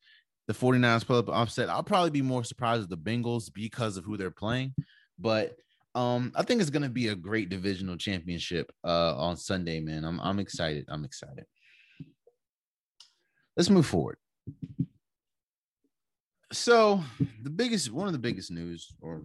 the 0.47 0.53
49ers 0.53 1.05
pull 1.05 1.17
up 1.17 1.27
an 1.27 1.36
upset. 1.36 1.69
I'll 1.69 1.84
probably 1.84 2.09
be 2.09 2.23
more 2.23 2.43
surprised 2.43 2.82
with 2.82 2.89
the 2.89 2.97
Bengals 2.97 3.53
because 3.53 3.97
of 3.97 4.05
who 4.05 4.17
they're 4.17 4.32
playing. 4.32 4.73
But 5.19 5.55
um, 5.95 6.32
I 6.36 6.43
think 6.43 6.61
it's 6.61 6.69
gonna 6.69 6.89
be 6.89 7.09
a 7.09 7.15
great 7.15 7.49
divisional 7.49 7.97
championship 7.97 8.71
uh 8.84 9.15
on 9.17 9.38
Sunday, 9.38 9.80
man. 9.80 10.05
I'm 10.05 10.19
I'm 10.21 10.39
excited. 10.39 10.86
I'm 10.88 11.03
excited. 11.03 11.45
Let's 13.57 13.69
move 13.69 13.86
forward. 13.86 14.17
So 16.51 17.03
the 17.43 17.49
biggest 17.49 17.91
one 17.91 18.07
of 18.07 18.13
the 18.13 18.19
biggest 18.19 18.51
news, 18.51 18.93
or 19.01 19.23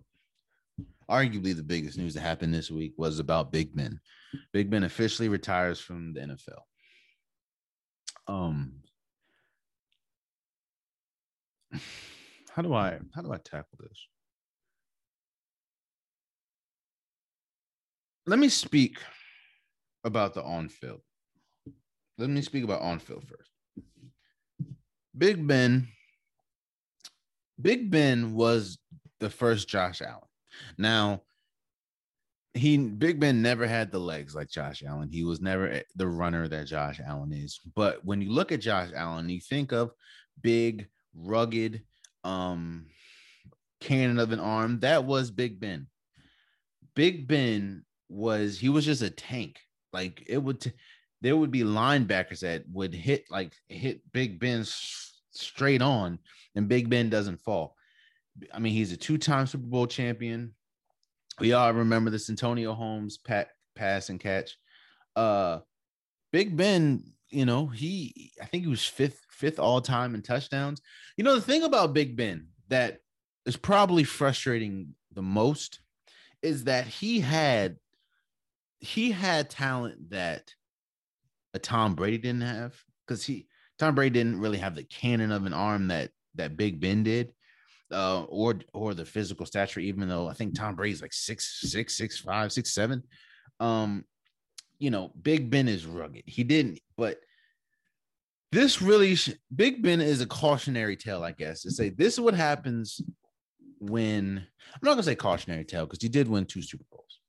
arguably 1.10 1.54
the 1.54 1.62
biggest 1.62 1.98
news 1.98 2.14
that 2.14 2.20
happened 2.20 2.54
this 2.54 2.70
week 2.70 2.94
was 2.96 3.18
about 3.18 3.52
Big 3.52 3.74
Ben. 3.74 4.00
Big 4.52 4.70
Ben 4.70 4.84
officially 4.84 5.28
retires 5.28 5.80
from 5.80 6.12
the 6.12 6.20
NFL. 6.20 6.60
Um, 8.26 8.72
how 12.50 12.62
do 12.62 12.74
I 12.74 12.98
how 13.14 13.22
do 13.22 13.32
I 13.32 13.38
tackle 13.38 13.78
this? 13.80 14.06
Let 18.26 18.38
me 18.38 18.48
speak 18.48 18.98
about 20.04 20.34
the 20.34 20.42
on 20.42 20.68
field. 20.68 21.02
Let 22.16 22.30
me 22.30 22.42
speak 22.42 22.64
about 22.64 22.80
on 22.80 22.98
field 22.98 23.24
first. 23.28 23.50
Big 25.16 25.46
Ben 25.46 25.88
Big 27.60 27.90
Ben 27.90 28.34
was 28.34 28.78
the 29.20 29.30
first 29.30 29.68
Josh 29.68 30.02
Allen. 30.02 30.20
Now, 30.78 31.22
he 32.54 32.76
Big 32.78 33.18
Ben 33.18 33.42
never 33.42 33.66
had 33.66 33.90
the 33.90 33.98
legs 33.98 34.34
like 34.34 34.48
Josh 34.48 34.82
Allen. 34.86 35.10
He 35.10 35.24
was 35.24 35.40
never 35.40 35.82
the 35.96 36.06
runner 36.06 36.46
that 36.48 36.66
Josh 36.66 37.00
Allen 37.04 37.32
is. 37.32 37.60
But 37.74 38.04
when 38.04 38.20
you 38.22 38.30
look 38.30 38.52
at 38.52 38.60
Josh 38.60 38.90
Allen, 38.94 39.28
you 39.28 39.40
think 39.40 39.72
of 39.72 39.92
big, 40.40 40.88
rugged, 41.14 41.82
um, 42.22 42.86
cannon 43.80 44.18
of 44.18 44.32
an 44.32 44.40
arm. 44.40 44.80
That 44.80 45.04
was 45.04 45.30
Big 45.30 45.60
Ben. 45.60 45.88
Big 46.94 47.26
Ben 47.26 47.84
was 48.08 48.58
he 48.58 48.68
was 48.68 48.84
just 48.84 49.02
a 49.02 49.10
tank. 49.10 49.58
Like 49.92 50.24
it 50.28 50.38
would, 50.38 50.60
t- 50.60 50.72
there 51.20 51.36
would 51.36 51.50
be 51.50 51.62
linebackers 51.62 52.40
that 52.40 52.64
would 52.72 52.94
hit 52.94 53.24
like 53.30 53.52
hit 53.68 54.00
Big 54.12 54.38
Ben 54.38 54.60
s- 54.60 55.20
straight 55.32 55.82
on, 55.82 56.18
and 56.54 56.68
Big 56.68 56.88
Ben 56.88 57.10
doesn't 57.10 57.40
fall. 57.40 57.76
I 58.52 58.58
mean, 58.58 58.72
he's 58.72 58.92
a 58.92 58.96
two-time 58.96 59.46
Super 59.46 59.66
Bowl 59.66 59.86
champion. 59.86 60.54
We 61.40 61.52
all 61.52 61.72
remember 61.72 62.10
this 62.10 62.30
Antonio 62.30 62.74
Holmes 62.74 63.18
pat, 63.18 63.48
pass 63.74 64.08
and 64.08 64.20
catch. 64.20 64.56
Uh, 65.16 65.60
Big 66.32 66.56
Ben, 66.56 67.12
you 67.28 67.44
know, 67.44 67.66
he 67.66 68.32
I 68.40 68.46
think 68.46 68.64
he 68.64 68.70
was 68.70 68.84
fifth 68.84 69.20
fifth 69.30 69.58
all 69.58 69.80
time 69.80 70.14
in 70.14 70.22
touchdowns. 70.22 70.80
You 71.16 71.24
know, 71.24 71.34
the 71.34 71.40
thing 71.40 71.62
about 71.62 71.94
Big 71.94 72.16
Ben 72.16 72.48
that 72.68 72.98
is 73.46 73.56
probably 73.56 74.04
frustrating 74.04 74.94
the 75.12 75.22
most 75.22 75.80
is 76.42 76.64
that 76.64 76.86
he 76.86 77.20
had 77.20 77.76
he 78.80 79.10
had 79.10 79.50
talent 79.50 80.10
that 80.10 80.54
a 81.54 81.58
Tom 81.58 81.94
Brady 81.94 82.18
didn't 82.18 82.42
have 82.42 82.74
because 83.06 83.24
he 83.24 83.48
Tom 83.78 83.94
Brady 83.94 84.14
didn't 84.14 84.40
really 84.40 84.58
have 84.58 84.74
the 84.74 84.84
cannon 84.84 85.32
of 85.32 85.46
an 85.46 85.52
arm 85.52 85.88
that 85.88 86.10
that 86.36 86.56
Big 86.56 86.80
Ben 86.80 87.02
did, 87.02 87.32
uh, 87.94 88.24
or 88.24 88.56
or 88.72 88.94
the 88.94 89.04
physical 89.04 89.46
stature. 89.46 89.80
Even 89.80 90.08
though 90.08 90.28
I 90.28 90.34
think 90.34 90.54
Tom 90.54 90.74
Brady's 90.74 91.02
like 91.02 91.12
six 91.12 91.60
six 91.60 91.96
six 91.96 92.18
five 92.18 92.52
six 92.52 92.74
seven, 92.74 93.02
um, 93.60 94.04
you 94.78 94.90
know, 94.90 95.12
Big 95.22 95.50
Ben 95.50 95.68
is 95.68 95.86
rugged. 95.86 96.24
He 96.26 96.44
didn't, 96.44 96.80
but 96.96 97.18
this 98.52 98.82
really 98.82 99.16
Big 99.54 99.82
Ben 99.82 100.00
is 100.00 100.20
a 100.20 100.26
cautionary 100.26 100.96
tale, 100.96 101.22
I 101.22 101.32
guess, 101.32 101.62
to 101.62 101.70
say 101.70 101.90
this 101.90 102.14
is 102.14 102.20
what 102.20 102.34
happens 102.34 103.00
when 103.78 104.38
I'm 104.38 104.80
not 104.82 104.92
gonna 104.92 105.02
say 105.02 105.14
cautionary 105.14 105.64
tale 105.64 105.86
because 105.86 106.02
he 106.02 106.08
did 106.08 106.28
win 106.28 106.46
two 106.46 106.62
Super 106.62 106.84
Bowls. 106.90 107.20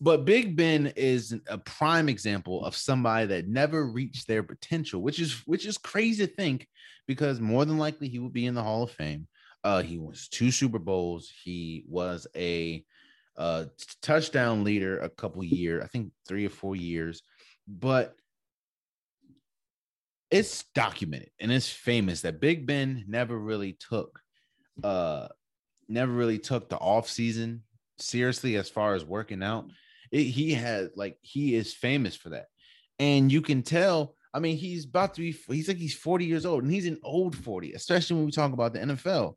But 0.00 0.24
Big 0.24 0.56
Ben 0.56 0.92
is 0.96 1.34
a 1.48 1.58
prime 1.58 2.08
example 2.08 2.64
of 2.64 2.76
somebody 2.76 3.26
that 3.26 3.48
never 3.48 3.86
reached 3.86 4.28
their 4.28 4.42
potential, 4.44 5.02
which 5.02 5.18
is 5.18 5.42
which 5.46 5.66
is 5.66 5.76
crazy 5.76 6.26
to 6.26 6.32
think 6.32 6.68
because 7.08 7.40
more 7.40 7.64
than 7.64 7.78
likely 7.78 8.08
he 8.08 8.20
will 8.20 8.28
be 8.28 8.46
in 8.46 8.54
the 8.54 8.62
Hall 8.62 8.84
of 8.84 8.92
Fame. 8.92 9.26
Uh, 9.64 9.82
he 9.82 9.98
was 9.98 10.28
two 10.28 10.52
Super 10.52 10.78
Bowls. 10.78 11.32
He 11.42 11.84
was 11.88 12.28
a 12.36 12.84
uh, 13.36 13.64
touchdown 14.00 14.62
leader 14.62 15.00
a 15.00 15.08
couple 15.08 15.42
years, 15.42 15.82
I 15.82 15.88
think 15.88 16.12
three 16.28 16.46
or 16.46 16.50
four 16.50 16.76
years. 16.76 17.22
But 17.66 18.14
it's 20.30 20.64
documented 20.74 21.30
and 21.40 21.50
it's 21.50 21.70
famous 21.70 22.20
that 22.20 22.40
Big 22.40 22.66
Ben 22.66 23.04
never 23.08 23.38
really 23.38 23.72
took 23.72 24.20
uh 24.84 25.26
never 25.88 26.12
really 26.12 26.38
took 26.38 26.68
the 26.68 26.76
off 26.76 27.08
season 27.08 27.62
seriously 27.98 28.56
as 28.56 28.68
far 28.68 28.94
as 28.94 29.04
working 29.04 29.42
out. 29.42 29.70
It, 30.10 30.24
he 30.24 30.52
had 30.52 30.90
like 30.96 31.18
he 31.20 31.54
is 31.54 31.74
famous 31.74 32.16
for 32.16 32.30
that. 32.30 32.46
And 32.98 33.30
you 33.30 33.42
can 33.42 33.62
tell, 33.62 34.14
I 34.34 34.40
mean, 34.40 34.56
he's 34.56 34.84
about 34.84 35.14
to 35.14 35.20
be 35.20 35.36
he's 35.48 35.68
like 35.68 35.76
he's 35.76 35.94
40 35.94 36.24
years 36.24 36.46
old 36.46 36.62
and 36.62 36.72
he's 36.72 36.86
an 36.86 36.98
old 37.02 37.36
40, 37.36 37.72
especially 37.72 38.16
when 38.16 38.26
we 38.26 38.32
talk 38.32 38.52
about 38.52 38.72
the 38.72 38.80
NFL. 38.80 39.34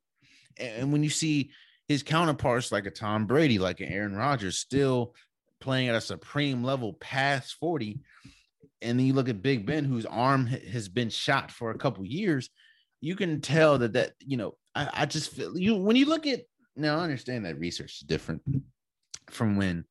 And 0.57 0.91
when 0.91 1.03
you 1.03 1.09
see 1.09 1.51
his 1.87 2.03
counterparts 2.03 2.71
like 2.71 2.85
a 2.85 2.91
Tom 2.91 3.25
Brady, 3.25 3.59
like 3.59 3.79
an 3.79 3.89
Aaron 3.89 4.15
Rodgers 4.15 4.57
still 4.57 5.13
playing 5.59 5.89
at 5.89 5.95
a 5.95 6.01
supreme 6.01 6.63
level 6.63 6.93
past 6.93 7.55
40, 7.59 7.99
and 8.81 8.99
then 8.99 9.05
you 9.05 9.13
look 9.13 9.29
at 9.29 9.41
Big 9.43 9.65
Ben, 9.65 9.85
whose 9.85 10.05
arm 10.05 10.47
has 10.47 10.89
been 10.89 11.09
shot 11.09 11.51
for 11.51 11.71
a 11.71 11.77
couple 11.77 12.03
years, 12.05 12.49
you 12.99 13.15
can 13.15 13.41
tell 13.41 13.77
that 13.79 13.93
that 13.93 14.13
you 14.19 14.37
know 14.37 14.55
I, 14.73 14.89
I 14.93 15.05
just 15.05 15.31
feel 15.31 15.57
you 15.57 15.75
when 15.75 15.95
you 15.95 16.05
look 16.05 16.25
at 16.27 16.41
now 16.75 16.99
I 16.99 17.03
understand 17.03 17.45
that 17.45 17.59
research 17.59 18.01
is 18.01 18.07
different 18.07 18.41
from 19.29 19.55
when 19.55 19.85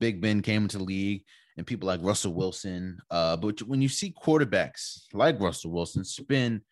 Big 0.00 0.20
Ben 0.20 0.42
came 0.42 0.62
into 0.62 0.78
the 0.78 0.84
league 0.84 1.24
and 1.56 1.66
people 1.66 1.86
like 1.86 2.00
Russell 2.02 2.34
Wilson. 2.34 2.98
Uh, 3.10 3.36
but 3.36 3.62
when 3.62 3.80
you 3.80 3.88
see 3.88 4.14
quarterbacks 4.24 5.04
like 5.12 5.40
Russell 5.40 5.70
Wilson 5.70 6.04
spend 6.04 6.62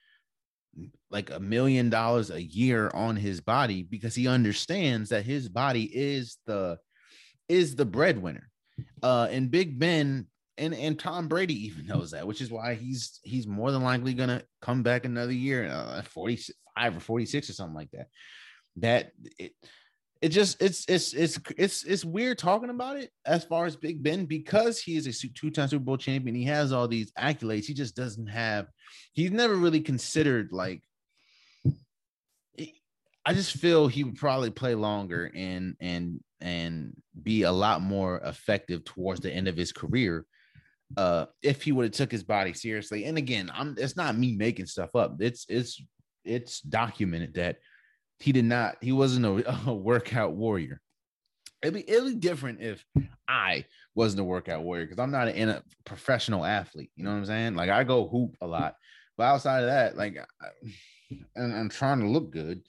like 1.11 1.31
a 1.31 1.41
million 1.41 1.91
dollars 1.91 2.31
a 2.31 2.43
year 2.43 2.91
on 2.95 3.17
his 3.17 3.41
body 3.41 3.83
because 3.83 4.15
he 4.15 4.27
understands 4.27 5.11
that 5.11 5.25
his 5.25 5.49
body 5.49 5.85
is 5.93 6.39
the 6.47 6.79
is 7.49 7.77
the 7.77 7.85
breadwinner. 7.85 8.49
Uh, 9.03 9.29
and 9.31 9.51
Big 9.51 9.79
Ben 9.79 10.27
and 10.59 10.75
and 10.75 10.99
Tom 10.99 11.29
Brady 11.29 11.67
even 11.67 11.87
knows 11.87 12.13
that, 12.13 12.27
which 12.27 12.41
is 12.41 12.51
why 12.51 12.75
he's 12.75 13.21
he's 13.23 13.47
more 13.47 13.71
than 13.71 13.83
likely 13.83 14.15
gonna 14.15 14.43
come 14.61 14.83
back 14.83 15.05
another 15.05 15.33
year, 15.33 15.67
uh, 15.67 16.03
45 16.03 16.97
or 16.97 17.01
46 17.01 17.51
or 17.51 17.53
something 17.53 17.75
like 17.75 17.91
that. 17.93 18.09
That 18.77 19.13
it 19.39 19.53
it 20.23 20.29
just 20.29 20.63
it's 20.63 20.85
it's 20.89 21.13
it's 21.15 21.39
it's 21.59 21.83
it's 21.83 22.05
weird 22.05 22.39
talking 22.39 22.71
about 22.71 22.97
it 22.97 23.11
as 23.27 23.45
far 23.45 23.67
as 23.67 23.75
Big 23.75 24.05
Ben 24.05 24.25
because 24.25 24.81
he 24.81 24.97
is 24.97 25.09
a 25.09 25.29
two-time 25.29 25.67
Super 25.67 25.85
Bowl 25.85 25.97
champion. 25.97 26.37
He 26.37 26.45
has 26.45 26.73
all 26.73 26.87
these 26.87 27.13
accolades. 27.19 27.65
He 27.65 27.75
just 27.75 27.97
doesn't 27.97 28.29
have. 28.29 28.69
He's 29.13 29.33
never 29.33 29.57
really 29.57 29.81
considered 29.81 30.53
like. 30.53 30.83
I 33.25 33.35
just 33.35 33.57
feel 33.57 33.87
he 33.89 34.05
would 34.05 34.17
probably 34.17 34.51
play 34.51 34.77
longer 34.77 35.31
and 35.35 35.77
and 35.81 36.21
and 36.41 36.97
be 37.21 37.43
a 37.43 37.53
lot 37.53 37.83
more 37.83 38.19
effective 38.19 38.85
towards 38.85 39.21
the 39.21 39.33
end 39.33 39.49
of 39.49 39.57
his 39.57 39.73
career 39.73 40.27
uh 40.97 41.25
if 41.43 41.63
he 41.63 41.73
would 41.73 41.85
have 41.85 41.93
took 41.93 42.11
his 42.11 42.25
body 42.25 42.53
seriously 42.53 43.05
and 43.05 43.17
again 43.17 43.51
i'm 43.55 43.75
it's 43.79 43.97
not 43.97 44.19
me 44.19 44.35
making 44.37 44.67
stuff 44.67 44.95
up 44.95 45.17
it's 45.21 45.47
it's 45.49 45.81
it's 46.25 46.61
documented 46.61 47.33
that 47.33 47.57
he 48.23 48.33
did 48.33 48.45
not 48.45 48.77
he 48.81 48.93
wasn't 48.93 49.25
a, 49.25 49.57
a 49.67 49.75
workout 49.75 50.33
warrior 50.33 50.81
it'd 51.63 51.75
be 51.75 51.89
it'd 51.89 52.07
be 52.07 52.15
different 52.15 52.61
if 52.61 52.85
i 53.29 53.65
wasn't 53.95 54.21
a 54.21 54.25
workout 54.25 54.63
warrior 54.63 54.85
because 54.85 54.99
i'm 54.99 55.11
not 55.11 55.29
an, 55.29 55.49
a 55.49 55.63
professional 55.85 56.45
athlete 56.45 56.91
you 56.97 57.05
know 57.05 57.11
what 57.11 57.17
i'm 57.17 57.27
saying 57.27 57.55
like 57.55 57.71
i 57.71 57.85
go 57.85 58.09
hoop 58.09 58.37
a 58.41 58.47
lot 58.47 58.77
but 59.17 59.25
outside 59.25 59.61
of 59.61 59.71
that 59.71 59.97
like 59.97 60.17
I, 60.41 60.47
and 61.37 61.55
i'm 61.55 61.69
trying 61.69 62.01
to 62.01 62.09
look 62.09 62.31
good 62.31 62.63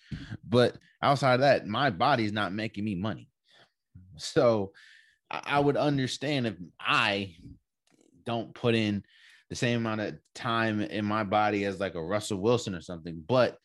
but 0.48 0.76
outside 1.02 1.36
of 1.36 1.40
that 1.42 1.66
my 1.66 1.90
body's 1.90 2.34
not 2.34 2.54
making 2.54 2.84
me 2.84 2.96
money 2.96 3.30
so 4.18 4.72
I 5.36 5.60
would 5.60 5.78
understand 5.78 6.46
if 6.46 6.56
i 6.80 7.36
don't 8.26 8.54
put 8.54 8.76
in 8.76 9.04
the 9.50 9.56
same 9.56 9.78
amount 9.78 10.02
of 10.02 10.16
time 10.34 10.82
in 10.82 11.06
my 11.06 11.24
body 11.24 11.66
as 11.66 11.80
like 11.80 11.96
a 11.96 12.04
Russell 12.04 12.40
Wilson 12.40 12.74
or 12.74 12.82
something. 12.82 13.24
But 13.28 13.58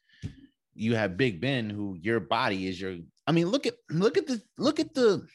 you 0.79 0.95
have 0.95 1.16
Big 1.16 1.41
Ben, 1.41 1.68
who 1.68 1.97
your 2.01 2.20
body 2.20 2.68
is 2.68 2.81
your. 2.81 2.97
I 3.26 3.33
mean, 3.33 3.49
look 3.49 3.66
at 3.66 3.74
look 3.91 4.16
at 4.16 4.26
the 4.26 4.41
look 4.57 4.81
at 4.81 4.95
the 4.95 5.26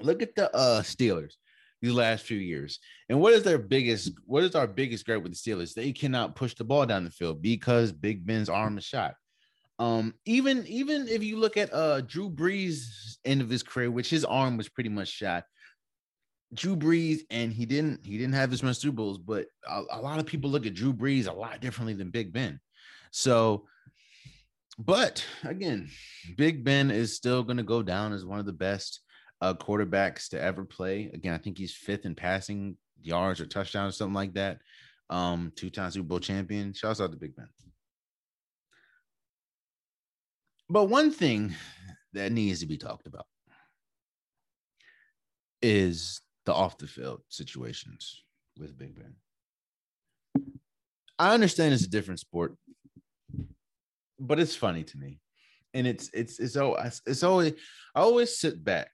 look 0.00 0.22
at 0.22 0.34
the 0.34 0.54
uh 0.54 0.82
Steelers 0.82 1.32
these 1.80 1.92
last 1.92 2.24
few 2.24 2.38
years. 2.38 2.78
And 3.08 3.20
what 3.20 3.32
is 3.32 3.42
their 3.42 3.58
biggest? 3.58 4.12
What 4.26 4.44
is 4.44 4.54
our 4.54 4.66
biggest 4.66 5.04
gripe 5.04 5.22
with 5.22 5.32
the 5.32 5.38
Steelers? 5.38 5.74
They 5.74 5.92
cannot 5.92 6.36
push 6.36 6.54
the 6.54 6.64
ball 6.64 6.86
down 6.86 7.04
the 7.04 7.10
field 7.10 7.42
because 7.42 7.92
Big 7.92 8.26
Ben's 8.26 8.48
arm 8.48 8.78
is 8.78 8.84
shot. 8.84 9.14
Um, 9.78 10.14
even 10.26 10.66
even 10.66 11.08
if 11.08 11.24
you 11.24 11.38
look 11.38 11.56
at 11.56 11.72
uh 11.72 12.02
Drew 12.02 12.30
Brees' 12.30 13.16
end 13.24 13.40
of 13.40 13.50
his 13.50 13.62
career, 13.62 13.90
which 13.90 14.10
his 14.10 14.24
arm 14.24 14.56
was 14.56 14.68
pretty 14.68 14.90
much 14.90 15.08
shot, 15.08 15.44
Drew 16.54 16.76
Brees, 16.76 17.20
and 17.30 17.52
he 17.52 17.66
didn't 17.66 18.04
he 18.04 18.18
didn't 18.18 18.34
have 18.34 18.52
as 18.52 18.62
much 18.62 18.76
Super 18.76 18.96
Bowls, 18.96 19.18
but 19.18 19.46
a, 19.68 19.82
a, 19.92 20.00
lot 20.00 20.18
of 20.18 20.26
people 20.26 20.50
look 20.50 20.66
at 20.66 20.74
Drew 20.74 20.92
Brees 20.92 21.26
a 21.26 21.32
lot 21.32 21.60
differently 21.60 21.94
than 21.94 22.10
Big 22.10 22.32
Ben. 22.32 22.60
So, 23.10 23.66
but 24.78 25.24
again, 25.44 25.88
Big 26.36 26.64
Ben 26.64 26.90
is 26.90 27.16
still 27.16 27.42
going 27.42 27.58
to 27.58 27.62
go 27.62 27.82
down 27.82 28.12
as 28.12 28.24
one 28.24 28.38
of 28.38 28.46
the 28.46 28.52
best 28.52 29.00
uh, 29.40 29.54
quarterbacks 29.54 30.28
to 30.30 30.40
ever 30.40 30.64
play. 30.64 31.10
Again, 31.12 31.34
I 31.34 31.38
think 31.38 31.58
he's 31.58 31.74
fifth 31.74 32.04
in 32.04 32.14
passing 32.14 32.76
yards 33.02 33.40
or 33.40 33.46
touchdowns 33.46 33.94
or 33.94 33.96
something 33.96 34.14
like 34.14 34.34
that. 34.34 34.58
Um, 35.10 35.52
two-time 35.56 35.90
Super 35.90 36.06
Bowl 36.06 36.20
champion. 36.20 36.72
Shouts 36.72 37.00
out 37.00 37.10
to 37.12 37.18
Big 37.18 37.36
Ben. 37.36 37.48
But 40.70 40.84
one 40.84 41.10
thing 41.10 41.54
that 42.14 42.32
needs 42.32 42.60
to 42.60 42.66
be 42.66 42.78
talked 42.78 43.06
about 43.06 43.26
is 45.60 46.20
the 46.46 46.54
off 46.54 46.78
the 46.78 46.86
field 46.86 47.20
situations 47.28 48.22
with 48.58 48.78
Big 48.78 48.96
Ben. 48.96 49.14
I 51.18 51.34
understand 51.34 51.74
it's 51.74 51.84
a 51.84 51.90
different 51.90 52.20
sport, 52.20 52.56
but 54.22 54.40
it's 54.40 54.56
funny 54.56 54.84
to 54.84 54.98
me. 54.98 55.20
And 55.74 55.86
it's 55.86 56.10
it's 56.12 56.38
it's 56.38 56.56
oh 56.56 56.76
it's 57.06 57.22
always 57.22 57.54
I 57.94 58.00
always 58.00 58.38
sit 58.38 58.62
back 58.62 58.90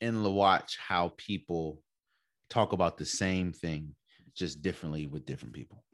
and 0.00 0.24
watch 0.34 0.78
how 0.78 1.12
people 1.16 1.80
talk 2.50 2.72
about 2.72 2.98
the 2.98 3.06
same 3.06 3.52
thing 3.52 3.94
just 4.34 4.62
differently 4.62 5.06
with 5.06 5.26
different 5.26 5.54
people. 5.54 5.84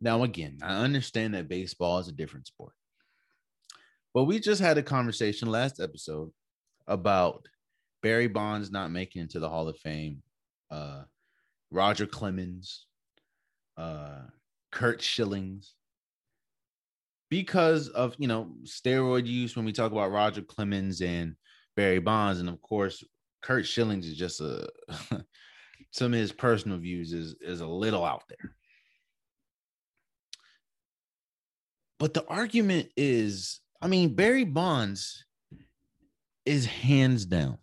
Now, 0.00 0.22
again, 0.22 0.58
I 0.62 0.76
understand 0.76 1.34
that 1.34 1.48
baseball 1.48 1.98
is 1.98 2.08
a 2.08 2.12
different 2.12 2.46
sport. 2.46 2.72
But 4.14 4.24
we 4.24 4.40
just 4.40 4.60
had 4.60 4.78
a 4.78 4.82
conversation 4.82 5.50
last 5.50 5.80
episode 5.80 6.30
about 6.86 7.46
Barry 8.02 8.26
Bonds 8.26 8.70
not 8.70 8.90
making 8.90 9.22
it 9.22 9.30
the 9.40 9.48
Hall 9.48 9.68
of 9.68 9.76
Fame, 9.78 10.22
uh, 10.70 11.02
Roger 11.70 12.06
Clemens, 12.06 12.86
uh, 13.76 14.22
Curt 14.72 15.02
Schillings, 15.02 15.74
because 17.30 17.88
of 17.88 18.14
you 18.18 18.28
know 18.28 18.52
steroid 18.64 19.26
use. 19.26 19.56
When 19.56 19.64
we 19.64 19.72
talk 19.72 19.92
about 19.92 20.12
Roger 20.12 20.42
Clemens 20.42 21.00
and 21.00 21.34
Barry 21.76 22.00
Bonds, 22.00 22.40
and 22.40 22.48
of 22.48 22.60
course 22.60 23.02
Curt 23.42 23.64
Schillings 23.64 24.06
is 24.06 24.16
just 24.16 24.40
a 24.40 24.68
some 25.92 26.12
of 26.12 26.20
his 26.20 26.32
personal 26.32 26.78
views 26.78 27.12
is 27.12 27.34
is 27.40 27.60
a 27.60 27.66
little 27.66 28.04
out 28.04 28.24
there. 28.28 28.54
But 31.98 32.14
the 32.14 32.26
argument 32.26 32.88
is, 32.96 33.60
I 33.82 33.86
mean, 33.86 34.14
Barry 34.14 34.44
Bonds 34.44 35.24
is 36.46 36.64
hands 36.64 37.26
down 37.26 37.58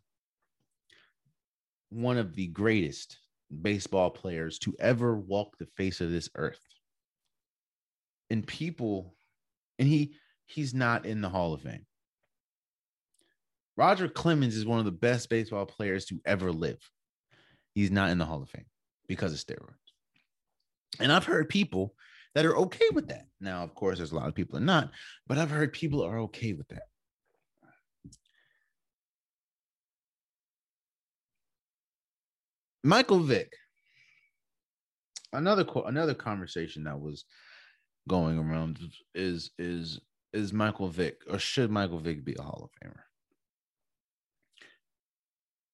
one 1.89 2.17
of 2.17 2.35
the 2.35 2.47
greatest 2.47 3.17
baseball 3.61 4.11
players 4.11 4.59
to 4.59 4.75
ever 4.79 5.15
walk 5.15 5.57
the 5.57 5.67
face 5.77 6.01
of 6.01 6.11
this 6.11 6.29
earth. 6.35 6.61
And 8.29 8.45
people, 8.45 9.15
and 9.79 9.87
he 9.87 10.15
he's 10.45 10.73
not 10.73 11.05
in 11.05 11.21
the 11.21 11.29
Hall 11.29 11.53
of 11.53 11.61
Fame. 11.61 11.85
Roger 13.75 14.07
Clemens 14.07 14.55
is 14.55 14.65
one 14.65 14.79
of 14.79 14.85
the 14.85 14.91
best 14.91 15.29
baseball 15.29 15.65
players 15.65 16.05
to 16.05 16.19
ever 16.25 16.51
live. 16.51 16.79
He's 17.75 17.91
not 17.91 18.09
in 18.09 18.17
the 18.17 18.25
Hall 18.25 18.41
of 18.41 18.49
Fame 18.49 18.65
because 19.07 19.33
of 19.33 19.39
steroids. 19.39 19.75
And 20.99 21.11
I've 21.11 21.25
heard 21.25 21.49
people 21.49 21.93
that 22.33 22.45
are 22.45 22.57
okay 22.57 22.89
with 22.93 23.07
that. 23.09 23.25
Now, 23.39 23.63
of 23.63 23.75
course, 23.75 23.97
there's 23.97 24.11
a 24.11 24.15
lot 24.15 24.27
of 24.27 24.35
people 24.35 24.57
are 24.57 24.61
not, 24.61 24.91
but 25.27 25.37
I've 25.37 25.51
heard 25.51 25.73
people 25.73 26.03
are 26.03 26.19
okay 26.21 26.53
with 26.53 26.67
that. 26.69 26.83
Michael 32.83 33.19
Vick. 33.19 33.53
Another 35.33 35.65
quote. 35.65 35.87
another 35.87 36.13
conversation 36.13 36.85
that 36.85 36.99
was 36.99 37.25
going 38.07 38.39
around 38.39 38.79
is 39.13 39.51
is 39.57 39.99
is 40.33 40.53
Michael 40.53 40.89
Vick 40.89 41.21
or 41.29 41.39
should 41.39 41.71
Michael 41.71 41.99
Vick 41.99 42.23
be 42.23 42.35
a 42.37 42.41
Hall 42.41 42.69
of 42.69 42.89
Famer? 42.89 42.99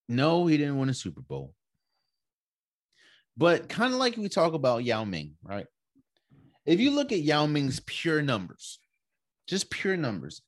No, 0.09 0.45
he 0.47 0.57
didn't 0.57 0.77
win 0.77 0.89
a 0.89 0.93
Super 0.93 1.21
Bowl. 1.21 1.53
But 3.35 3.67
kind 3.69 3.93
of 3.93 3.99
like 3.99 4.15
we 4.15 4.29
talk 4.29 4.53
about 4.53 4.83
Yao 4.83 5.03
Ming, 5.05 5.35
right? 5.43 5.65
If 6.65 6.79
you 6.79 6.91
look 6.91 7.11
at 7.11 7.21
Yao 7.21 7.45
Ming's 7.45 7.79
pure 7.85 8.21
numbers, 8.21 8.79
just 9.47 9.69
pure 9.69 9.97
numbers, 9.97 10.41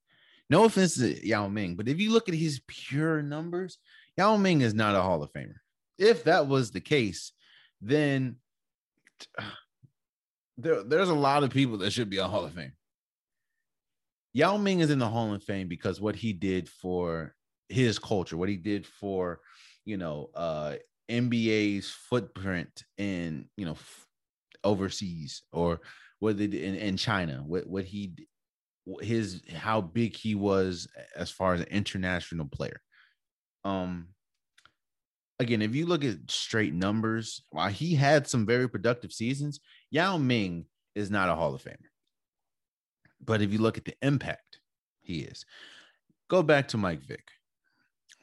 no 0.49 0.65
offense 0.65 0.95
to 0.97 1.27
Yao 1.27 1.47
Ming, 1.47 1.75
but 1.75 1.87
if 1.87 1.99
you 1.99 2.11
look 2.11 2.29
at 2.29 2.35
his 2.35 2.61
pure 2.67 3.21
numbers, 3.21 3.79
Yao 4.17 4.37
Ming 4.37 4.61
is 4.61 4.73
not 4.73 4.95
a 4.95 5.01
Hall 5.01 5.23
of 5.23 5.31
Famer. 5.33 5.55
If 5.97 6.25
that 6.25 6.47
was 6.47 6.71
the 6.71 6.81
case, 6.81 7.31
then 7.81 8.37
there, 10.57 10.83
there's 10.83 11.09
a 11.09 11.15
lot 11.15 11.43
of 11.43 11.49
people 11.49 11.79
that 11.79 11.91
should 11.91 12.09
be 12.09 12.17
a 12.17 12.27
Hall 12.27 12.45
of 12.45 12.53
Fame. 12.53 12.73
Yao 14.33 14.57
Ming 14.57 14.81
is 14.81 14.91
in 14.91 14.99
the 14.99 15.07
Hall 15.07 15.33
of 15.33 15.43
Fame 15.43 15.67
because 15.67 16.01
what 16.01 16.15
he 16.15 16.33
did 16.33 16.67
for 16.67 17.33
his 17.69 17.97
culture, 17.99 18.37
what 18.37 18.49
he 18.49 18.57
did 18.57 18.85
for, 18.85 19.39
you 19.85 19.97
know, 19.97 20.29
uh 20.35 20.75
NBA's 21.09 21.89
footprint 21.89 22.83
in, 22.97 23.47
you 23.55 23.65
know, 23.65 23.73
f- 23.73 24.05
overseas 24.63 25.43
or 25.51 25.79
what 26.19 26.37
they 26.37 26.47
did 26.47 26.63
in, 26.63 26.75
in 26.75 26.97
China, 26.97 27.43
what 27.45 27.67
what 27.67 27.85
he 27.85 28.13
his 29.01 29.41
how 29.55 29.81
big 29.81 30.15
he 30.15 30.35
was 30.35 30.87
as 31.15 31.31
far 31.31 31.53
as 31.53 31.61
an 31.61 31.67
international 31.67 32.47
player. 32.47 32.81
Um 33.63 34.09
again, 35.39 35.61
if 35.61 35.75
you 35.75 35.85
look 35.85 36.03
at 36.03 36.29
straight 36.29 36.73
numbers, 36.73 37.43
while 37.51 37.69
he 37.69 37.95
had 37.95 38.27
some 38.27 38.45
very 38.45 38.69
productive 38.69 39.11
seasons, 39.11 39.59
Yao 39.91 40.17
Ming 40.17 40.65
is 40.93 41.09
not 41.09 41.29
a 41.29 41.35
Hall 41.35 41.53
of 41.53 41.63
Famer. 41.63 41.77
But 43.23 43.41
if 43.41 43.51
you 43.51 43.59
look 43.59 43.77
at 43.77 43.85
the 43.85 43.95
impact, 44.01 44.59
he 45.01 45.19
is. 45.19 45.45
Go 46.29 46.43
back 46.43 46.69
to 46.69 46.77
Mike 46.77 47.01
Vick. 47.01 47.27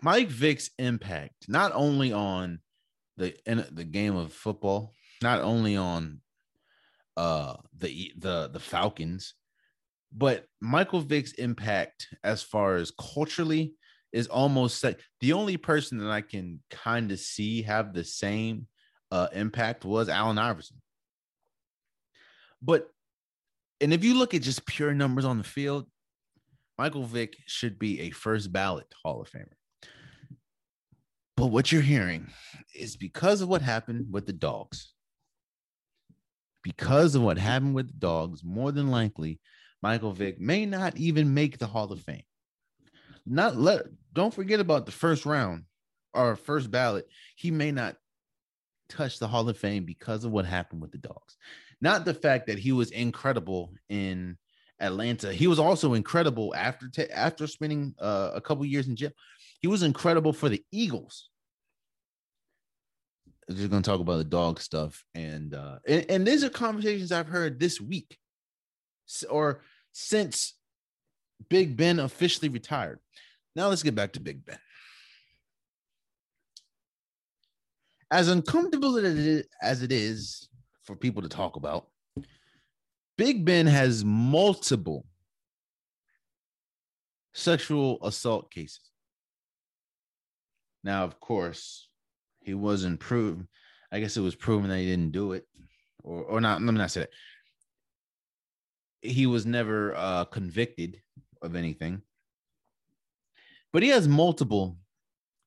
Mike 0.03 0.29
Vick's 0.29 0.71
impact, 0.79 1.49
not 1.49 1.73
only 1.75 2.13
on 2.13 2.61
the 3.17 3.35
the 3.71 3.85
game 3.85 4.17
of 4.17 4.33
football, 4.33 4.95
not 5.23 5.41
only 5.41 5.77
on 5.77 6.21
uh 7.17 7.55
the 7.79 8.13
the 8.19 8.51
the 8.53 8.61
Falcons, 8.61 9.35
but 10.13 10.47
Michael 10.61 11.01
Vick's 11.01 11.33
impact 11.33 12.09
as 12.25 12.43
far 12.43 12.77
as 12.77 12.91
culturally 12.91 13.75
is 14.13 14.27
almost 14.27 14.81
set. 14.81 15.01
The 15.21 15.33
only 15.33 15.57
person 15.57 15.99
that 15.99 16.11
I 16.11 16.21
can 16.21 16.61
kind 16.71 17.11
of 17.13 17.19
see 17.19 17.63
have 17.63 17.95
the 17.95 18.05
same 18.05 18.67
uh, 19.11 19.29
impact 19.33 19.85
was 19.85 20.09
Allen 20.09 20.39
Iverson. 20.39 20.82
But 22.63 22.89
and 23.81 23.93
if 23.93 24.05
you 24.05 24.15
look 24.15 24.33
at 24.33 24.43
just 24.43 24.65
pure 24.65 24.95
numbers 24.95 25.25
on 25.25 25.39
the 25.39 25.45
field, 25.45 25.87
Michael 26.79 27.05
Vick 27.05 27.37
should 27.47 27.79
be 27.79 28.01
a 28.01 28.11
first 28.11 28.53
ballot 28.53 28.87
Hall 29.03 29.21
of 29.21 29.31
Famer. 29.31 29.55
But 31.37 31.47
what 31.47 31.73
you're 31.73 31.83
hearing 31.83 32.31
is 32.75 32.97
because 32.97 33.41
of 33.41 33.49
what 33.49 33.63
happened 33.63 34.07
with 34.13 34.27
the 34.27 34.33
dogs. 34.33 34.93
Because 36.63 37.17
of 37.17 37.23
what 37.23 37.39
happened 37.39 37.75
with 37.75 37.89
the 37.89 37.99
dogs, 37.99 38.45
more 38.45 38.71
than 38.71 38.93
likely, 38.93 39.41
Michael 39.83 40.13
Vick 40.13 40.41
may 40.41 40.65
not 40.65 40.97
even 40.97 41.35
make 41.35 41.59
the 41.59 41.67
Hall 41.67 41.91
of 41.91 42.01
Fame. 42.01 42.23
Not 43.27 43.57
let 43.57 43.87
don't 44.13 44.33
forget 44.33 44.61
about 44.61 44.87
the 44.87 44.93
first 44.93 45.27
round 45.27 45.65
or 46.15 46.37
first 46.37 46.71
ballot. 46.71 47.09
He 47.35 47.51
may 47.51 47.73
not 47.73 47.97
touch 48.89 49.19
the 49.19 49.27
Hall 49.27 49.49
of 49.49 49.59
Fame 49.59 49.85
because 49.85 50.25
of 50.25 50.31
what 50.31 50.45
happened 50.45 50.83
with 50.83 50.93
the 50.93 50.99
dogs. 50.99 51.37
Not 51.83 52.05
the 52.05 52.15
fact 52.15 52.47
that 52.47 52.61
he 52.61 52.71
was 52.71 52.93
incredible 52.93 53.75
in 53.89 54.39
Atlanta. 54.79 55.33
He 55.33 55.49
was 55.49 55.59
also 55.59 55.95
incredible 55.95 56.55
after 56.55 56.89
after 57.13 57.47
spending 57.49 57.93
uh, 58.01 58.31
a 58.35 58.41
couple 58.41 58.65
years 58.65 58.87
in 58.87 58.95
jail. 58.95 59.11
He 59.61 59.67
was 59.67 59.83
incredible 59.83 60.33
for 60.33 60.49
the 60.49 60.65
Eagles. 60.71 61.29
I'm 63.51 63.57
just 63.57 63.69
gonna 63.69 63.83
talk 63.83 64.01
about 64.01 64.19
the 64.19 64.25
dog 64.25 64.61
stuff, 64.61 65.05
and 65.17 65.55
uh, 65.55 65.79
and, 65.87 66.07
and 66.09 66.27
these 66.27 66.45
are 66.45 66.49
conversations 66.49 67.11
I've 67.11 67.27
heard 67.27 67.59
this 67.59 67.81
week, 67.81 68.17
or 69.29 69.63
since 69.91 70.55
Big 71.51 71.77
Ben 71.77 71.99
officially 71.99 72.49
retired. 72.49 73.01
Now 73.57 73.69
let's 73.69 73.83
get 73.83 73.97
back 73.97 74.13
to 74.13 74.21
Big 74.21 74.45
Ben. 74.45 74.59
As 78.09 78.29
uncomfortable 78.29 78.99
as 79.63 79.83
it 79.83 79.93
is 79.93 80.49
for 80.85 80.97
people 80.97 81.23
to 81.23 81.29
talk 81.29 81.57
about, 81.57 81.87
Big 83.17 83.45
Ben 83.45 83.67
has 83.67 84.05
multiple 84.05 85.07
sexual 87.33 87.99
assault 88.03 88.51
cases. 88.51 88.91
Now, 90.85 91.05
of 91.05 91.21
course, 91.21 91.89
he 92.41 92.55
wasn't 92.55 93.01
proven. 93.01 93.49
I 93.93 94.01
guess 94.01 94.17
it 94.17 94.23
was 94.23 94.35
proven 94.35 94.71
that 94.71 94.79
he 94.79 94.87
didn't 94.87 95.13
do 95.13 95.33
it, 95.33 95.47
or 96.03 96.23
or 96.25 96.41
not. 96.41 96.63
Let 96.63 96.73
me 96.73 96.79
not 96.79 96.91
say 96.91 97.01
that. 97.01 97.11
He 99.03 99.27
was 99.27 99.47
never 99.47 99.95
uh, 99.97 100.25
convicted 100.25 101.01
of 101.43 101.55
anything, 101.55 102.03
but 103.73 103.83
he 103.83 103.91
has 103.91 104.09
multiple. 104.09 104.79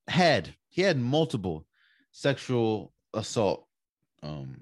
Had 0.08 0.54
he 0.68 0.82
had 0.82 1.00
multiple 1.00 1.66
sexual 2.12 2.94
assault, 3.12 3.66
um, 4.22 4.56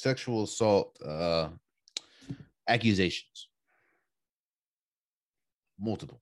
sexual 0.00 0.44
assault 0.44 0.96
uh, 1.04 1.48
accusations. 2.68 3.48
Multiple. 5.78 6.20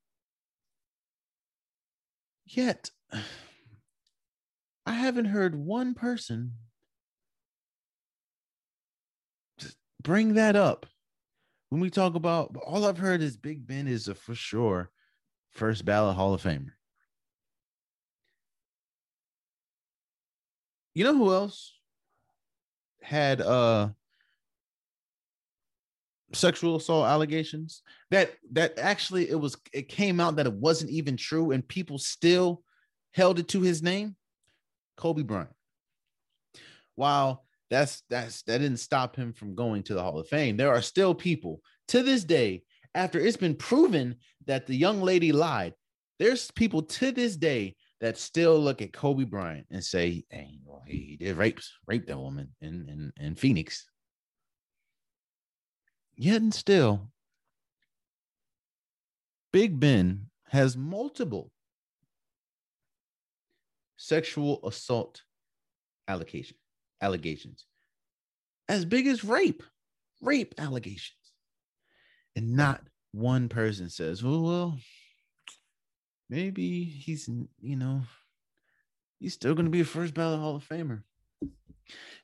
Yet 2.46 2.90
I 4.86 4.92
haven't 4.92 5.26
heard 5.26 5.54
one 5.54 5.94
person 5.94 6.52
bring 10.02 10.34
that 10.34 10.56
up 10.56 10.86
when 11.68 11.80
we 11.80 11.90
talk 11.90 12.14
about 12.14 12.56
all 12.64 12.86
I've 12.86 12.98
heard 12.98 13.20
is 13.20 13.36
Big 13.36 13.66
Ben 13.66 13.86
is 13.86 14.08
a 14.08 14.14
for 14.14 14.34
sure 14.34 14.90
first 15.50 15.84
ballot 15.84 16.16
Hall 16.16 16.32
of 16.32 16.42
Famer. 16.42 16.72
You 20.94 21.04
know 21.04 21.16
who 21.16 21.32
else 21.32 21.77
had 23.08 23.40
uh 23.40 23.88
sexual 26.34 26.76
assault 26.76 27.06
allegations 27.06 27.82
that 28.10 28.32
that 28.52 28.78
actually 28.78 29.30
it 29.30 29.40
was 29.40 29.56
it 29.72 29.88
came 29.88 30.20
out 30.20 30.36
that 30.36 30.46
it 30.46 30.52
wasn't 30.52 30.90
even 30.90 31.16
true 31.16 31.52
and 31.52 31.66
people 31.66 31.96
still 31.96 32.62
held 33.12 33.38
it 33.38 33.48
to 33.48 33.62
his 33.62 33.82
name 33.82 34.14
Kobe 34.98 35.22
Bryant. 35.22 35.48
While 36.96 37.44
that's 37.70 38.02
that's 38.10 38.42
that 38.42 38.58
didn't 38.58 38.78
stop 38.78 39.16
him 39.16 39.32
from 39.32 39.54
going 39.54 39.82
to 39.84 39.94
the 39.94 40.02
Hall 40.02 40.18
of 40.18 40.28
Fame. 40.28 40.56
There 40.56 40.74
are 40.74 40.82
still 40.82 41.14
people 41.14 41.62
to 41.88 42.02
this 42.02 42.24
day, 42.24 42.62
after 42.94 43.18
it's 43.18 43.36
been 43.36 43.54
proven 43.54 44.16
that 44.46 44.66
the 44.66 44.76
young 44.76 45.00
lady 45.00 45.32
lied, 45.32 45.74
there's 46.18 46.50
people 46.50 46.82
to 46.82 47.12
this 47.12 47.36
day 47.36 47.76
that 48.00 48.16
still 48.18 48.58
look 48.60 48.80
at 48.80 48.92
Kobe 48.92 49.24
Bryant 49.24 49.66
and 49.70 49.84
say, 49.84 50.24
"Hey, 50.30 50.60
well, 50.64 50.82
he 50.86 51.16
did 51.18 51.36
rape 51.36 51.60
rape 51.86 52.06
that 52.06 52.18
woman 52.18 52.54
in 52.60 52.88
in, 52.88 53.12
in 53.24 53.34
Phoenix." 53.34 53.88
Yet 56.16 56.42
and 56.42 56.54
still, 56.54 57.10
Big 59.52 59.78
Ben 59.78 60.26
has 60.50 60.76
multiple 60.76 61.52
sexual 63.96 64.60
assault 64.66 65.22
allegation 66.06 66.56
allegations 67.02 67.66
as 68.68 68.84
big 68.84 69.06
as 69.06 69.24
rape 69.24 69.62
rape 70.22 70.54
allegations 70.58 71.32
and 72.36 72.54
not 72.54 72.82
one 73.12 73.48
person 73.48 73.90
says 73.90 74.22
well 74.22 74.42
well 74.42 74.78
maybe 76.28 76.84
he's 76.84 77.28
you 77.60 77.76
know 77.76 78.02
he's 79.18 79.34
still 79.34 79.54
going 79.54 79.66
to 79.66 79.70
be 79.70 79.80
a 79.80 79.84
first 79.84 80.14
ballot 80.14 80.40
hall 80.40 80.56
of 80.56 80.68
famer 80.68 81.02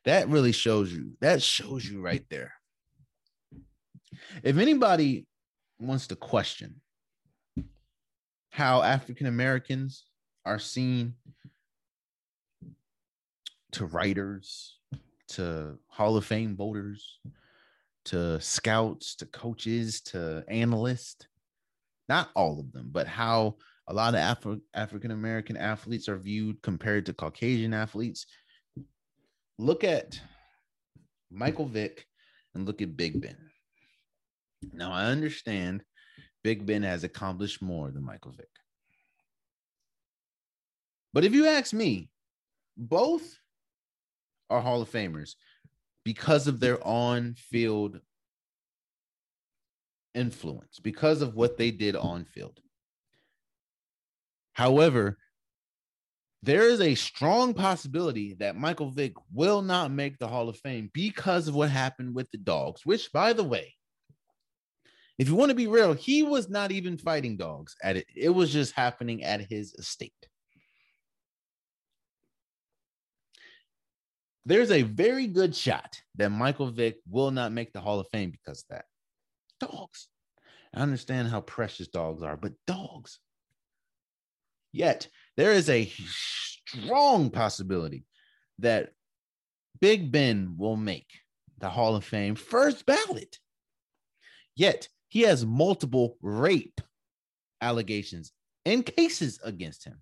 that 0.04 0.28
really 0.28 0.52
shows 0.52 0.92
you 0.92 1.12
that 1.20 1.42
shows 1.42 1.84
you 1.84 2.00
right 2.00 2.24
there 2.30 2.52
if 4.42 4.58
anybody 4.58 5.26
wants 5.80 6.06
to 6.06 6.16
question 6.16 6.80
how 8.50 8.82
african 8.82 9.26
americans 9.26 10.04
are 10.44 10.58
seen 10.58 11.14
to 13.74 13.86
writers, 13.86 14.78
to 15.26 15.76
Hall 15.88 16.16
of 16.16 16.24
Fame 16.24 16.56
voters, 16.56 17.18
to 18.06 18.40
scouts, 18.40 19.16
to 19.16 19.26
coaches, 19.26 20.00
to 20.02 20.44
analysts. 20.48 21.26
Not 22.08 22.30
all 22.36 22.60
of 22.60 22.72
them, 22.72 22.90
but 22.92 23.08
how 23.08 23.56
a 23.88 23.94
lot 23.94 24.14
of 24.14 24.20
Afro- 24.20 24.60
African 24.74 25.10
American 25.10 25.56
athletes 25.56 26.08
are 26.08 26.16
viewed 26.16 26.62
compared 26.62 27.06
to 27.06 27.12
Caucasian 27.12 27.74
athletes. 27.74 28.26
Look 29.58 29.84
at 29.84 30.20
Michael 31.30 31.66
Vick 31.66 32.06
and 32.54 32.66
look 32.66 32.80
at 32.82 32.96
Big 32.96 33.20
Ben. 33.20 33.36
Now, 34.72 34.92
I 34.92 35.06
understand 35.06 35.84
Big 36.42 36.64
Ben 36.64 36.82
has 36.82 37.04
accomplished 37.04 37.62
more 37.62 37.90
than 37.90 38.04
Michael 38.04 38.32
Vick. 38.32 38.48
But 41.12 41.24
if 41.24 41.32
you 41.32 41.46
ask 41.46 41.72
me, 41.72 42.10
both 42.76 43.38
are 44.50 44.60
Hall 44.60 44.82
of 44.82 44.90
Famers 44.90 45.34
because 46.04 46.46
of 46.46 46.60
their 46.60 46.84
on 46.86 47.34
field 47.34 48.00
influence, 50.14 50.80
because 50.80 51.22
of 51.22 51.34
what 51.34 51.56
they 51.56 51.70
did 51.70 51.96
on 51.96 52.24
field. 52.24 52.60
However, 54.54 55.18
there 56.42 56.68
is 56.68 56.80
a 56.80 56.94
strong 56.94 57.54
possibility 57.54 58.34
that 58.40 58.56
Michael 58.56 58.90
Vick 58.90 59.14
will 59.32 59.62
not 59.62 59.90
make 59.90 60.18
the 60.18 60.28
Hall 60.28 60.48
of 60.48 60.58
Fame 60.58 60.90
because 60.92 61.48
of 61.48 61.54
what 61.54 61.70
happened 61.70 62.14
with 62.14 62.30
the 62.30 62.38
dogs, 62.38 62.84
which, 62.84 63.12
by 63.12 63.32
the 63.32 63.44
way, 63.44 63.74
if 65.18 65.28
you 65.28 65.36
want 65.36 65.50
to 65.50 65.54
be 65.54 65.68
real, 65.68 65.92
he 65.92 66.22
was 66.22 66.48
not 66.48 66.72
even 66.72 66.98
fighting 66.98 67.36
dogs 67.36 67.76
at 67.82 67.96
it. 67.96 68.06
It 68.14 68.30
was 68.30 68.52
just 68.52 68.74
happening 68.74 69.22
at 69.22 69.40
his 69.40 69.74
estate. 69.74 70.12
there's 74.46 74.70
a 74.70 74.82
very 74.82 75.26
good 75.26 75.54
shot 75.54 76.00
that 76.16 76.30
Michael 76.30 76.70
Vick 76.70 76.96
will 77.08 77.30
not 77.30 77.52
make 77.52 77.72
the 77.72 77.80
Hall 77.80 78.00
of 78.00 78.06
Fame 78.12 78.30
because 78.30 78.60
of 78.60 78.76
that. 78.76 78.84
Dogs. 79.60 80.08
I 80.74 80.80
understand 80.80 81.28
how 81.28 81.40
precious 81.40 81.88
dogs 81.88 82.22
are, 82.22 82.36
but 82.36 82.52
dogs. 82.66 83.20
Yet 84.74 85.06
there 85.36 85.52
is 85.52 85.70
a 85.70 85.86
strong 85.86 87.30
possibility 87.30 88.06
that 88.58 88.90
Big 89.80 90.10
Ben 90.10 90.56
will 90.58 90.76
make 90.76 91.06
the 91.58 91.70
Hall 91.70 91.94
of 91.94 92.04
Fame 92.04 92.34
first 92.34 92.84
ballot. 92.84 93.38
Yet 94.56 94.88
he 95.06 95.20
has 95.22 95.46
multiple 95.46 96.18
rape 96.20 96.80
allegations 97.60 98.32
and 98.64 98.84
cases 98.84 99.38
against 99.44 99.84
him. 99.84 100.00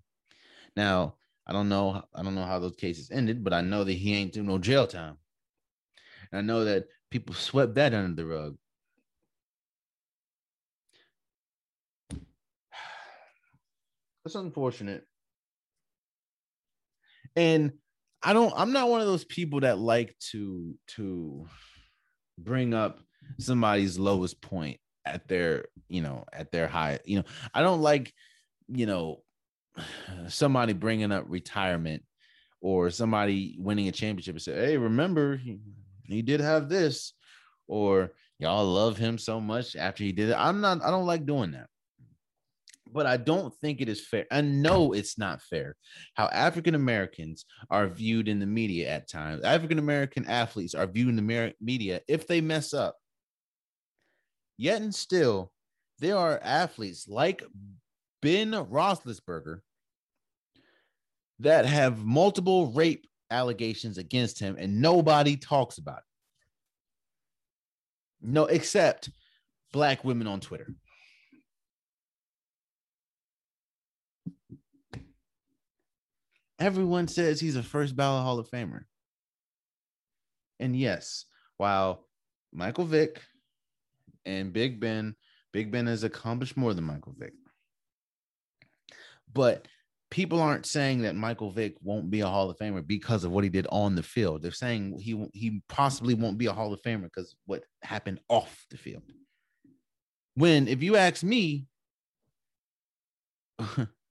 Now, 0.75 1.17
I 1.45 1.53
don't 1.53 1.69
know. 1.69 2.03
I 2.15 2.23
don't 2.23 2.33
know 2.33 2.43
how 2.43 2.57
those 2.57 2.75
cases 2.75 3.11
ended, 3.11 3.43
but 3.43 3.53
I 3.53 3.61
know 3.61 3.83
that 3.83 3.93
he 3.93 4.15
ain't 4.15 4.33
doing 4.33 4.47
no 4.47 4.57
jail 4.57 4.87
time. 4.87 5.17
And 6.31 6.39
I 6.39 6.41
know 6.41 6.65
that 6.65 6.85
people 7.11 7.35
swept 7.35 7.75
that 7.75 7.93
under 7.93 8.15
the 8.15 8.27
rug. 8.27 8.57
That's 14.23 14.35
unfortunate. 14.35 15.03
And 17.35 17.73
I 18.21 18.33
don't 18.33 18.53
I'm 18.55 18.71
not 18.71 18.89
one 18.89 19.01
of 19.01 19.07
those 19.07 19.25
people 19.25 19.61
that 19.61 19.79
like 19.79 20.15
to 20.31 20.75
to 20.95 21.45
bring 22.37 22.73
up 22.73 22.99
somebody's 23.39 23.99
lowest 23.99 24.41
point 24.41 24.79
at 25.05 25.27
their, 25.27 25.65
you 25.89 26.01
know, 26.01 26.25
at 26.31 26.51
their 26.51 26.67
high, 26.67 26.99
you 27.05 27.17
know. 27.17 27.25
I 27.53 27.61
don't 27.61 27.81
like, 27.81 28.13
you 28.67 28.85
know, 28.85 29.23
somebody 30.27 30.73
bringing 30.73 31.11
up 31.11 31.25
retirement 31.27 32.03
or 32.61 32.89
somebody 32.89 33.57
winning 33.59 33.89
a 33.89 33.91
championship 33.91 34.35
and 34.35 34.41
say, 34.41 34.53
"Hey, 34.53 34.77
remember 34.77 35.35
he, 35.37 35.59
he 36.03 36.21
did 36.21 36.39
have 36.39 36.69
this," 36.69 37.13
or 37.67 38.13
y'all 38.39 38.65
love 38.65 38.97
him 38.97 39.17
so 39.17 39.41
much 39.41 39.75
after 39.75 40.03
he 40.03 40.13
did 40.13 40.29
it. 40.29 40.35
I'm 40.37 40.61
not. 40.61 40.81
I 40.81 40.91
don't 40.91 41.05
like 41.05 41.25
doing 41.25 41.51
that. 41.51 41.67
But 42.93 43.07
I 43.07 43.17
don't 43.17 43.53
think 43.55 43.81
it 43.81 43.89
is 43.89 44.05
fair. 44.05 44.25
I 44.31 44.41
know 44.41 44.93
it's 44.93 45.17
not 45.17 45.41
fair 45.41 45.75
how 46.13 46.27
African 46.27 46.75
Americans 46.75 47.45
are 47.69 47.87
viewed 47.87 48.27
in 48.27 48.39
the 48.39 48.45
media 48.45 48.89
at 48.89 49.09
times. 49.09 49.43
African 49.43 49.79
American 49.79 50.25
athletes 50.27 50.75
are 50.75 50.87
viewed 50.87 51.09
in 51.09 51.15
the 51.15 51.53
media 51.59 52.01
if 52.07 52.27
they 52.27 52.39
mess 52.39 52.73
up. 52.73 52.95
Yet 54.57 54.81
and 54.81 54.93
still, 54.93 55.51
there 55.99 56.17
are 56.17 56.39
athletes 56.43 57.07
like 57.07 57.43
Ben 58.21 58.51
Roethlisberger 58.51 59.59
that 61.39 61.65
have 61.65 62.05
multiple 62.05 62.71
rape 62.71 63.07
allegations 63.31 63.97
against 63.97 64.39
him, 64.39 64.55
and 64.59 64.79
nobody 64.79 65.35
talks 65.35 65.79
about 65.79 65.97
it. 65.97 66.03
No, 68.21 68.45
except 68.45 69.09
black 69.73 70.05
women 70.05 70.27
on 70.27 70.39
Twitter. 70.39 70.73
Everyone 76.59 77.07
says 77.07 77.39
he's 77.39 77.55
a 77.55 77.63
first 77.63 77.95
ballot 77.95 78.23
Hall 78.23 78.39
of 78.39 78.49
Famer. 78.49 78.81
And 80.59 80.75
yes, 80.75 81.25
while 81.57 82.07
Michael 82.53 82.85
Vick 82.85 83.21
and 84.25 84.53
Big 84.53 84.79
Ben, 84.79 85.15
Big 85.51 85.71
Ben 85.71 85.87
has 85.87 86.03
accomplished 86.03 86.55
more 86.55 86.73
than 86.73 86.85
Michael 86.85 87.15
Vick. 87.17 87.33
But 89.33 89.67
people 90.13 90.39
aren't 90.39 90.67
saying 90.67 91.01
that 91.01 91.15
Michael 91.15 91.49
Vick 91.49 91.75
won't 91.81 92.11
be 92.11 92.21
a 92.21 92.27
Hall 92.27 92.47
of 92.49 92.57
Famer 92.57 92.85
because 92.85 93.23
of 93.23 93.31
what 93.31 93.43
he 93.43 93.49
did 93.49 93.65
on 93.71 93.95
the 93.95 94.03
field. 94.03 94.43
They're 94.43 94.51
saying 94.51 94.99
he 94.99 95.25
he 95.33 95.61
possibly 95.67 96.13
won't 96.13 96.37
be 96.37 96.45
a 96.45 96.53
Hall 96.53 96.71
of 96.71 96.81
Famer 96.83 97.05
because 97.05 97.35
what 97.47 97.63
happened 97.81 98.19
off 98.29 98.65
the 98.69 98.77
field. 98.77 99.01
When 100.35 100.67
if 100.67 100.83
you 100.83 100.97
ask 100.97 101.23
me, 101.23 101.65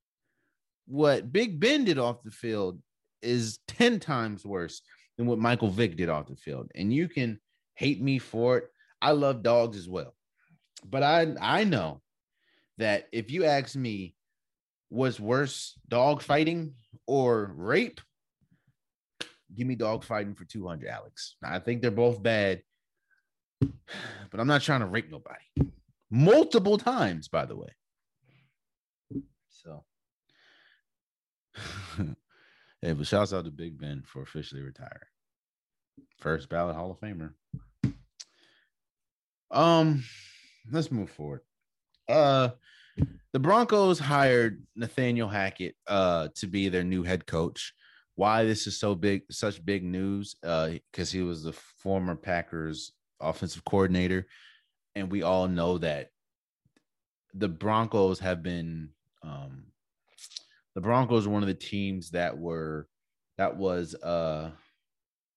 what 0.93 1.33
Big 1.33 1.59
Ben 1.59 1.85
did 1.85 1.99
off 1.99 2.23
the 2.23 2.31
field 2.31 2.79
is 3.23 3.61
10 3.67 3.99
times 3.99 4.45
worse 4.45 4.83
than 5.17 5.27
what 5.27 5.39
Michael 5.39 5.71
Vick 5.71 5.97
did 5.97 6.11
off 6.11 6.27
the 6.27 6.37
field. 6.37 6.71
And 6.75 6.93
you 6.93 7.09
can 7.09 7.41
hate 7.75 8.03
me 8.03 8.19
for 8.19 8.59
it. 8.59 8.65
I 9.01 9.13
love 9.13 9.43
dogs 9.43 9.79
as 9.79 9.89
well. 9.89 10.15
But 10.85 11.03
I 11.03 11.35
I 11.41 11.65
know 11.65 12.03
that 12.77 13.09
if 13.11 13.31
you 13.31 13.47
ask 13.47 13.75
me 13.75 14.15
was 14.91 15.19
worse, 15.19 15.79
dog 15.89 16.21
fighting 16.21 16.75
or 17.07 17.55
rape? 17.57 18.03
Give 19.57 19.67
me 19.67 19.77
dog 19.77 20.05
fighting 20.05 20.35
for 20.35 20.45
200, 20.45 20.89
Alex. 20.89 21.37
I 21.43 21.59
think 21.59 21.81
they're 21.81 21.91
both 21.91 22.23
bad, 22.23 22.63
but 23.61 24.41
I'm 24.41 24.47
not 24.47 24.61
trying 24.61 24.81
to 24.81 24.87
rape 24.87 25.11
nobody. 25.11 25.73
Multiple 26.11 26.77
times, 26.77 27.29
by 27.29 27.47
the 27.47 27.57
way. 27.57 27.71
So, 29.49 29.85
hey, 32.83 32.93
but 32.93 33.07
shouts 33.07 33.33
out 33.33 33.45
to 33.45 33.51
Big 33.51 33.79
Ben 33.79 34.03
for 34.07 34.23
officially 34.23 34.63
retiring. 34.63 34.91
First 36.19 36.49
ballot 36.49 36.77
Hall 36.77 36.91
of 36.91 37.01
Famer. 37.01 37.33
Um, 39.51 40.05
let's 40.71 40.91
move 40.91 41.11
forward. 41.11 41.41
Uh, 42.09 42.51
the 43.33 43.39
Broncos 43.39 43.99
hired 43.99 44.63
Nathaniel 44.77 45.29
Hackett 45.29 45.75
uh, 45.87 46.29
to 46.37 46.47
be 46.47 46.69
their 46.69 46.85
new 46.85 47.03
head 47.03 47.27
coach, 47.27 47.75
why 48.15 48.45
this 48.45 48.67
is 48.67 48.79
so 48.79 48.95
big, 48.95 49.23
such 49.31 49.65
big 49.65 49.85
news, 49.85 50.37
uh, 50.43 50.71
because 50.91 51.11
he 51.11 51.23
was 51.23 51.43
the 51.43 51.53
former 51.53 52.15
Packers 52.15 52.93
offensive 53.21 53.65
coordinator, 53.65 54.27
and 54.95 55.11
we 55.11 55.23
all 55.23 55.49
know 55.49 55.79
that 55.79 56.11
the 57.35 57.49
Broncos 57.49 58.19
have 58.21 58.43
been 58.43 58.91
um, 59.23 59.72
the 60.75 60.81
Broncos 60.81 61.27
are 61.27 61.31
one 61.31 61.43
of 61.43 61.49
the 61.49 61.55
teams 61.55 62.11
that 62.11 62.39
were 62.39 62.87
that 63.39 63.57
was 63.57 63.95
uh 63.95 64.51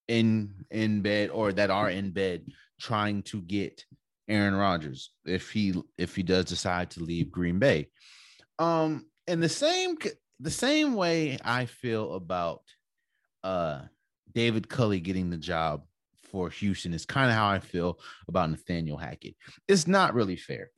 in 0.07 0.53
in 0.71 1.01
bed 1.01 1.29
or 1.31 1.51
that 1.51 1.69
are 1.69 1.89
in 1.89 2.11
bed 2.11 2.45
trying 2.79 3.23
to 3.23 3.41
get 3.41 3.83
Aaron 4.27 4.55
Rodgers 4.55 5.11
if 5.25 5.51
he 5.51 5.73
if 5.97 6.15
he 6.15 6.23
does 6.23 6.45
decide 6.45 6.91
to 6.91 7.03
leave 7.03 7.31
Green 7.31 7.59
Bay. 7.59 7.89
Um 8.59 9.05
and 9.27 9.41
the 9.41 9.49
same 9.49 9.97
the 10.39 10.51
same 10.51 10.95
way 10.95 11.37
I 11.43 11.65
feel 11.65 12.13
about 12.13 12.61
uh 13.43 13.81
David 14.33 14.69
Culley 14.69 14.99
getting 14.99 15.29
the 15.29 15.37
job 15.37 15.83
for 16.31 16.49
Houston 16.49 16.93
is 16.93 17.05
kind 17.05 17.29
of 17.29 17.35
how 17.35 17.47
I 17.47 17.59
feel 17.59 17.99
about 18.27 18.49
Nathaniel 18.49 18.97
Hackett. 18.97 19.35
It's 19.67 19.87
not 19.87 20.13
really 20.13 20.35
fair. 20.35 20.71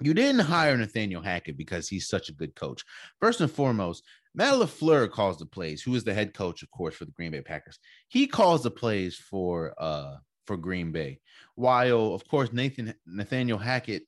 You 0.00 0.14
didn't 0.14 0.40
hire 0.40 0.76
Nathaniel 0.76 1.22
Hackett 1.22 1.56
because 1.56 1.88
he's 1.88 2.08
such 2.08 2.28
a 2.28 2.34
good 2.34 2.54
coach. 2.54 2.84
First 3.20 3.40
and 3.40 3.50
foremost, 3.50 4.04
Matt 4.34 4.54
LaFleur 4.54 5.10
calls 5.10 5.38
the 5.38 5.46
plays, 5.46 5.82
who 5.82 5.94
is 5.94 6.04
the 6.04 6.14
head 6.14 6.34
coach, 6.34 6.62
of 6.62 6.70
course, 6.70 6.94
for 6.94 7.04
the 7.04 7.10
Green 7.12 7.32
Bay 7.32 7.42
Packers. 7.42 7.78
He 8.08 8.26
calls 8.26 8.62
the 8.62 8.70
plays 8.70 9.16
for 9.16 9.74
uh 9.78 10.16
for 10.46 10.56
Green 10.56 10.92
Bay. 10.92 11.20
While 11.54 12.14
of 12.14 12.26
course 12.28 12.52
Nathan 12.52 12.94
Nathaniel 13.06 13.58
Hackett 13.58 14.04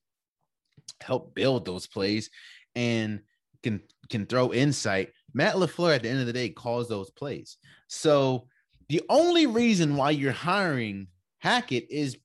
helped 1.00 1.34
build 1.34 1.64
those 1.64 1.86
plays 1.86 2.30
and 2.74 3.20
can 3.62 3.82
can 4.08 4.26
throw 4.26 4.52
insight. 4.52 5.10
Matt 5.34 5.56
LaFleur 5.56 5.96
at 5.96 6.02
the 6.02 6.08
end 6.08 6.20
of 6.20 6.26
the 6.26 6.32
day 6.32 6.48
calls 6.48 6.88
those 6.88 7.10
plays. 7.10 7.58
So 7.88 8.48
the 8.88 9.02
only 9.08 9.46
reason 9.46 9.96
why 9.96 10.10
you're 10.10 10.32
hiring 10.32 11.08
Hackett 11.38 11.86
is 11.90 12.16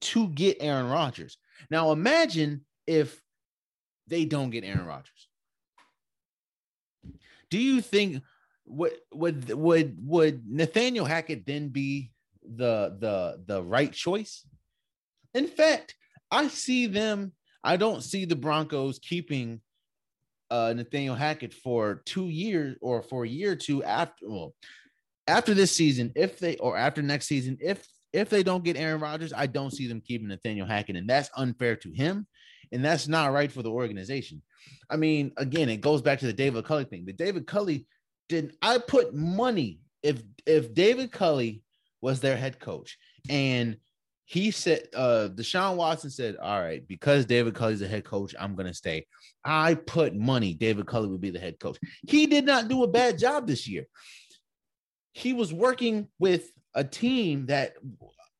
to 0.00 0.28
get 0.28 0.58
Aaron 0.60 0.88
Rodgers. 0.88 1.38
Now 1.70 1.92
imagine 1.92 2.64
if 2.86 3.20
they 4.06 4.24
don't 4.24 4.50
get 4.50 4.64
Aaron 4.64 4.86
Rodgers. 4.86 5.28
Do 7.50 7.58
you 7.58 7.80
think 7.80 8.22
would 8.66 8.92
would 9.12 9.52
would 9.52 9.96
would 10.00 10.42
Nathaniel 10.48 11.04
Hackett 11.04 11.46
then 11.46 11.68
be 11.68 12.10
the 12.42 12.96
the 12.98 13.42
the 13.46 13.62
right 13.62 13.92
choice? 13.92 14.46
In 15.34 15.46
fact, 15.46 15.94
I 16.30 16.48
see 16.48 16.86
them. 16.86 17.32
I 17.62 17.76
don't 17.76 18.02
see 18.02 18.24
the 18.24 18.36
Broncos 18.36 18.98
keeping 18.98 19.60
uh, 20.50 20.74
Nathaniel 20.76 21.14
Hackett 21.14 21.54
for 21.54 22.02
two 22.04 22.28
years 22.28 22.76
or 22.80 23.02
for 23.02 23.24
a 23.24 23.28
year 23.28 23.52
or 23.52 23.56
two 23.56 23.82
after 23.82 24.28
well 24.28 24.54
after 25.26 25.54
this 25.54 25.72
season, 25.72 26.12
if 26.14 26.38
they 26.38 26.56
or 26.56 26.76
after 26.76 27.02
next 27.02 27.26
season, 27.26 27.58
if 27.60 27.86
if 28.12 28.30
they 28.30 28.42
don't 28.42 28.64
get 28.64 28.76
Aaron 28.76 29.00
Rodgers, 29.00 29.32
I 29.32 29.46
don't 29.46 29.72
see 29.72 29.88
them 29.88 30.00
keeping 30.00 30.28
Nathaniel 30.28 30.66
Hackett, 30.66 30.96
and 30.96 31.08
that's 31.08 31.30
unfair 31.36 31.76
to 31.76 31.90
him, 31.90 32.26
and 32.74 32.84
that's 32.84 33.08
not 33.08 33.32
right 33.32 33.50
for 33.50 33.62
the 33.62 33.70
organization. 33.70 34.42
I 34.90 34.96
mean, 34.96 35.32
again, 35.36 35.68
it 35.68 35.80
goes 35.80 36.02
back 36.02 36.18
to 36.18 36.26
the 36.26 36.32
David 36.32 36.64
Culley 36.64 36.84
thing. 36.84 37.04
The 37.06 37.12
David 37.12 37.46
Culley 37.46 37.86
did 38.28 38.56
I 38.60 38.78
put 38.78 39.14
money 39.14 39.80
if 40.02 40.22
if 40.44 40.74
David 40.74 41.12
Culley 41.12 41.62
was 42.02 42.20
their 42.20 42.36
head 42.36 42.60
coach 42.60 42.98
and 43.30 43.76
he 44.26 44.50
said 44.50 44.88
uh 44.94 45.28
Deshaun 45.34 45.76
Watson 45.76 46.10
said, 46.10 46.36
All 46.36 46.60
right, 46.60 46.86
because 46.86 47.26
David 47.26 47.54
Culley's 47.54 47.80
the 47.80 47.88
head 47.88 48.04
coach, 48.04 48.34
I'm 48.38 48.54
gonna 48.56 48.74
stay. 48.74 49.06
I 49.44 49.74
put 49.74 50.14
money 50.14 50.54
David 50.54 50.86
Culley 50.86 51.08
would 51.08 51.20
be 51.20 51.30
the 51.30 51.38
head 51.38 51.58
coach. 51.60 51.78
He 52.08 52.26
did 52.26 52.44
not 52.44 52.68
do 52.68 52.82
a 52.82 52.88
bad 52.88 53.18
job 53.18 53.46
this 53.46 53.68
year. 53.68 53.86
He 55.12 55.32
was 55.32 55.52
working 55.52 56.08
with 56.18 56.50
a 56.74 56.82
team 56.82 57.46
that 57.46 57.74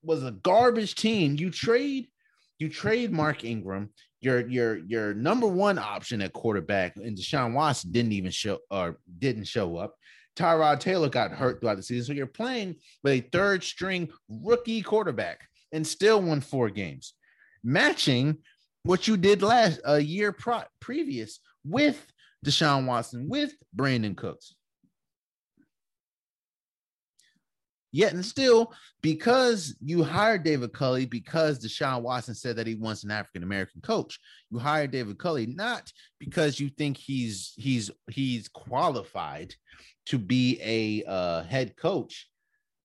was 0.02 0.24
a 0.24 0.32
garbage 0.32 0.96
team. 0.96 1.36
You 1.36 1.50
trade, 1.50 2.08
you 2.58 2.68
trade 2.68 3.12
Mark 3.12 3.44
Ingram, 3.44 3.90
your 4.24 4.48
your 4.48 4.78
your 4.78 5.14
number 5.14 5.46
one 5.46 5.78
option 5.78 6.22
at 6.22 6.32
quarterback, 6.32 6.96
and 6.96 7.16
Deshaun 7.16 7.52
Watson 7.52 7.92
didn't 7.92 8.12
even 8.12 8.30
show 8.30 8.58
or 8.70 8.98
didn't 9.18 9.44
show 9.44 9.76
up. 9.76 9.94
Tyrod 10.36 10.80
Taylor 10.80 11.08
got 11.08 11.30
hurt 11.30 11.60
throughout 11.60 11.76
the 11.76 11.82
season, 11.82 12.06
so 12.06 12.12
you're 12.16 12.26
playing 12.26 12.76
with 13.02 13.12
a 13.12 13.28
third 13.30 13.62
string 13.62 14.10
rookie 14.28 14.82
quarterback 14.82 15.46
and 15.72 15.86
still 15.86 16.20
won 16.20 16.40
four 16.40 16.70
games, 16.70 17.14
matching 17.62 18.38
what 18.82 19.06
you 19.06 19.16
did 19.16 19.42
last 19.42 19.80
a 19.84 20.00
year 20.00 20.32
pro- 20.32 20.62
previous 20.80 21.40
with 21.64 22.04
Deshaun 22.44 22.86
Watson, 22.86 23.28
with 23.28 23.54
Brandin 23.76 24.16
Cooks. 24.16 24.54
Yet 27.94 28.12
and 28.12 28.26
still, 28.26 28.74
because 29.02 29.76
you 29.80 30.02
hired 30.02 30.42
David 30.42 30.72
Culley, 30.72 31.06
because 31.06 31.64
Deshaun 31.64 32.02
Watson 32.02 32.34
said 32.34 32.56
that 32.56 32.66
he 32.66 32.74
wants 32.74 33.04
an 33.04 33.12
African 33.12 33.44
American 33.44 33.82
coach, 33.82 34.18
you 34.50 34.58
hired 34.58 34.90
David 34.90 35.16
Culley 35.16 35.46
not 35.46 35.92
because 36.18 36.58
you 36.58 36.70
think 36.70 36.96
he's 36.96 37.52
he's 37.56 37.92
he's 38.10 38.48
qualified 38.48 39.54
to 40.06 40.18
be 40.18 40.58
a 40.60 41.08
uh, 41.08 41.44
head 41.44 41.76
coach, 41.76 42.28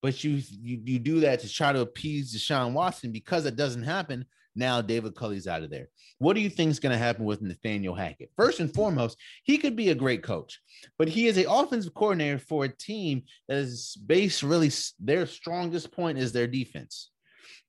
but 0.03 0.23
you, 0.23 0.43
you 0.51 0.79
you 0.85 0.99
do 0.99 1.21
that 1.21 1.39
to 1.39 1.49
try 1.49 1.73
to 1.73 1.81
appease 1.81 2.31
Deshaun 2.31 2.73
Watson. 2.73 3.11
Because 3.11 3.47
it 3.47 3.55
doesn't 3.55 3.81
happen, 3.81 4.25
now 4.55 4.81
David 4.81 5.15
Culley's 5.15 5.47
out 5.47 5.63
of 5.63 5.69
there. 5.69 5.89
What 6.17 6.33
do 6.33 6.41
you 6.41 6.49
think 6.49 6.71
is 6.71 6.79
going 6.79 6.91
to 6.91 6.97
happen 6.97 7.25
with 7.25 7.41
Nathaniel 7.41 7.95
Hackett? 7.95 8.31
First 8.35 8.59
and 8.59 8.73
foremost, 8.73 9.17
he 9.43 9.57
could 9.57 9.75
be 9.75 9.89
a 9.89 9.95
great 9.95 10.23
coach, 10.23 10.59
but 10.97 11.07
he 11.07 11.27
is 11.27 11.37
a 11.37 11.49
offensive 11.49 11.93
coordinator 11.93 12.39
for 12.39 12.65
a 12.65 12.69
team 12.69 13.23
that 13.47 13.57
is 13.57 13.97
based 14.05 14.43
really 14.43 14.71
their 14.99 15.25
strongest 15.25 15.91
point 15.91 16.17
is 16.17 16.31
their 16.31 16.47
defense. 16.47 17.11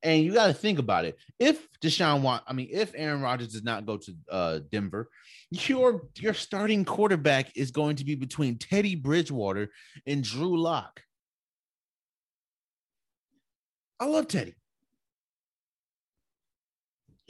And 0.03 0.23
you 0.23 0.33
got 0.33 0.47
to 0.47 0.55
think 0.55 0.79
about 0.79 1.05
it. 1.05 1.17
If 1.39 1.69
Deshaun 1.81 2.23
want, 2.23 2.43
I 2.47 2.55
mean, 2.55 2.69
if 2.71 2.93
Aaron 2.95 3.21
Rodgers 3.21 3.53
does 3.53 3.63
not 3.63 3.85
go 3.85 3.99
to 3.99 4.15
uh, 4.31 4.61
Denver, 4.73 5.11
your 5.51 6.09
your 6.19 6.33
starting 6.33 6.85
quarterback 6.85 7.55
is 7.57 7.71
going 7.71 7.97
to 7.97 8.05
be 8.05 8.15
between 8.15 8.57
Teddy 8.59 8.95
Bridgewater 8.95 9.71
and 10.07 10.25
Drew 10.25 10.59
Lock. 10.59 11.03
I 13.99 14.07
love 14.07 14.29
Teddy 14.29 14.55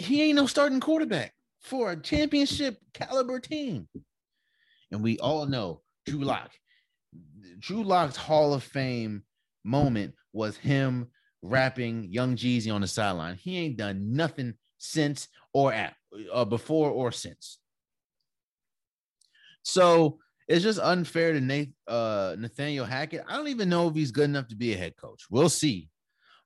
he 0.01 0.22
ain't 0.22 0.36
no 0.36 0.46
starting 0.46 0.80
quarterback 0.80 1.32
for 1.61 1.92
a 1.92 2.01
championship 2.01 2.78
caliber 2.94 3.38
team. 3.38 3.88
And 4.90 5.03
we 5.03 5.18
all 5.18 5.46
know 5.46 5.82
Drew 6.07 6.20
Lock. 6.20 6.51
Drew 7.59 7.84
Lock's 7.84 8.16
Hall 8.16 8.55
of 8.55 8.62
Fame 8.62 9.22
moment 9.64 10.14
was 10.32 10.57
him 10.57 11.09
rapping 11.42 12.05
Young 12.11 12.36
Jeezy 12.36 12.72
on 12.72 12.80
the 12.80 12.86
sideline. 12.86 13.36
He 13.36 13.59
ain't 13.59 13.76
done 13.76 14.14
nothing 14.14 14.55
since 14.78 15.28
or 15.53 15.72
at 15.72 15.94
uh, 16.32 16.44
before 16.44 16.90
or 16.90 17.12
since. 17.12 17.59
So 19.62 20.18
it's 20.48 20.64
just 20.64 20.80
unfair 20.80 21.38
to 21.38 21.66
uh, 21.86 22.36
Nathaniel 22.38 22.86
Hackett. 22.86 23.24
I 23.28 23.36
don't 23.36 23.48
even 23.48 23.68
know 23.68 23.88
if 23.88 23.94
he's 23.94 24.11
good 24.11 24.24
enough 24.24 24.48
to 24.48 24.57
be 24.57 24.72
a 24.72 24.76
head 24.76 24.96
coach. 24.96 25.26
We'll 25.30 25.48
see. 25.48 25.88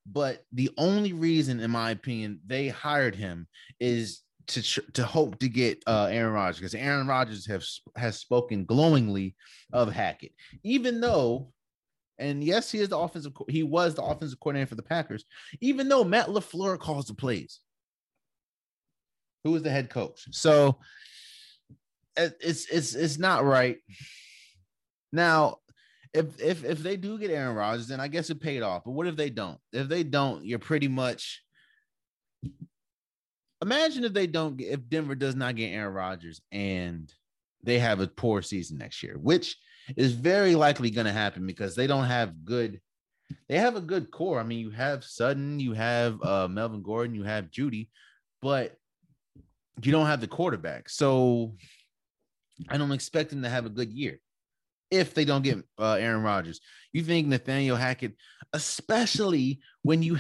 But 0.07 0.45
the 0.53 0.71
only 0.77 1.13
reason, 1.13 1.61
in 1.61 1.71
my 1.71 1.91
opinion, 1.91 2.41
they 2.47 2.69
hired 2.69 3.15
him 3.15 3.47
is 3.81 4.21
to 4.49 4.63
to 4.93 5.05
hope 5.05 5.39
to 5.39 5.49
get 5.49 5.83
uh, 5.87 6.09
Aaron 6.11 6.35
Rodgers 6.35 6.59
because 6.59 6.75
Aaron 6.75 7.07
Rodgers 7.07 7.47
has 7.47 7.81
has 7.97 8.19
spoken 8.19 8.65
glowingly 8.65 9.35
of 9.73 9.93
Hackett, 9.93 10.33
even 10.63 11.01
though, 11.01 11.53
and 12.19 12.45
yes, 12.45 12.71
he 12.71 12.81
is 12.81 12.91
the 12.91 12.99
offensive 12.99 13.33
he 13.49 13.63
was 13.63 13.95
the 13.95 14.03
offensive 14.03 14.39
coordinator 14.41 14.69
for 14.69 14.75
the 14.75 14.83
Packers, 14.83 15.25
even 15.61 15.89
though 15.89 16.05
Matt 16.05 16.29
LaFleur 16.29 16.79
calls 16.79 17.07
the 17.07 17.15
plays. 17.15 17.61
Who 19.45 19.55
is 19.57 19.63
the 19.63 19.71
head 19.71 19.91
coach? 19.91 20.27
So 20.33 20.79
it's 22.17 22.67
it's 22.67 22.95
it's 22.95 23.19
not 23.19 23.45
right. 23.45 23.79
Now, 25.13 25.59
if 26.15 26.41
if 26.41 26.65
if 26.65 26.79
they 26.79 26.97
do 26.97 27.19
get 27.19 27.31
Aaron 27.31 27.57
Rodgers, 27.57 27.89
then 27.89 28.01
I 28.01 28.09
guess 28.09 28.31
it 28.31 28.41
paid 28.41 28.63
off. 28.63 28.85
But 28.85 28.93
what 28.93 29.09
if 29.09 29.17
they 29.17 29.31
don't? 29.31 29.59
If 29.73 29.89
they 29.89 30.05
don't, 30.05 30.45
you're 30.45 30.61
pretty 30.61 30.89
much 30.89 31.43
imagine 33.61 34.05
if 34.05 34.13
they 34.13 34.29
don't 34.29 34.61
if 34.61 34.89
Denver 34.89 35.17
does 35.17 35.35
not 35.35 35.57
get 35.57 35.73
Aaron 35.73 35.93
Rodgers 35.93 36.41
and 36.53 37.13
they 37.65 37.81
have 37.81 38.01
a 38.01 38.07
poor 38.07 38.43
season 38.43 38.79
next 38.79 39.03
year, 39.03 39.19
which 39.19 39.57
is 39.97 40.13
very 40.13 40.55
likely 40.55 40.91
going 40.91 41.07
to 41.07 41.13
happen 41.13 41.47
because 41.47 41.75
they 41.75 41.87
don't 41.87 42.05
have 42.05 42.45
good 42.45 42.81
they 43.49 43.59
have 43.59 43.75
a 43.75 43.81
good 43.81 44.11
core. 44.11 44.39
I 44.39 44.43
mean, 44.45 44.61
you 44.61 44.71
have 44.71 45.03
Sutton, 45.03 45.59
you 45.59 45.73
have 45.73 46.23
uh, 46.23 46.47
Melvin 46.47 46.83
Gordon, 46.83 47.17
you 47.17 47.25
have 47.25 47.51
Jeudy, 47.51 47.89
but 48.41 48.77
you 49.83 49.91
don't 49.91 50.07
have 50.07 50.21
the 50.21 50.29
quarterback. 50.29 50.89
So 50.89 51.55
I 52.69 52.77
don't 52.77 52.93
expect 52.93 53.31
them 53.31 53.43
to 53.43 53.49
have 53.49 53.67
a 53.67 53.71
good 53.71 53.93
year 53.93 54.21
if 54.95 55.15
they 55.15 55.25
don't 55.25 55.43
get 55.43 55.59
uh, 55.79 55.95
Aaron 55.95 56.23
Rodgers. 56.23 56.61
You 56.93 57.03
think 57.03 57.27
Nathaniel 57.27 57.77
Hackett, 57.77 58.15
especially 58.53 59.61
when 59.83 60.03
you 60.03 60.19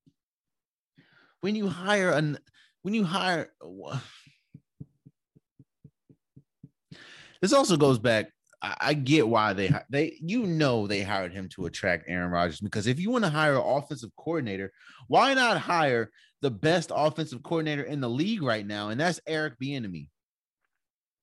when 1.40 1.54
you 1.54 1.68
hire 1.68 2.10
an 2.10 2.38
when 2.82 2.94
you 2.94 3.04
hire 3.04 3.52
this 7.40 7.52
also 7.52 7.76
goes 7.76 7.98
back 7.98 8.30
I, 8.62 8.76
I 8.80 8.94
get 8.94 9.28
why 9.28 9.52
they 9.52 9.72
they 9.88 10.18
you 10.20 10.46
know 10.46 10.86
they 10.86 11.02
hired 11.02 11.32
him 11.32 11.48
to 11.50 11.66
attract 11.66 12.04
Aaron 12.08 12.30
Rodgers 12.30 12.60
because 12.60 12.86
if 12.86 13.00
you 13.00 13.10
want 13.10 13.24
to 13.24 13.30
hire 13.30 13.54
an 13.54 13.62
offensive 13.64 14.10
coordinator, 14.16 14.72
why 15.08 15.34
not 15.34 15.58
hire 15.58 16.10
the 16.42 16.50
best 16.50 16.90
offensive 16.94 17.42
coordinator 17.42 17.82
in 17.82 18.00
the 18.00 18.08
league 18.08 18.42
right 18.42 18.66
now, 18.66 18.88
and 18.88 19.00
that's 19.00 19.20
Eric 19.26 19.54
Bieniemy. 19.62 20.08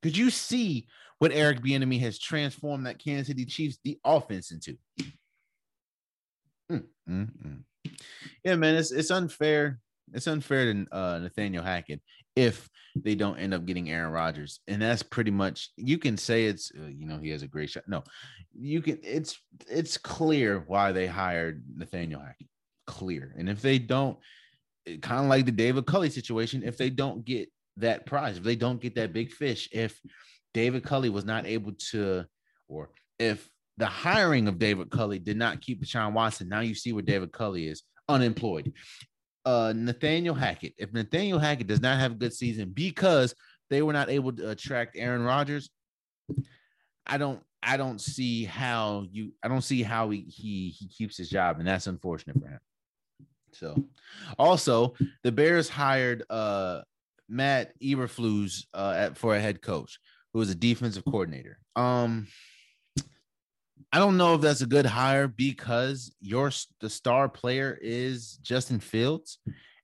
Could 0.04 0.16
you 0.16 0.30
see 0.30 0.88
what 1.20 1.32
Eric 1.32 1.62
Bieniemy 1.62 2.00
has 2.02 2.20
transformed 2.20 2.86
that 2.86 3.00
Kansas 3.00 3.28
City 3.28 3.46
Chiefs 3.46 3.80
the 3.84 3.98
offense 4.04 4.52
into? 4.52 4.78
Mm, 6.72 6.84
mm, 7.10 7.30
mm. 7.46 7.94
Yeah, 8.44 8.56
man, 8.56 8.76
it's 8.76 8.92
it's 8.92 9.12
unfair. 9.12 9.80
It's 10.14 10.28
unfair 10.28 10.74
to 10.74 10.86
uh, 10.92 11.20
Nathaniel 11.20 11.64
Hackett 11.64 12.02
if 12.36 12.70
they 12.96 13.16
don't 13.16 13.38
end 13.38 13.54
up 13.54 13.66
getting 13.66 13.90
Aaron 13.90 14.12
Rodgers, 14.12 14.60
and 14.68 14.82
that's 14.82 15.04
pretty 15.04 15.32
much 15.32 15.72
you 15.76 15.98
can 15.98 16.18
say 16.18 16.46
it's 16.46 16.72
uh, 16.78 16.88
you 16.88 17.06
know 17.06 17.18
he 17.18 17.30
has 17.30 17.42
a 17.42 17.48
great 17.48 17.70
shot. 17.70 17.84
No, 17.88 18.04
you 18.54 18.82
can 18.82 19.00
it's 19.04 19.40
it's 19.68 19.98
clear 19.98 20.64
why 20.68 20.92
they 20.92 21.08
hired 21.08 21.64
Nathaniel 21.76 22.22
Hackett. 22.22 22.48
Clear, 22.86 23.34
and 23.38 23.50
if 23.50 23.62
they 23.62 23.80
don't, 23.80 24.18
kind 25.02 25.24
of 25.24 25.30
like 25.30 25.46
the 25.46 25.52
David 25.52 25.86
Culley 25.86 26.10
situation, 26.10 26.64
if 26.64 26.78
they 26.78 26.90
don't 26.90 27.26
get 27.26 27.50
that 27.78 28.06
prize, 28.06 28.38
if 28.38 28.44
they 28.44 28.56
don't 28.56 28.82
get 28.82 28.96
that 28.96 29.14
big 29.14 29.32
fish, 29.32 29.68
if 29.72 30.00
David 30.58 30.84
Culley 30.84 31.10
was 31.10 31.24
not 31.24 31.46
able 31.46 31.74
to, 31.92 32.26
or 32.68 32.90
if 33.20 33.48
the 33.78 33.86
hiring 33.86 34.48
of 34.48 34.58
David 34.58 34.90
Culley 34.90 35.20
did 35.20 35.38
not 35.38 35.62
keep 35.62 35.84
Deshaun 35.84 36.14
Watson, 36.14 36.50
now 36.50 36.62
you 36.62 36.74
see 36.74 36.94
where 36.94 37.04
David 37.04 37.32
Culley 37.32 37.68
is 37.68 37.84
unemployed. 38.10 38.74
Uh, 39.46 39.72
Nathaniel 39.76 40.34
Hackett, 40.34 40.74
if 40.80 40.92
Nathaniel 40.94 41.38
Hackett 41.38 41.68
does 41.68 41.80
not 41.80 42.00
have 42.00 42.14
a 42.14 42.16
good 42.16 42.34
season 42.34 42.72
because 42.72 43.36
they 43.70 43.84
were 43.84 43.94
not 43.94 44.10
able 44.10 44.32
to 44.32 44.50
attract 44.50 44.98
Aaron 44.98 45.22
Rodgers, 45.22 45.70
I 47.06 47.20
don't 47.20 47.44
I 47.62 47.78
don't 47.78 48.02
see 48.02 48.44
how 48.44 49.06
you 49.12 49.34
I 49.44 49.50
don't 49.50 49.62
see 49.62 49.84
how 49.84 50.10
he 50.10 50.22
he 50.22 50.70
he 50.70 50.88
keeps 50.88 51.18
his 51.18 51.30
job, 51.30 51.60
and 51.60 51.68
that's 51.68 51.86
unfortunate 51.86 52.42
for 52.42 52.48
him. 52.48 52.60
So, 53.54 53.86
also 54.40 54.96
the 55.22 55.32
Bears 55.32 55.70
hired 55.70 56.24
uh 56.32 56.82
Matt 57.30 57.80
Eberflus 57.80 58.66
uh 58.74 58.96
at, 58.98 59.18
for 59.20 59.36
a 59.36 59.40
head 59.40 59.62
coach 59.62 60.00
was 60.38 60.50
a 60.50 60.56
defensive 60.56 61.04
coordinator. 61.06 61.60
Um, 61.76 62.28
I 63.92 64.00
don't 64.00 64.18
know 64.18 64.36
if 64.36 64.42
that's 64.42 64.62
a 64.62 64.68
good 64.68 64.86
hire 64.86 65.28
because 65.28 66.14
your 66.20 66.52
the 66.82 66.90
star 66.90 67.30
player 67.30 67.78
is 67.82 68.38
Justin 68.42 68.80
Fields, 68.80 69.40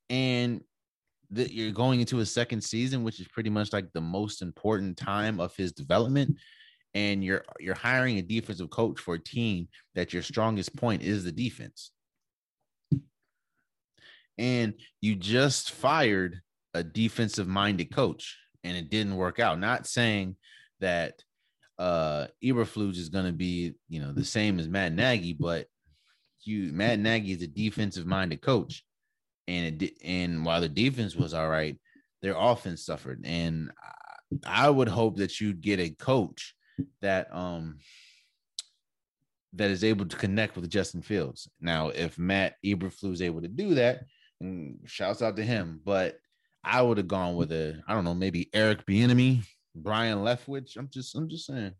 and 0.09 0.61
that 1.31 1.51
you're 1.51 1.71
going 1.71 1.99
into 1.99 2.19
a 2.19 2.25
second 2.25 2.61
season, 2.61 3.03
which 3.03 3.19
is 3.19 3.27
pretty 3.27 3.49
much 3.49 3.73
like 3.73 3.91
the 3.93 4.01
most 4.01 4.41
important 4.41 4.97
time 4.97 5.39
of 5.39 5.55
his 5.55 5.71
development. 5.71 6.37
And 6.93 7.23
you're 7.23 7.43
you're 7.59 7.75
hiring 7.75 8.17
a 8.17 8.21
defensive 8.21 8.69
coach 8.69 8.99
for 8.99 9.15
a 9.15 9.23
team 9.23 9.67
that 9.95 10.13
your 10.13 10.21
strongest 10.21 10.75
point 10.75 11.01
is 11.01 11.23
the 11.23 11.31
defense 11.31 11.91
and 14.37 14.73
you 15.01 15.15
just 15.15 15.71
fired 15.71 16.41
a 16.73 16.83
defensive 16.83 17.47
minded 17.47 17.93
coach 17.93 18.37
and 18.63 18.77
it 18.77 18.89
didn't 18.89 19.15
work 19.15 19.39
out. 19.39 19.59
Not 19.59 19.87
saying 19.87 20.35
that 20.79 21.21
uh 21.79 22.27
Eberflus 22.43 22.97
is 22.97 23.09
going 23.09 23.25
to 23.25 23.33
be, 23.33 23.73
you 23.89 23.99
know, 23.99 24.11
the 24.11 24.25
same 24.25 24.59
as 24.59 24.67
Matt 24.67 24.93
Nagy, 24.93 25.33
but 25.33 25.67
you 26.43 26.71
Matt 26.71 26.99
Nagy 26.99 27.31
is 27.31 27.41
a 27.41 27.47
defensive 27.47 28.05
minded 28.05 28.41
coach. 28.41 28.83
And 29.47 29.81
it 29.81 29.93
and 30.03 30.45
while 30.45 30.61
the 30.61 30.69
defense 30.69 31.15
was 31.15 31.33
all 31.33 31.49
right, 31.49 31.77
their 32.21 32.35
offense 32.37 32.85
suffered. 32.85 33.21
And 33.25 33.71
I 34.45 34.69
would 34.69 34.87
hope 34.87 35.17
that 35.17 35.39
you'd 35.39 35.61
get 35.61 35.79
a 35.79 35.89
coach 35.89 36.55
that 37.01 37.33
um 37.35 37.77
that 39.53 39.69
is 39.69 39.83
able 39.83 40.05
to 40.05 40.17
connect 40.17 40.55
with 40.55 40.69
Justin 40.69 41.01
Fields. 41.01 41.47
Now, 41.61 41.89
if 41.89 42.17
Matt 42.17 42.55
Eberflus 42.65 43.13
is 43.13 43.21
able 43.21 43.41
to 43.41 43.47
do 43.47 43.75
that, 43.75 44.01
shouts 44.85 45.21
out 45.21 45.35
to 45.35 45.43
him. 45.43 45.79
But 45.83 46.17
I 46.63 46.81
would 46.81 46.97
have 46.97 47.07
gone 47.07 47.35
with 47.35 47.51
a, 47.51 47.81
I 47.87 47.93
don't 47.93 48.05
know, 48.05 48.13
maybe 48.13 48.49
Eric 48.53 48.85
Bieniemy, 48.85 49.43
Brian 49.75 50.19
Leftwich. 50.19 50.77
I'm 50.77 50.89
just, 50.89 51.15
I'm 51.15 51.27
just 51.27 51.45
saying. 51.45 51.73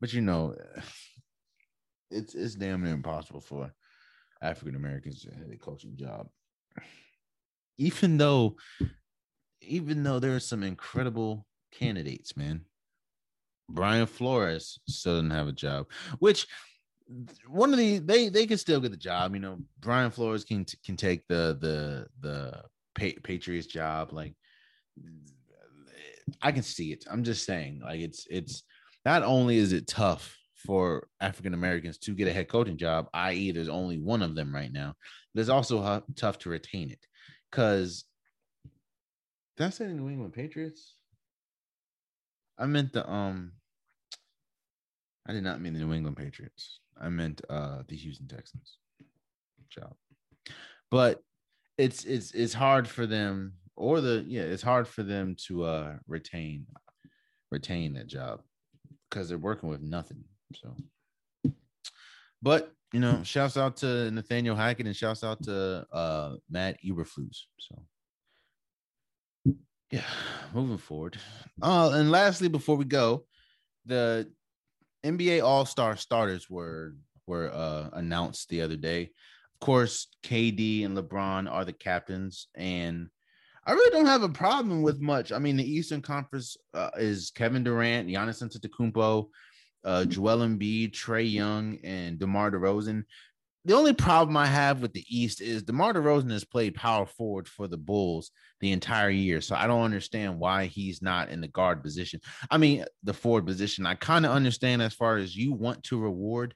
But 0.00 0.12
you 0.12 0.20
know, 0.20 0.54
it's 2.10 2.34
it's 2.34 2.54
damn 2.54 2.82
near 2.82 2.92
impossible 2.92 3.40
for 3.40 3.72
African 4.42 4.76
Americans 4.76 5.22
to 5.22 5.30
have 5.30 5.50
a 5.50 5.56
coaching 5.56 5.96
job. 5.96 6.28
Even 7.78 8.18
though, 8.18 8.56
even 9.60 10.02
though 10.02 10.18
there 10.18 10.36
are 10.36 10.40
some 10.40 10.62
incredible 10.62 11.46
candidates, 11.72 12.36
man. 12.36 12.64
Brian 13.70 14.06
Flores 14.06 14.78
still 14.86 15.14
doesn't 15.14 15.30
have 15.30 15.48
a 15.48 15.52
job, 15.52 15.86
which 16.18 16.46
one 17.48 17.72
of 17.72 17.78
the 17.78 17.98
they 17.98 18.28
they 18.28 18.46
can 18.46 18.58
still 18.58 18.80
get 18.80 18.90
the 18.90 18.96
job. 18.96 19.34
You 19.34 19.40
know, 19.40 19.58
Brian 19.80 20.10
Flores 20.10 20.44
can 20.44 20.66
can 20.84 20.96
take 20.96 21.26
the 21.28 21.56
the 21.60 22.06
the 22.20 22.62
Patriots 22.94 23.66
job. 23.66 24.12
Like, 24.12 24.34
I 26.40 26.52
can 26.52 26.62
see 26.62 26.92
it. 26.92 27.04
I'm 27.10 27.24
just 27.24 27.44
saying, 27.44 27.80
like 27.84 28.00
it's 28.00 28.26
it's 28.30 28.62
not 29.04 29.22
only 29.22 29.58
is 29.58 29.72
it 29.72 29.86
tough 29.86 30.36
for 30.54 31.08
African 31.20 31.54
Americans 31.54 31.98
to 31.98 32.14
get 32.14 32.28
a 32.28 32.32
head 32.32 32.48
coaching 32.48 32.78
job, 32.78 33.08
i.e., 33.12 33.52
there's 33.52 33.68
only 33.68 33.98
one 33.98 34.22
of 34.22 34.34
them 34.34 34.54
right 34.54 34.72
now. 34.72 34.94
But 35.34 35.40
it's 35.42 35.50
also 35.50 36.02
tough 36.16 36.38
to 36.38 36.48
retain 36.48 36.90
it 36.90 37.04
because 37.50 38.04
that's 39.56 39.80
in 39.80 39.96
New 39.96 40.08
England 40.08 40.32
Patriots. 40.32 40.96
I 42.58 42.66
meant 42.66 42.92
the 42.92 43.08
um. 43.08 43.52
I 45.26 45.32
did 45.32 45.42
not 45.42 45.60
mean 45.60 45.72
the 45.72 45.80
New 45.80 45.92
England 45.92 46.16
Patriots. 46.16 46.80
I 47.00 47.08
meant 47.08 47.40
uh 47.48 47.82
the 47.88 47.96
Houston 47.96 48.28
Texans 48.28 48.78
job. 49.70 49.94
But 50.90 51.22
it's 51.78 52.04
it's 52.04 52.32
it's 52.32 52.54
hard 52.54 52.86
for 52.88 53.06
them 53.06 53.54
or 53.76 54.00
the 54.00 54.24
yeah, 54.26 54.42
it's 54.42 54.62
hard 54.62 54.86
for 54.86 55.02
them 55.02 55.36
to 55.46 55.64
uh 55.64 55.96
retain 56.06 56.66
retain 57.50 57.94
that 57.94 58.06
job 58.06 58.40
because 59.10 59.28
they're 59.28 59.38
working 59.38 59.68
with 59.68 59.80
nothing. 59.80 60.24
So 60.54 60.74
but 62.42 62.72
you 62.92 63.00
know, 63.00 63.22
shouts 63.24 63.56
out 63.56 63.76
to 63.78 64.10
Nathaniel 64.10 64.54
Hackett 64.54 64.86
and 64.86 64.96
shouts 64.96 65.24
out 65.24 65.42
to 65.44 65.86
uh 65.92 66.34
Matt 66.48 66.76
Eberflus. 66.84 67.42
So 67.58 67.82
yeah, 69.90 70.02
moving 70.52 70.78
forward. 70.78 71.16
Uh 71.60 71.90
and 71.94 72.10
lastly, 72.10 72.48
before 72.48 72.76
we 72.76 72.84
go, 72.84 73.24
the 73.86 74.30
NBA 75.04 75.44
All 75.44 75.66
Star 75.66 75.96
starters 75.96 76.48
were 76.48 76.94
were 77.26 77.50
uh, 77.52 77.90
announced 77.92 78.48
the 78.48 78.62
other 78.62 78.76
day. 78.76 79.10
Of 79.64 79.66
course, 79.66 80.08
KD 80.22 80.84
and 80.84 80.94
LeBron 80.94 81.50
are 81.50 81.64
the 81.64 81.72
captains, 81.72 82.48
and 82.54 83.08
I 83.64 83.72
really 83.72 83.90
don't 83.92 84.04
have 84.04 84.22
a 84.22 84.28
problem 84.28 84.82
with 84.82 85.00
much. 85.00 85.32
I 85.32 85.38
mean, 85.38 85.56
the 85.56 85.64
Eastern 85.64 86.02
Conference 86.02 86.58
uh, 86.74 86.90
is 86.98 87.32
Kevin 87.34 87.64
Durant, 87.64 88.06
Giannis 88.06 88.42
Antetokounmpo, 88.42 89.26
uh, 89.86 90.04
Joel 90.04 90.46
Embiid, 90.46 90.92
Trae 90.92 91.32
Young, 91.32 91.78
and 91.82 92.18
DeMar 92.18 92.50
DeRozan 92.50 93.04
the 93.64 93.74
only 93.74 93.94
problem 93.94 94.36
I 94.36 94.44
have 94.44 94.82
with 94.82 94.92
the 94.92 95.06
East 95.08 95.40
is 95.40 95.62
DeMar 95.62 95.94
DeRozan 95.94 96.30
has 96.32 96.44
played 96.44 96.74
power 96.74 97.06
forward 97.06 97.48
for 97.48 97.66
the 97.66 97.78
Bulls 97.78 98.30
the 98.60 98.72
entire 98.72 99.08
year. 99.08 99.40
So 99.40 99.56
I 99.56 99.66
don't 99.66 99.84
understand 99.84 100.38
why 100.38 100.66
he's 100.66 101.00
not 101.00 101.30
in 101.30 101.40
the 101.40 101.48
guard 101.48 101.82
position. 101.82 102.20
I 102.50 102.58
mean, 102.58 102.84
the 103.02 103.14
forward 103.14 103.46
position. 103.46 103.86
I 103.86 103.94
kind 103.94 104.26
of 104.26 104.32
understand 104.32 104.82
as 104.82 104.92
far 104.92 105.16
as 105.16 105.34
you 105.34 105.54
want 105.54 105.82
to 105.84 105.98
reward 105.98 106.54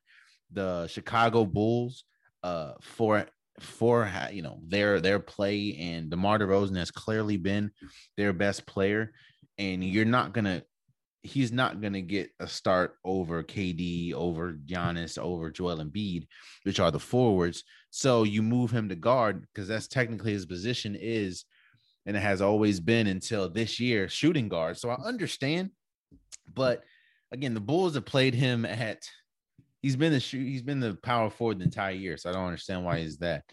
the 0.53 0.87
Chicago 0.89 1.47
Bulls 1.47 2.05
uh, 2.43 2.72
for 2.80 3.26
for 3.61 4.11
you 4.32 4.43
know 4.43 4.61
their 4.66 5.01
their 5.01 5.18
play 5.18 5.76
and 5.80 6.11
DeMar 6.11 6.39
DeRozan 6.39 6.76
has 6.76 6.91
clearly 6.91 7.36
been 7.36 7.70
their 8.16 8.32
best 8.32 8.66
player 8.66 9.12
and 9.59 9.82
you're 9.82 10.05
not 10.05 10.32
going 10.32 10.45
to 10.45 10.62
he's 11.22 11.53
not 11.53 11.80
going 11.80 11.93
to 11.93 12.03
get 12.03 12.30
a 12.41 12.47
start 12.47 12.95
over 13.05 13.43
KD, 13.43 14.14
over 14.14 14.55
Giannis, 14.66 15.18
over 15.18 15.51
Joel 15.51 15.78
Embiid, 15.78 16.26
which 16.62 16.80
are 16.80 16.91
the 16.91 17.01
forwards. 17.01 17.64
So 17.91 18.22
you 18.22 18.43
move 18.43 18.70
him 18.70 18.89
to 18.89 18.95
guard 18.95 19.43
because 19.43 19.68
that's 19.68 19.89
technically 19.89 20.32
his 20.32 20.47
position 20.47 20.97
is, 20.99 21.45
and 22.07 22.16
it 22.16 22.20
has 22.20 22.41
always 22.41 22.80
been 22.80 23.07
until 23.07 23.49
this 23.49 23.80
year, 23.80 24.09
shooting 24.09 24.49
guard. 24.49 24.78
So 24.78 24.91
I 24.91 24.97
understand, 25.05 25.70
but 26.55 26.82
again, 27.32 27.55
the 27.55 27.61
Bulls 27.61 27.95
have 27.95 28.07
played 28.07 28.34
him 28.34 28.64
at. 28.64 29.03
He's 29.83 29.97
been 29.97 30.12
the 30.12 30.20
shoot. 30.20 30.45
He's 30.45 30.62
been 30.62 30.81
the 30.81 30.95
power 31.03 31.31
forward 31.31 31.59
the 31.61 31.64
entire 31.64 31.95
year, 31.95 32.16
so 32.16 32.31
I 32.31 32.33
don't 32.33 32.47
understand 32.47 32.85
why 32.85 33.01
he's 33.01 33.18
that. 33.18 33.45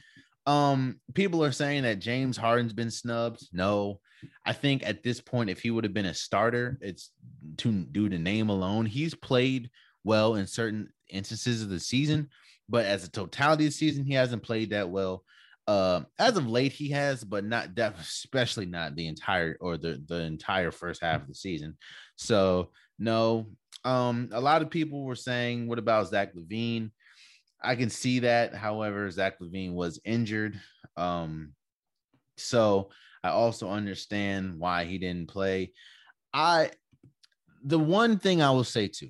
Um, 0.47 0.99
people 1.13 1.43
are 1.43 1.51
saying 1.51 1.83
that 1.83 1.99
James 1.99 2.37
Harden's 2.37 2.73
been 2.73 2.91
snubbed. 2.91 3.47
No, 3.51 3.99
I 4.45 4.53
think 4.53 4.87
at 4.87 5.03
this 5.03 5.21
point, 5.21 5.49
if 5.49 5.59
he 5.59 5.71
would 5.71 5.83
have 5.83 5.93
been 5.93 6.05
a 6.05 6.13
starter, 6.13 6.77
it's 6.81 7.11
to 7.57 7.71
due 7.71 8.09
to 8.09 8.19
name 8.19 8.49
alone. 8.49 8.85
He's 8.85 9.15
played 9.15 9.69
well 10.03 10.35
in 10.35 10.47
certain 10.47 10.89
instances 11.09 11.61
of 11.61 11.69
the 11.69 11.79
season, 11.79 12.29
but 12.69 12.85
as 12.85 13.03
a 13.03 13.11
totality 13.11 13.65
of 13.65 13.71
the 13.71 13.75
season, 13.77 14.05
he 14.05 14.13
hasn't 14.13 14.43
played 14.43 14.71
that 14.71 14.89
well. 14.89 15.23
Uh, 15.67 16.01
as 16.19 16.37
of 16.37 16.47
late, 16.47 16.71
he 16.71 16.89
has, 16.91 17.23
but 17.23 17.43
not 17.43 17.73
that, 17.75 17.95
especially 17.99 18.67
not 18.67 18.95
the 18.95 19.07
entire 19.07 19.57
or 19.59 19.77
the 19.77 20.01
the 20.07 20.21
entire 20.21 20.71
first 20.71 21.01
half 21.01 21.21
of 21.21 21.27
the 21.27 21.33
season. 21.33 21.75
So 22.17 22.69
no, 22.99 23.47
Um, 23.85 24.29
a 24.33 24.41
lot 24.41 24.61
of 24.61 24.69
people 24.69 25.03
were 25.03 25.15
saying, 25.15 25.67
"What 25.67 25.79
about 25.79 26.09
Zach 26.09 26.33
LaVine?" 26.35 26.91
I 27.63 27.75
can 27.75 27.89
see 27.89 28.19
that. 28.19 28.53
However, 28.53 29.09
Zach 29.09 29.39
LaVine 29.39 29.73
was 29.73 29.99
injured. 30.03 30.59
Um, 30.97 31.53
so 32.37 32.89
I 33.23 33.29
also 33.29 33.69
understand 33.69 34.59
why 34.59 34.85
he 34.85 34.97
didn't 34.97 35.29
play. 35.29 35.71
I 36.33 36.71
the 37.63 37.79
one 37.79 38.19
thing 38.19 38.41
I 38.41 38.51
will 38.51 38.63
say 38.63 38.87
too 38.87 39.09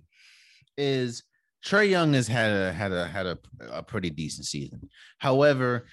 is 0.78 1.24
Trae 1.66 1.90
Young 1.90 2.14
has 2.14 2.28
had 2.28 2.52
a 2.52 2.72
had 2.72 2.92
a 2.92 3.08
had 3.08 3.26
a, 3.26 3.38
a 3.72 3.84
pretty 3.84 4.10
decent 4.10 4.46
season. 4.46 4.90
However, 5.18 5.88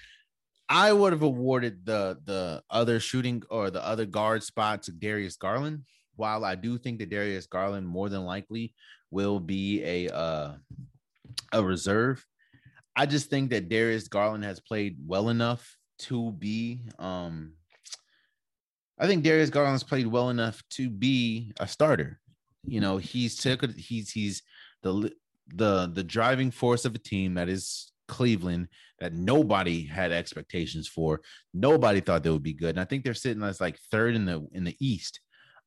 I 0.69 0.93
would 0.93 1.13
have 1.13 1.23
awarded 1.23 1.85
the 1.85 2.19
the 2.23 2.63
other 2.69 2.99
shooting 2.99 3.43
or 3.49 3.69
the 3.69 3.85
other 3.85 4.05
guard 4.05 4.43
spot 4.43 4.83
to 4.83 4.91
Darius 4.91 5.35
Garland. 5.35 5.83
While 6.15 6.45
I 6.45 6.55
do 6.55 6.77
think 6.77 6.99
that 6.99 7.09
Darius 7.09 7.47
Garland 7.47 7.87
more 7.87 8.09
than 8.09 8.25
likely 8.25 8.73
will 9.11 9.39
be 9.39 9.83
a 9.83 10.13
uh, 10.13 10.55
a 11.51 11.63
reserve, 11.63 12.23
I 12.95 13.05
just 13.05 13.29
think 13.29 13.49
that 13.49 13.69
Darius 13.69 14.07
Garland 14.07 14.43
has 14.43 14.59
played 14.59 14.97
well 15.05 15.29
enough 15.29 15.77
to 15.99 16.31
be. 16.31 16.81
Um, 16.99 17.53
I 18.99 19.07
think 19.07 19.23
Darius 19.23 19.49
Garland 19.49 19.73
has 19.73 19.83
played 19.83 20.07
well 20.07 20.29
enough 20.29 20.61
to 20.71 20.89
be 20.89 21.51
a 21.59 21.67
starter. 21.67 22.19
You 22.65 22.79
know, 22.79 22.97
he's 22.97 23.35
took 23.35 23.65
he's 23.75 24.11
he's 24.11 24.43
the 24.83 25.11
the 25.47 25.91
the 25.91 26.03
driving 26.03 26.51
force 26.51 26.85
of 26.85 26.95
a 26.95 26.99
team 26.99 27.33
that 27.33 27.49
is 27.49 27.91
Cleveland 28.07 28.67
that 28.99 29.13
nobody 29.13 29.85
had 29.85 30.11
expectations 30.11 30.87
for. 30.87 31.21
Nobody 31.53 31.99
thought 31.99 32.23
they 32.23 32.29
would 32.29 32.43
be 32.43 32.53
good. 32.53 32.71
And 32.71 32.79
I 32.79 32.85
think 32.85 33.03
they're 33.03 33.13
sitting 33.13 33.43
as 33.43 33.59
like 33.59 33.77
third 33.91 34.15
in 34.15 34.25
the 34.25 34.47
in 34.53 34.63
the 34.63 34.75
East. 34.79 35.19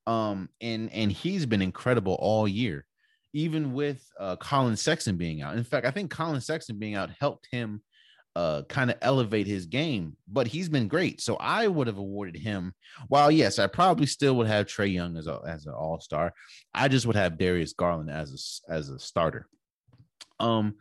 Um, 0.07 0.49
and 0.61 0.93
and 0.93 1.11
he's 1.11 1.47
been 1.47 1.63
incredible 1.63 2.17
all 2.21 2.47
year 2.47 2.87
even 3.33 3.75
with 3.75 4.03
uh, 4.19 4.35
Collin 4.37 4.77
Sexton 4.77 5.19
being 5.19 5.43
out. 5.43 5.59
In 5.59 5.65
fact, 5.65 5.85
I 5.87 5.91
think 5.91 6.11
Collin 6.11 6.41
Sexton 6.41 6.79
being 6.79 6.95
out 6.95 7.11
helped 7.21 7.47
him 7.51 7.83
uh, 8.37 8.63
kind 8.69 8.91
of 8.91 8.97
elevate 9.03 9.47
his 9.47 9.67
game, 9.67 10.17
but 10.29 10.47
he's 10.47 10.69
been 10.69 10.89
great. 10.89 11.21
So 11.21 11.37
I 11.37 11.69
would 11.69 11.87
have 11.87 11.97
awarded 11.97 12.37
him. 12.37 12.75
While 13.09 13.31
yes, 13.31 13.59
I 13.59 13.67
probably 13.67 14.07
still 14.07 14.37
would 14.37 14.47
have 14.47 14.67
Trae 14.67 14.93
Young 14.93 15.17
as 15.17 15.27
a 15.27 15.41
as 15.47 15.67
an 15.67 15.73
All 15.73 16.01
Star. 16.01 16.33
I 16.75 16.89
just 16.89 17.07
would 17.07 17.17
have 17.17 17.39
Darius 17.39 17.73
Garland 17.73 18.11
as 18.11 18.61
a 18.69 18.73
as 18.73 18.91
a 18.91 18.99
starter. 18.99 19.47
Um, 20.39 20.75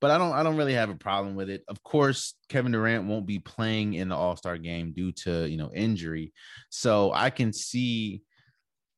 but 0.00 0.10
I 0.10 0.16
don't 0.16 0.32
I 0.32 0.42
don't 0.42 0.56
really 0.56 0.72
have 0.72 0.88
a 0.88 0.94
problem 0.94 1.34
with 1.34 1.50
it. 1.50 1.64
Of 1.68 1.82
course, 1.82 2.34
Kevin 2.48 2.72
Durant 2.72 3.04
won't 3.04 3.26
be 3.26 3.38
playing 3.38 3.94
in 3.94 4.08
the 4.08 4.16
All 4.16 4.36
Star 4.36 4.56
game 4.56 4.92
due 4.92 5.12
to 5.12 5.46
you 5.46 5.58
know 5.58 5.70
injury, 5.74 6.32
so 6.68 7.12
I 7.12 7.30
can 7.30 7.52
see. 7.52 8.22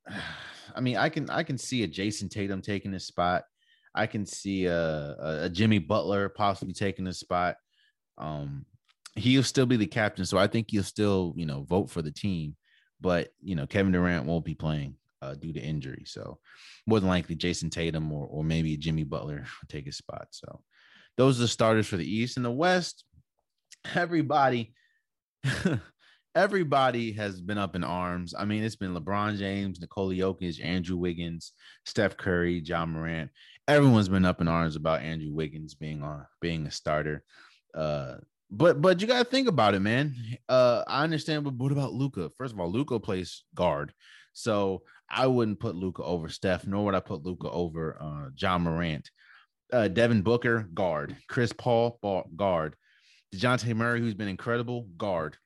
I 0.77 0.81
mean, 0.81 0.97
I 0.97 1.09
can 1.09 1.31
I 1.31 1.43
can 1.43 1.59
see 1.59 1.85
a 1.85 1.89
Jayson 1.89 2.29
Tatum 2.29 2.61
taking 2.61 2.93
his 2.93 3.07
spot. 3.07 3.45
I 3.95 4.07
can 4.07 4.27
see 4.27 4.67
a, 4.67 5.17
a, 5.45 5.49
Jimmy 5.49 5.79
Butler 5.79 6.29
possibly 6.29 6.75
taking 6.75 7.07
his 7.07 7.21
spot. 7.21 7.57
Um, 8.19 8.67
he'll 9.15 9.45
still 9.45 9.67
be 9.67 9.77
the 9.77 9.87
captain, 9.87 10.25
so 10.25 10.37
I 10.37 10.49
think 10.49 10.71
he'll 10.71 10.83
still 10.83 11.33
you 11.37 11.47
know 11.47 11.63
vote 11.63 11.91
for 11.91 12.03
the 12.03 12.11
team. 12.11 12.57
But 13.01 13.29
you 13.41 13.55
know, 13.55 13.67
Kevin 13.67 13.93
Durant 13.93 14.27
won't 14.27 14.45
be 14.45 14.55
playing 14.55 14.97
uh, 15.23 15.35
due 15.35 15.53
to 15.53 15.61
injury, 15.61 16.05
so 16.07 16.39
more 16.87 16.99
than 16.99 17.09
likely 17.09 17.37
Jayson 17.37 17.71
Tatum 17.71 18.11
or 18.13 18.27
or 18.27 18.43
maybe 18.43 18.77
Jimmy 18.77 19.05
Butler 19.05 19.37
will 19.61 19.69
take 19.69 19.87
his 19.87 19.97
spot. 19.97 20.29
So 20.31 20.63
those 21.17 21.39
are 21.39 21.43
the 21.43 21.49
starters 21.49 21.87
for 21.87 21.97
the 21.97 22.11
East 22.11 22.37
and 22.37 22.45
the 22.45 22.51
West. 22.51 23.05
Everybody. 23.95 24.75
everybody 26.35 27.13
has 27.13 27.41
been 27.41 27.59
up 27.59 27.77
in 27.77 27.85
arms. 27.85 28.35
I 28.37 28.45
mean, 28.45 28.63
it's 28.63 28.77
been 28.77 28.95
LeBron 28.95 29.39
James, 29.39 29.81
Nikola 29.81 30.15
Jokic, 30.15 30.63
Andrew 30.63 30.97
Wiggins, 30.97 31.53
Steph 31.85 32.17
Curry, 32.17 32.61
Ja 32.65 32.85
Morant. 32.85 33.31
Everyone's 33.69 34.09
been 34.09 34.25
up 34.25 34.41
in 34.41 34.49
arms 34.49 34.77
about 34.77 35.03
Andrew 35.03 35.33
Wiggins 35.33 35.75
being 35.75 36.03
on 36.03 36.27
being 36.41 36.67
a 36.67 36.71
starter. 36.71 37.23
Uh, 37.75 38.17
but 38.51 38.81
but 38.83 39.01
you 39.01 39.07
gotta 39.07 39.25
think 39.25 39.49
about 39.49 39.75
it, 39.75 39.81
man. 39.81 40.15
Uh, 40.49 40.83
I 40.87 41.03
understand, 41.03 41.45
but 41.45 41.55
what 41.55 41.73
about 41.73 41.93
Luka? 41.93 42.31
First 42.37 42.53
of 42.53 42.61
all, 42.61 42.71
Luka 42.71 43.01
plays 43.01 43.45
guard, 43.55 43.93
so 44.33 44.83
I 45.11 45.27
wouldn't 45.27 45.61
put 45.61 45.77
Luka 45.77 46.03
over 46.03 46.29
Steph, 46.29 46.67
nor 46.67 46.85
would 46.85 46.95
I 46.95 47.01
put 47.01 47.25
Luka 47.25 47.51
over 47.51 47.97
uh, 48.01 48.31
Ja 48.37 48.59
Morant. 48.59 49.11
Uh, 49.73 49.89
Devin 49.89 50.23
Booker, 50.23 50.69
guard. 50.75 51.17
Chris 51.29 51.53
Paul, 51.53 51.99
ball, 52.03 52.31
guard. 52.37 52.77
Dejounte 53.35 53.75
Murray, 53.75 53.99
who's 53.99 54.15
been 54.15 54.29
incredible, 54.29 54.87
guard 54.97 55.37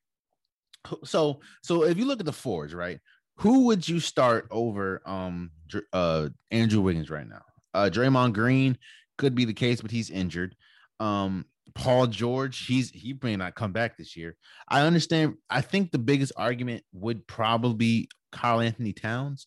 so 1.05 1.41
so 1.63 1.85
if 1.85 1.99
you 1.99 2.05
look 2.05 2.21
at 2.21 2.27
the 2.27 2.33
forge, 2.33 2.75
right? 2.75 3.01
Who 3.39 3.67
would 3.67 3.89
you 3.89 4.01
start 4.01 4.49
over 4.51 5.03
um 5.07 5.51
uh 5.93 6.29
Andrew 6.51 6.81
Wiggins 6.81 7.11
right 7.11 7.29
now? 7.29 7.43
Uh 7.75 7.91
Draymond 7.93 8.33
Green 8.33 8.79
could 9.17 9.35
be 9.35 9.45
the 9.45 9.55
case, 9.55 9.81
but 9.81 9.91
he's 9.91 10.11
injured. 10.11 10.57
Um 11.01 11.45
Paul 11.75 12.07
George, 12.09 12.67
he's 12.67 12.91
he 12.91 13.17
may 13.23 13.37
not 13.37 13.55
come 13.55 13.73
back 13.73 13.97
this 13.97 14.17
year. 14.17 14.37
I 14.69 14.83
understand. 14.83 15.35
I 15.49 15.61
think 15.61 15.91
the 15.91 15.99
biggest 15.99 16.33
argument 16.37 16.83
would 16.93 17.27
probably 17.27 17.75
be 17.75 18.09
Karl-Anthony 18.33 18.93
Towns. 18.93 19.47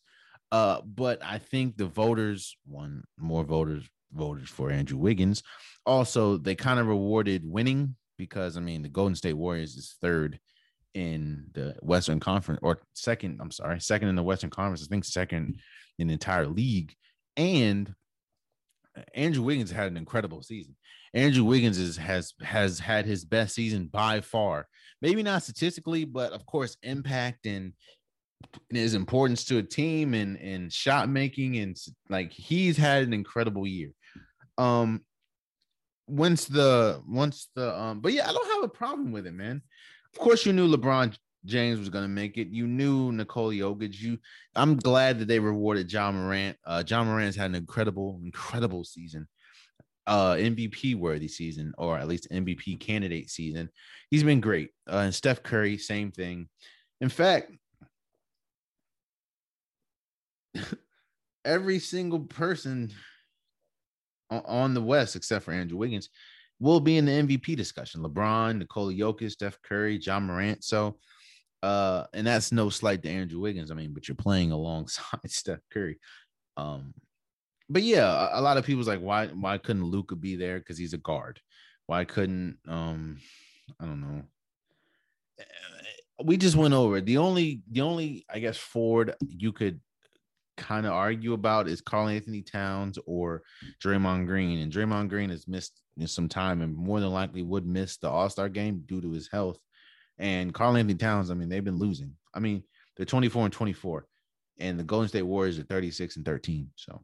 Uh, 0.51 0.81
but 0.81 1.23
I 1.23 1.37
think 1.37 1.77
the 1.77 1.85
voters 1.85 2.55
one 2.65 3.03
more 3.17 3.43
voters 3.43 3.83
voted 4.13 4.49
for 4.49 4.69
Andrew 4.69 4.97
Wiggins. 4.97 5.43
Also, 5.85 6.37
they 6.37 6.55
kind 6.55 6.79
of 6.79 6.87
rewarded 6.87 7.43
winning 7.45 7.95
because 8.17 8.57
I 8.57 8.59
mean 8.59 8.81
the 8.81 8.89
Golden 8.89 9.15
State 9.15 9.33
Warriors 9.33 9.75
is 9.75 9.97
third 10.01 10.39
in 10.93 11.45
the 11.53 11.75
Western 11.81 12.19
Conference, 12.19 12.59
or 12.63 12.79
second, 12.93 13.39
I'm 13.41 13.51
sorry, 13.51 13.79
second 13.79 14.09
in 14.09 14.15
the 14.15 14.23
Western 14.23 14.49
Conference, 14.49 14.83
I 14.83 14.87
think 14.87 15.05
second 15.05 15.59
in 15.99 16.07
the 16.07 16.13
entire 16.13 16.47
league. 16.47 16.93
And 17.37 17.93
Andrew 19.15 19.43
Wiggins 19.43 19.71
had 19.71 19.87
an 19.87 19.97
incredible 19.97 20.43
season. 20.43 20.75
Andrew 21.13 21.43
Wiggins 21.43 21.77
is, 21.77 21.97
has 21.97 22.33
has 22.41 22.79
had 22.79 23.05
his 23.05 23.25
best 23.25 23.55
season 23.55 23.87
by 23.87 24.21
far. 24.21 24.67
Maybe 25.01 25.23
not 25.23 25.43
statistically, 25.43 26.05
but 26.05 26.31
of 26.31 26.45
course, 26.45 26.77
impact 26.83 27.45
and 27.45 27.73
his 28.69 28.93
importance 28.93 29.45
to 29.45 29.57
a 29.57 29.63
team 29.63 30.13
and 30.13 30.37
and 30.37 30.71
shot 30.71 31.09
making 31.09 31.57
and 31.57 31.77
like 32.09 32.31
he's 32.31 32.77
had 32.77 33.03
an 33.03 33.13
incredible 33.13 33.67
year. 33.67 33.91
Um, 34.57 35.01
once 36.07 36.45
the 36.45 37.01
once 37.07 37.49
the 37.55 37.77
um, 37.77 38.01
but 38.01 38.13
yeah, 38.13 38.29
I 38.29 38.33
don't 38.33 38.53
have 38.55 38.63
a 38.63 38.73
problem 38.73 39.11
with 39.11 39.27
it, 39.27 39.33
man 39.33 39.61
of 40.13 40.19
course, 40.19 40.45
you 40.45 40.53
knew 40.53 40.67
LeBron 40.73 41.15
James 41.45 41.79
was 41.79 41.89
going 41.89 42.03
to 42.03 42.09
make 42.09 42.37
it. 42.37 42.49
You 42.49 42.67
knew 42.67 43.11
Nikola 43.11 43.53
Jokic. 43.53 43.99
You, 43.99 44.19
I'm 44.55 44.75
glad 44.75 45.19
that 45.19 45.27
they 45.27 45.39
rewarded 45.39 45.91
Ja 45.91 46.11
Morant. 46.11 46.57
Uh, 46.65 46.83
Ja 46.85 47.03
Morant's 47.03 47.37
had 47.37 47.49
an 47.49 47.55
incredible, 47.55 48.19
incredible 48.23 48.83
season, 48.83 49.27
uh, 50.05 50.33
MVP 50.33 50.95
worthy 50.95 51.27
season, 51.27 51.73
or 51.77 51.97
at 51.97 52.07
least 52.07 52.27
MVP 52.31 52.79
candidate 52.79 53.29
season. 53.29 53.69
He's 54.09 54.23
been 54.23 54.41
great. 54.41 54.69
Uh, 54.87 54.97
and 54.97 55.15
Steph 55.15 55.41
Curry, 55.41 55.77
same 55.77 56.11
thing. 56.11 56.47
In 56.99 57.09
fact, 57.09 57.51
every 61.45 61.79
single 61.79 62.19
person 62.19 62.91
on 64.29 64.73
the 64.73 64.81
West, 64.81 65.15
except 65.15 65.45
for 65.45 65.51
Andrew 65.51 65.77
Wiggins, 65.77 66.09
will 66.61 66.79
be 66.79 66.97
in 66.97 67.05
the 67.05 67.11
MVP 67.11 67.57
discussion. 67.57 68.03
LeBron, 68.03 68.59
Nikola 68.59 68.93
Jokic, 68.93 69.31
Steph 69.31 69.59
Curry, 69.63 69.97
Ja 69.97 70.19
Morant. 70.19 70.63
So, 70.63 70.99
uh, 71.63 72.05
and 72.13 72.25
that's 72.25 72.51
no 72.51 72.69
slight 72.69 73.01
to 73.01 73.09
Andrew 73.09 73.39
Wiggins. 73.39 73.71
I 73.71 73.73
mean, 73.73 73.93
but 73.93 74.07
you're 74.07 74.15
playing 74.15 74.51
alongside 74.51 75.29
Steph 75.29 75.59
Curry. 75.73 75.99
Um, 76.55 76.93
but 77.67 77.81
yeah, 77.81 78.29
a, 78.29 78.39
a 78.39 78.41
lot 78.41 78.57
of 78.57 78.65
people's 78.65 78.87
like, 78.87 79.01
why 79.01 79.27
why 79.27 79.57
couldn't 79.57 79.85
Luka 79.85 80.15
be 80.15 80.35
there? 80.35 80.59
Because 80.59 80.77
he's 80.77 80.93
a 80.93 80.97
guard. 80.99 81.39
Why 81.87 82.05
couldn't 82.05 82.59
um, 82.67 83.17
I 83.79 83.85
don't 83.85 84.01
know. 84.01 84.23
Eh, 85.39 85.43
we 86.23 86.37
just 86.37 86.55
went 86.55 86.75
over 86.75 87.01
the 87.01 87.17
only 87.17 87.63
the 87.71 87.81
only 87.81 88.25
I 88.31 88.37
guess 88.37 88.57
Ford 88.57 89.15
you 89.27 89.51
could 89.51 89.79
kind 90.61 90.85
of 90.85 90.93
argue 90.93 91.33
about 91.33 91.67
is 91.67 91.81
Karl-Anthony 91.81 92.41
Towns 92.41 92.97
or 93.05 93.41
Draymond 93.83 94.27
Green. 94.27 94.59
And 94.59 94.71
Draymond 94.71 95.09
Green 95.09 95.29
has 95.29 95.47
missed 95.47 95.81
some 96.05 96.29
time 96.29 96.61
and 96.61 96.75
more 96.75 96.99
than 96.99 97.11
likely 97.11 97.41
would 97.41 97.65
miss 97.65 97.97
the 97.97 98.09
All 98.09 98.29
Star 98.29 98.47
game 98.47 98.83
due 98.85 99.01
to 99.01 99.11
his 99.11 99.27
health. 99.27 99.57
And 100.17 100.53
Karl-Anthony 100.53 100.95
Towns, 100.95 101.31
I 101.31 101.33
mean, 101.33 101.49
they've 101.49 101.63
been 101.63 101.79
losing. 101.79 102.15
I 102.33 102.39
mean, 102.39 102.63
they're 102.95 103.05
24 103.05 103.45
and 103.45 103.53
24, 103.53 104.05
and 104.59 104.79
the 104.79 104.83
Golden 104.83 105.09
State 105.09 105.23
Warriors 105.23 105.57
are 105.57 105.63
36 105.63 106.17
and 106.17 106.25
13. 106.25 106.69
So, 106.75 107.01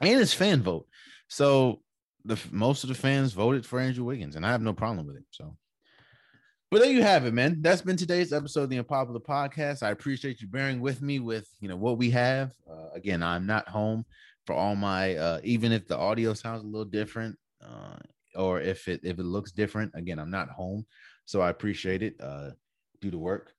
and 0.00 0.20
it's 0.20 0.34
fan 0.34 0.62
vote. 0.62 0.86
So, 1.28 1.80
the 2.24 2.38
most 2.50 2.82
of 2.82 2.88
the 2.88 2.94
fans 2.94 3.32
voted 3.32 3.64
for 3.64 3.78
Andrew 3.78 4.04
Wiggins, 4.04 4.36
and 4.36 4.44
I 4.44 4.50
have 4.50 4.60
no 4.60 4.72
problem 4.72 5.06
with 5.06 5.16
it. 5.16 5.24
So, 5.30 5.56
but 6.76 6.82
there 6.82 6.92
you 6.92 7.02
have 7.02 7.24
it, 7.24 7.32
man. 7.32 7.56
That's 7.62 7.80
been 7.80 7.96
today's 7.96 8.34
episode 8.34 8.64
of 8.64 8.68
the 8.68 8.76
Unpopular 8.76 9.18
Podcast. 9.18 9.82
I 9.82 9.92
appreciate 9.92 10.42
you 10.42 10.46
bearing 10.46 10.78
with 10.78 11.00
me 11.00 11.20
with 11.20 11.48
you 11.58 11.70
know 11.70 11.76
what 11.76 11.96
we 11.96 12.10
have. 12.10 12.52
Uh, 12.70 12.90
again, 12.92 13.22
I'm 13.22 13.46
not 13.46 13.66
home 13.66 14.04
for 14.44 14.52
all 14.52 14.76
my 14.76 15.16
uh, 15.16 15.40
even 15.42 15.72
if 15.72 15.88
the 15.88 15.96
audio 15.96 16.34
sounds 16.34 16.64
a 16.64 16.66
little 16.66 16.84
different 16.84 17.34
uh, 17.66 17.96
or 18.34 18.60
if 18.60 18.88
it 18.88 19.00
if 19.04 19.18
it 19.18 19.24
looks 19.24 19.52
different. 19.52 19.90
Again, 19.94 20.18
I'm 20.18 20.30
not 20.30 20.50
home, 20.50 20.84
so 21.24 21.40
I 21.40 21.48
appreciate 21.48 22.02
it. 22.02 22.14
Uh, 22.20 22.50
do 23.00 23.10
the 23.10 23.16
work. 23.16 23.54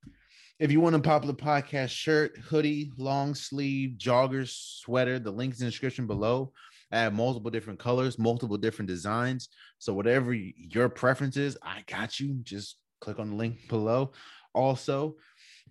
If 0.59 0.72
you 0.72 0.80
want 0.80 0.95
a 0.95 0.99
popular 0.99 1.34
podcast 1.34 1.89
shirt, 1.89 2.38
hoodie, 2.38 2.91
long 2.99 3.34
sleeve, 3.34 3.97
joggers, 3.97 4.51
sweater, 4.84 5.18
the 5.18 5.32
link's 5.32 5.59
in 5.59 5.65
the 5.65 5.72
description 5.72 6.05
below. 6.05 6.53
I 6.91 6.99
have 6.99 7.15
multiple 7.15 7.49
different 7.49 7.80
colors, 7.80 8.20
multiple 8.20 8.57
different 8.57 8.89
designs. 8.89 9.49
So 9.80 9.91
whatever 9.91 10.34
your 10.34 10.88
preference 10.88 11.36
is, 11.36 11.57
I 11.63 11.84
got 11.88 12.20
you. 12.20 12.36
Just 12.43 12.78
click 13.00 13.20
on 13.20 13.32
the 13.32 13.36
link 13.36 13.68
below. 13.68 14.12
Also, 14.54 15.16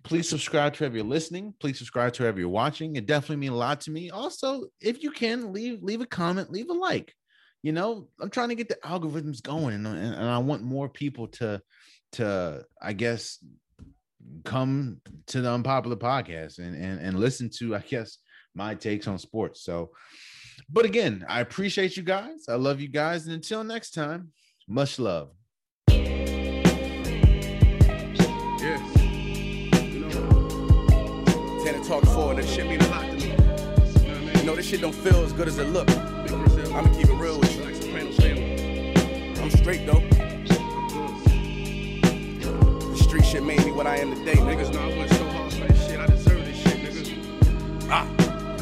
please 0.03 0.29
subscribe 0.29 0.73
to 0.73 0.79
whoever 0.79 0.97
you're 0.97 1.05
listening. 1.05 1.53
Please 1.59 1.77
subscribe 1.77 2.13
to 2.13 2.23
whoever 2.23 2.39
you're 2.39 2.49
watching. 2.49 2.95
It 2.95 3.05
definitely 3.05 3.37
means 3.37 3.53
a 3.53 3.57
lot 3.57 3.81
to 3.81 3.91
me. 3.91 4.09
Also, 4.09 4.65
if 4.81 5.03
you 5.03 5.11
can, 5.11 5.51
leave 5.51 5.81
leave 5.81 6.01
a 6.01 6.05
comment, 6.05 6.51
leave 6.51 6.69
a 6.69 6.73
like. 6.73 7.13
You 7.63 7.71
know, 7.73 8.07
I'm 8.21 8.29
trying 8.29 8.49
to 8.49 8.55
get 8.55 8.69
the 8.69 8.77
algorithms 8.85 9.41
going, 9.41 9.73
and, 9.73 9.87
and, 9.87 9.97
and 9.97 10.29
I 10.29 10.37
want 10.37 10.63
more 10.63 10.87
people 10.87 11.27
to 11.39 11.61
to 12.13 12.63
I 12.81 12.93
guess 12.93 13.43
come 14.43 15.01
to 15.27 15.41
the 15.41 15.51
unpopular 15.51 15.95
podcast 15.95 16.59
and, 16.59 16.75
and 16.75 16.99
and 16.99 17.19
listen 17.19 17.49
to 17.57 17.75
I 17.75 17.79
guess 17.79 18.17
my 18.55 18.75
takes 18.75 19.07
on 19.07 19.17
sports. 19.19 19.63
So, 19.63 19.91
but 20.69 20.85
again, 20.85 21.25
I 21.27 21.41
appreciate 21.41 21.97
you 21.97 22.03
guys. 22.03 22.45
I 22.47 22.55
love 22.55 22.79
you 22.81 22.87
guys, 22.87 23.25
and 23.25 23.35
until 23.35 23.63
next 23.63 23.91
time, 23.91 24.31
much 24.67 24.99
love. 24.99 25.36
Talk 31.87 32.03
for 32.13 32.31
and 32.31 32.39
this 32.39 32.53
shit 32.53 32.67
mean 32.67 32.81
a 32.81 32.87
lot 32.89 33.05
to 33.05 33.13
me. 33.13 33.33
You 34.39 34.43
know, 34.43 34.55
this 34.57 34.67
shit 34.67 34.81
don't 34.81 34.93
feel 34.93 35.23
as 35.23 35.31
good 35.31 35.47
as 35.47 35.57
it 35.57 35.69
look. 35.69 35.89
I'ma 35.89 36.93
keep 36.93 37.07
it 37.07 37.13
real 37.13 37.39
with 37.39 37.55
you. 37.55 37.63
I'm 39.41 39.49
straight 39.51 39.85
though. 39.85 40.01
The 42.89 42.97
street 42.97 43.25
shit 43.25 43.43
made 43.43 43.63
me 43.65 43.71
what 43.71 43.87
I 43.87 43.97
am 43.97 44.13
today. 44.15 44.35
Niggas 44.35 44.73
know 44.73 44.81
I 44.81 44.97
went 44.97 45.11
so 45.11 45.29
hard 45.29 45.53
for 45.53 45.65
this 45.65 45.87
shit. 45.87 45.99
I 45.99 46.07
deserve 46.07 46.45
this 46.45 46.57
shit, 46.57 46.77
niggas. 46.81 47.87
Ah. 47.89 48.05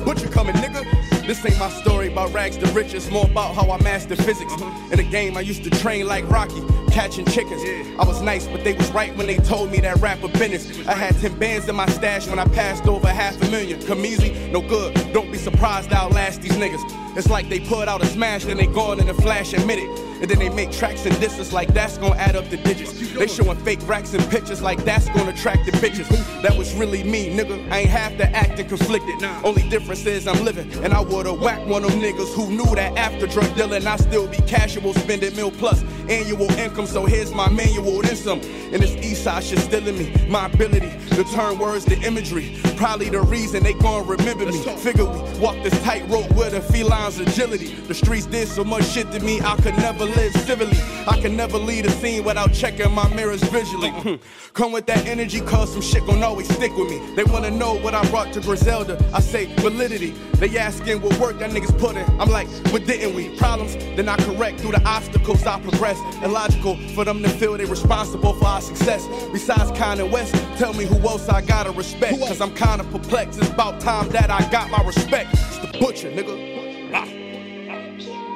Butcher 0.06 0.28
coming, 0.28 0.54
nigga. 0.56 1.15
This 1.28 1.44
ain't 1.44 1.58
my 1.58 1.70
story 1.70 2.08
about 2.12 2.32
rags 2.34 2.56
to 2.58 2.68
riches, 2.68 3.10
more 3.10 3.26
about 3.26 3.56
how 3.56 3.72
I 3.72 3.82
mastered 3.82 4.20
physics. 4.20 4.54
Uh-huh. 4.54 4.94
In 4.94 5.00
a 5.00 5.04
game, 5.04 5.36
I 5.38 5.42
used 5.42 5.64
to 5.64 5.72
train 5.72 6.06
like 6.06 6.30
Rocky, 6.30 6.62
catching 6.92 7.26
chickens. 7.26 7.64
I 7.98 8.06
was 8.06 8.22
nice, 8.22 8.46
but 8.46 8.64
they 8.64 8.74
was 8.74 8.92
right 8.92 9.16
when 9.18 9.26
they 9.26 9.38
told 9.38 9.72
me 9.72 9.80
that 9.80 9.98
rapper 9.98 10.28
business. 10.28 10.88
I 10.88 10.94
had 10.94 11.20
10 11.20 11.40
bands 11.40 11.68
in 11.68 11.76
my 11.76 11.88
stash 11.88 12.28
when 12.28 12.38
I 12.38 12.46
passed 12.46 12.88
over 12.88 13.08
half 13.08 13.42
a 13.42 13.50
million. 13.50 13.82
Come 13.88 14.06
easy, 14.06 14.34
no 14.52 14.62
good. 14.62 14.94
Don't 15.14 15.32
be 15.32 15.40
surprised 15.40 15.92
I'll 15.92 16.10
last 16.10 16.44
these 16.44 16.58
niggas. 16.58 17.18
It's 17.18 17.30
like 17.30 17.50
they 17.50 17.60
put 17.60 17.88
out 17.88 18.04
a 18.04 18.06
smash, 18.06 18.46
then 18.46 18.58
they 18.58 18.68
gone 18.68 19.00
in 19.00 19.10
a 19.10 19.14
flash 19.16 19.52
and 19.54 19.66
minute. 19.66 19.90
And 20.26 20.32
then 20.32 20.40
they 20.40 20.50
make 20.50 20.72
tracks 20.72 21.06
and 21.06 21.20
distance 21.20 21.54
like 21.54 21.72
that's 21.72 22.00
gonna 22.00 22.16
add 22.16 22.36
up 22.36 22.50
the 22.50 22.58
digits. 22.58 22.94
They 23.14 23.28
showing 23.28 23.60
fake 23.60 23.78
racks 23.88 24.16
and 24.16 24.28
pictures 24.32 24.60
like 24.60 24.84
that's 24.84 25.08
gonna 25.10 25.30
attract 25.30 25.68
the 25.68 25.72
bitches. 25.74 26.10
That 26.42 26.58
was 26.58 26.74
really 26.74 27.04
me, 27.04 27.30
nigga. 27.30 27.72
I 27.72 27.82
ain't 27.82 27.92
have 27.92 28.18
to 28.18 28.28
act 28.36 28.60
and 28.60 28.68
conflicted. 28.68 29.24
Only 29.44 29.70
difference 29.70 30.04
is 30.08 30.28
I'm 30.28 30.44
living, 30.44 30.74
and 30.84 30.96
I 30.96 31.02
would've 31.02 31.40
whacked 31.40 31.68
one 31.68 31.84
of 31.84 31.92
them 31.92 32.02
niggas 32.02 32.34
who 32.34 32.50
knew 32.50 32.66
that 32.74 32.98
after 32.98 33.28
drug 33.28 33.56
dealing, 33.56 33.86
I 33.86 33.98
still 33.98 34.28
be 34.28 34.38
casual, 34.48 34.96
spending 34.96 35.36
mil 35.36 35.52
plus 35.52 35.84
annual 36.10 36.50
income. 36.54 36.88
So 36.88 37.06
here's 37.06 37.32
my 37.32 37.48
manual, 37.48 38.02
then 38.02 38.16
some. 38.16 38.42
And 38.74 38.82
this 38.82 38.96
east 39.06 39.26
side 39.26 39.44
shit 39.44 39.60
still 39.60 39.88
in 39.88 39.96
me. 39.96 40.12
My 40.28 40.48
ability 40.48 40.92
to 41.12 41.24
turn 41.36 41.60
words 41.60 41.86
to 41.86 42.02
imagery. 42.02 42.60
Probably 42.78 43.10
the 43.10 43.22
reason 43.22 43.62
they 43.62 43.74
gon' 43.74 44.08
remember 44.08 44.48
me. 44.48 44.58
Figure 44.78 45.06
we 45.06 45.40
walk 45.40 45.56
this 45.62 45.80
tightrope 45.84 46.32
with 46.32 46.54
a 46.56 46.62
feline's 46.62 47.20
agility. 47.20 47.76
The 47.76 47.94
streets 47.94 48.26
did 48.26 48.48
so 48.48 48.64
much 48.64 48.86
shit 48.86 49.12
to 49.12 49.20
me, 49.20 49.40
I 49.42 49.56
could 49.58 49.78
never 49.78 50.06
civilly. 50.46 50.78
I 51.08 51.20
can 51.20 51.36
never 51.36 51.58
lead 51.58 51.86
a 51.86 51.92
scene 51.92 52.24
without 52.24 52.54
checking 52.54 52.92
my 52.92 53.08
mirrors 53.14 53.44
visually. 53.44 54.20
Come 54.54 54.72
with 54.72 54.86
that 54.88 55.06
energy, 55.06 55.42
cause 55.42 55.74
some 55.74 55.82
shit 55.82 56.06
gon' 56.06 56.24
always 56.24 56.48
stick 56.54 56.76
with 56.78 56.90
me. 56.90 57.00
They 57.16 57.24
wanna 57.24 57.52
know 57.52 57.78
what 57.80 57.94
I 57.94 58.08
brought 58.10 58.34
to 58.34 58.42
Griselda. 58.42 59.04
I 59.14 59.20
say 59.20 59.46
validity. 59.56 60.12
They 60.36 60.58
asking 60.58 61.02
what 61.02 61.18
work 61.20 61.40
that 61.40 61.52
niggas 61.52 61.78
put 61.78 61.96
in. 61.96 62.06
I'm 62.20 62.30
like, 62.30 62.48
what 62.72 62.86
didn't 62.86 63.16
we? 63.16 63.36
Problems, 63.38 63.76
then 63.76 64.08
I 64.10 64.16
correct 64.18 64.60
through 64.62 64.72
the 64.74 64.84
obstacles 64.88 65.46
I 65.46 65.60
progress. 65.60 66.00
Illogical 66.24 66.78
for 66.90 67.06
them 67.06 67.22
to 67.24 67.30
feel 67.30 67.58
they 67.58 67.66
responsible 67.66 68.34
for 68.34 68.46
our 68.46 68.62
success. 68.62 69.08
Besides 69.32 69.72
Kanye 69.72 70.10
West, 70.10 70.34
tell 70.58 70.74
me 70.74 70.86
who 70.86 70.98
else 71.08 71.28
I 71.30 71.42
gotta 71.42 71.72
respect. 71.72 72.20
Cause 72.20 72.42
I'm 72.42 72.54
kinda 72.56 72.84
perplexed. 72.86 73.40
It's 73.40 73.50
about 73.50 73.82
time 73.82 74.10
that 74.10 74.30
I 74.30 74.50
got 74.50 74.70
my 74.70 74.84
respect. 74.84 75.34
It's 75.34 75.60
the 75.60 75.78
butcher, 75.80 76.12
nigga. 76.12 76.92
Ah. 76.94 77.26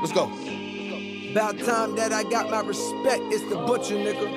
Let's 0.01 0.13
go. 0.13 0.48
About 1.31 1.59
time 1.59 1.95
that 1.95 2.11
I 2.11 2.23
got 2.23 2.49
my 2.49 2.61
respect. 2.61 3.21
It's 3.25 3.43
the 3.49 3.57
butcher, 3.57 3.93
nigga. 3.93 4.27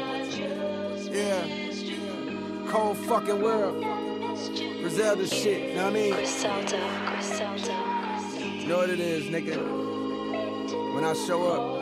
Yeah. 1.11 2.71
Cold 2.71 2.99
fucking 2.99 3.41
world. 3.41 3.83
Griselda 4.83 5.27
shit, 5.27 5.71
you 5.71 5.77
know 5.77 5.85
what 5.85 5.93
I 5.93 5.95
mean? 5.95 6.13
Griselda, 6.13 6.79
Griselda. 7.07 7.73
You 8.45 8.67
know 8.69 8.77
what 8.77 8.91
it 8.91 9.01
is, 9.01 9.25
nigga. 9.25 9.57
When 10.95 11.05
I 11.05 11.15
show 11.15 11.47
up. 11.49 11.82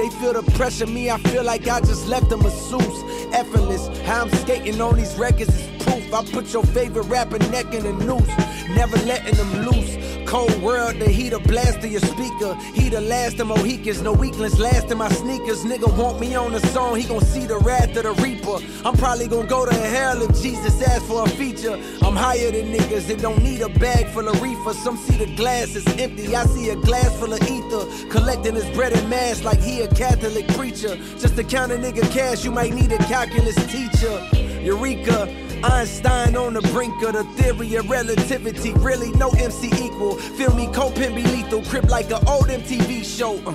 They 0.00 0.08
feel 0.08 0.32
the 0.32 0.50
pressure, 0.52 0.86
me, 0.86 1.10
I 1.10 1.18
feel 1.18 1.44
like 1.44 1.68
I 1.68 1.78
just 1.80 2.08
left 2.08 2.30
them 2.30 2.40
a 2.40 2.44
masseuse. 2.44 3.34
Effortless, 3.34 3.88
how 4.06 4.22
I'm 4.22 4.30
skating 4.30 4.80
on 4.80 4.96
these 4.96 5.14
records 5.18 5.54
is 5.54 5.69
I 6.12 6.24
put 6.30 6.52
your 6.52 6.64
favorite 6.64 7.04
rapper 7.04 7.38
neck 7.50 7.72
in 7.74 7.86
a 7.86 7.92
noose, 7.92 8.28
never 8.70 8.96
letting 9.06 9.34
them 9.36 9.66
loose. 9.66 9.96
Cold 10.26 10.62
world, 10.62 10.96
the 11.00 11.08
heater 11.08 11.40
blast 11.40 11.78
of 11.78 11.90
your 11.90 12.00
speaker. 12.00 12.54
He 12.72 12.88
the 12.88 13.00
last 13.00 13.40
of 13.40 13.48
Mohicans, 13.48 14.00
no 14.00 14.12
weaklings 14.12 14.60
last 14.60 14.90
in 14.90 14.98
my 14.98 15.08
sneakers. 15.08 15.64
Nigga 15.64 15.92
want 15.98 16.20
me 16.20 16.36
on 16.36 16.52
the 16.52 16.60
song, 16.68 16.96
he 16.96 17.04
gon' 17.04 17.20
see 17.20 17.46
the 17.46 17.58
wrath 17.58 17.96
of 17.96 18.04
the 18.04 18.12
reaper. 18.22 18.58
I'm 18.84 18.96
probably 18.96 19.26
gon' 19.26 19.48
go 19.48 19.66
to 19.66 19.74
hell 19.74 20.22
if 20.22 20.40
Jesus 20.40 20.80
asks 20.82 21.06
for 21.08 21.24
a 21.24 21.28
feature. 21.30 21.74
I'm 22.02 22.14
higher 22.14 22.52
than 22.52 22.72
niggas 22.72 23.08
that 23.08 23.20
don't 23.20 23.42
need 23.42 23.60
a 23.60 23.68
bag 23.80 24.06
full 24.08 24.28
of 24.28 24.40
reefer. 24.40 24.72
Some 24.72 24.96
see 24.96 25.16
the 25.16 25.34
glass 25.34 25.74
is 25.74 25.86
empty, 25.98 26.36
I 26.36 26.44
see 26.46 26.70
a 26.70 26.76
glass 26.76 27.18
full 27.18 27.32
of 27.32 27.42
ether. 27.42 28.08
Collecting 28.08 28.54
his 28.54 28.68
bread 28.76 28.92
and 28.92 29.10
mass 29.10 29.42
like 29.42 29.58
he 29.58 29.80
a 29.80 29.88
Catholic 29.88 30.46
preacher. 30.48 30.94
Just 31.18 31.34
to 31.36 31.42
count 31.42 31.72
a 31.72 31.76
nigga 31.76 32.08
cash, 32.12 32.44
you 32.44 32.52
might 32.52 32.72
need 32.72 32.92
a 32.92 32.98
calculus 32.98 33.56
teacher. 33.66 34.28
Eureka. 34.62 35.49
Einstein 35.62 36.36
on 36.36 36.54
the 36.54 36.62
brink 36.72 37.02
of 37.02 37.12
the 37.12 37.24
theory 37.40 37.74
of 37.74 37.88
relativity. 37.90 38.72
Really, 38.74 39.12
no 39.12 39.30
MC 39.30 39.68
equal. 39.68 40.16
Feel 40.16 40.54
me, 40.54 40.66
coping 40.72 41.14
be 41.14 41.22
lethal. 41.22 41.62
Crip 41.64 41.84
like 41.84 42.10
an 42.10 42.26
old 42.26 42.48
MTV 42.48 43.04
show. 43.04 43.36
Uh. 43.46 43.54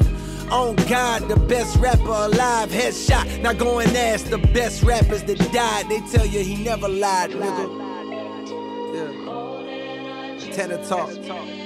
On 0.52 0.76
God, 0.88 1.28
the 1.28 1.36
best 1.36 1.76
rapper 1.78 2.04
alive, 2.04 2.70
headshot. 2.70 3.42
Now 3.42 3.54
go 3.54 3.80
and 3.80 3.98
ask 3.98 4.28
the 4.28 4.38
best 4.38 4.84
rappers 4.84 5.24
that 5.24 5.40
died. 5.52 5.90
They 5.90 6.02
tell 6.02 6.26
you 6.26 6.42
he 6.44 6.64
never 6.64 6.88
lied, 6.88 7.32
nigga. 7.32 7.68
Yeah. 8.94 10.54
Tenor 10.54 10.86
talk. 10.86 11.65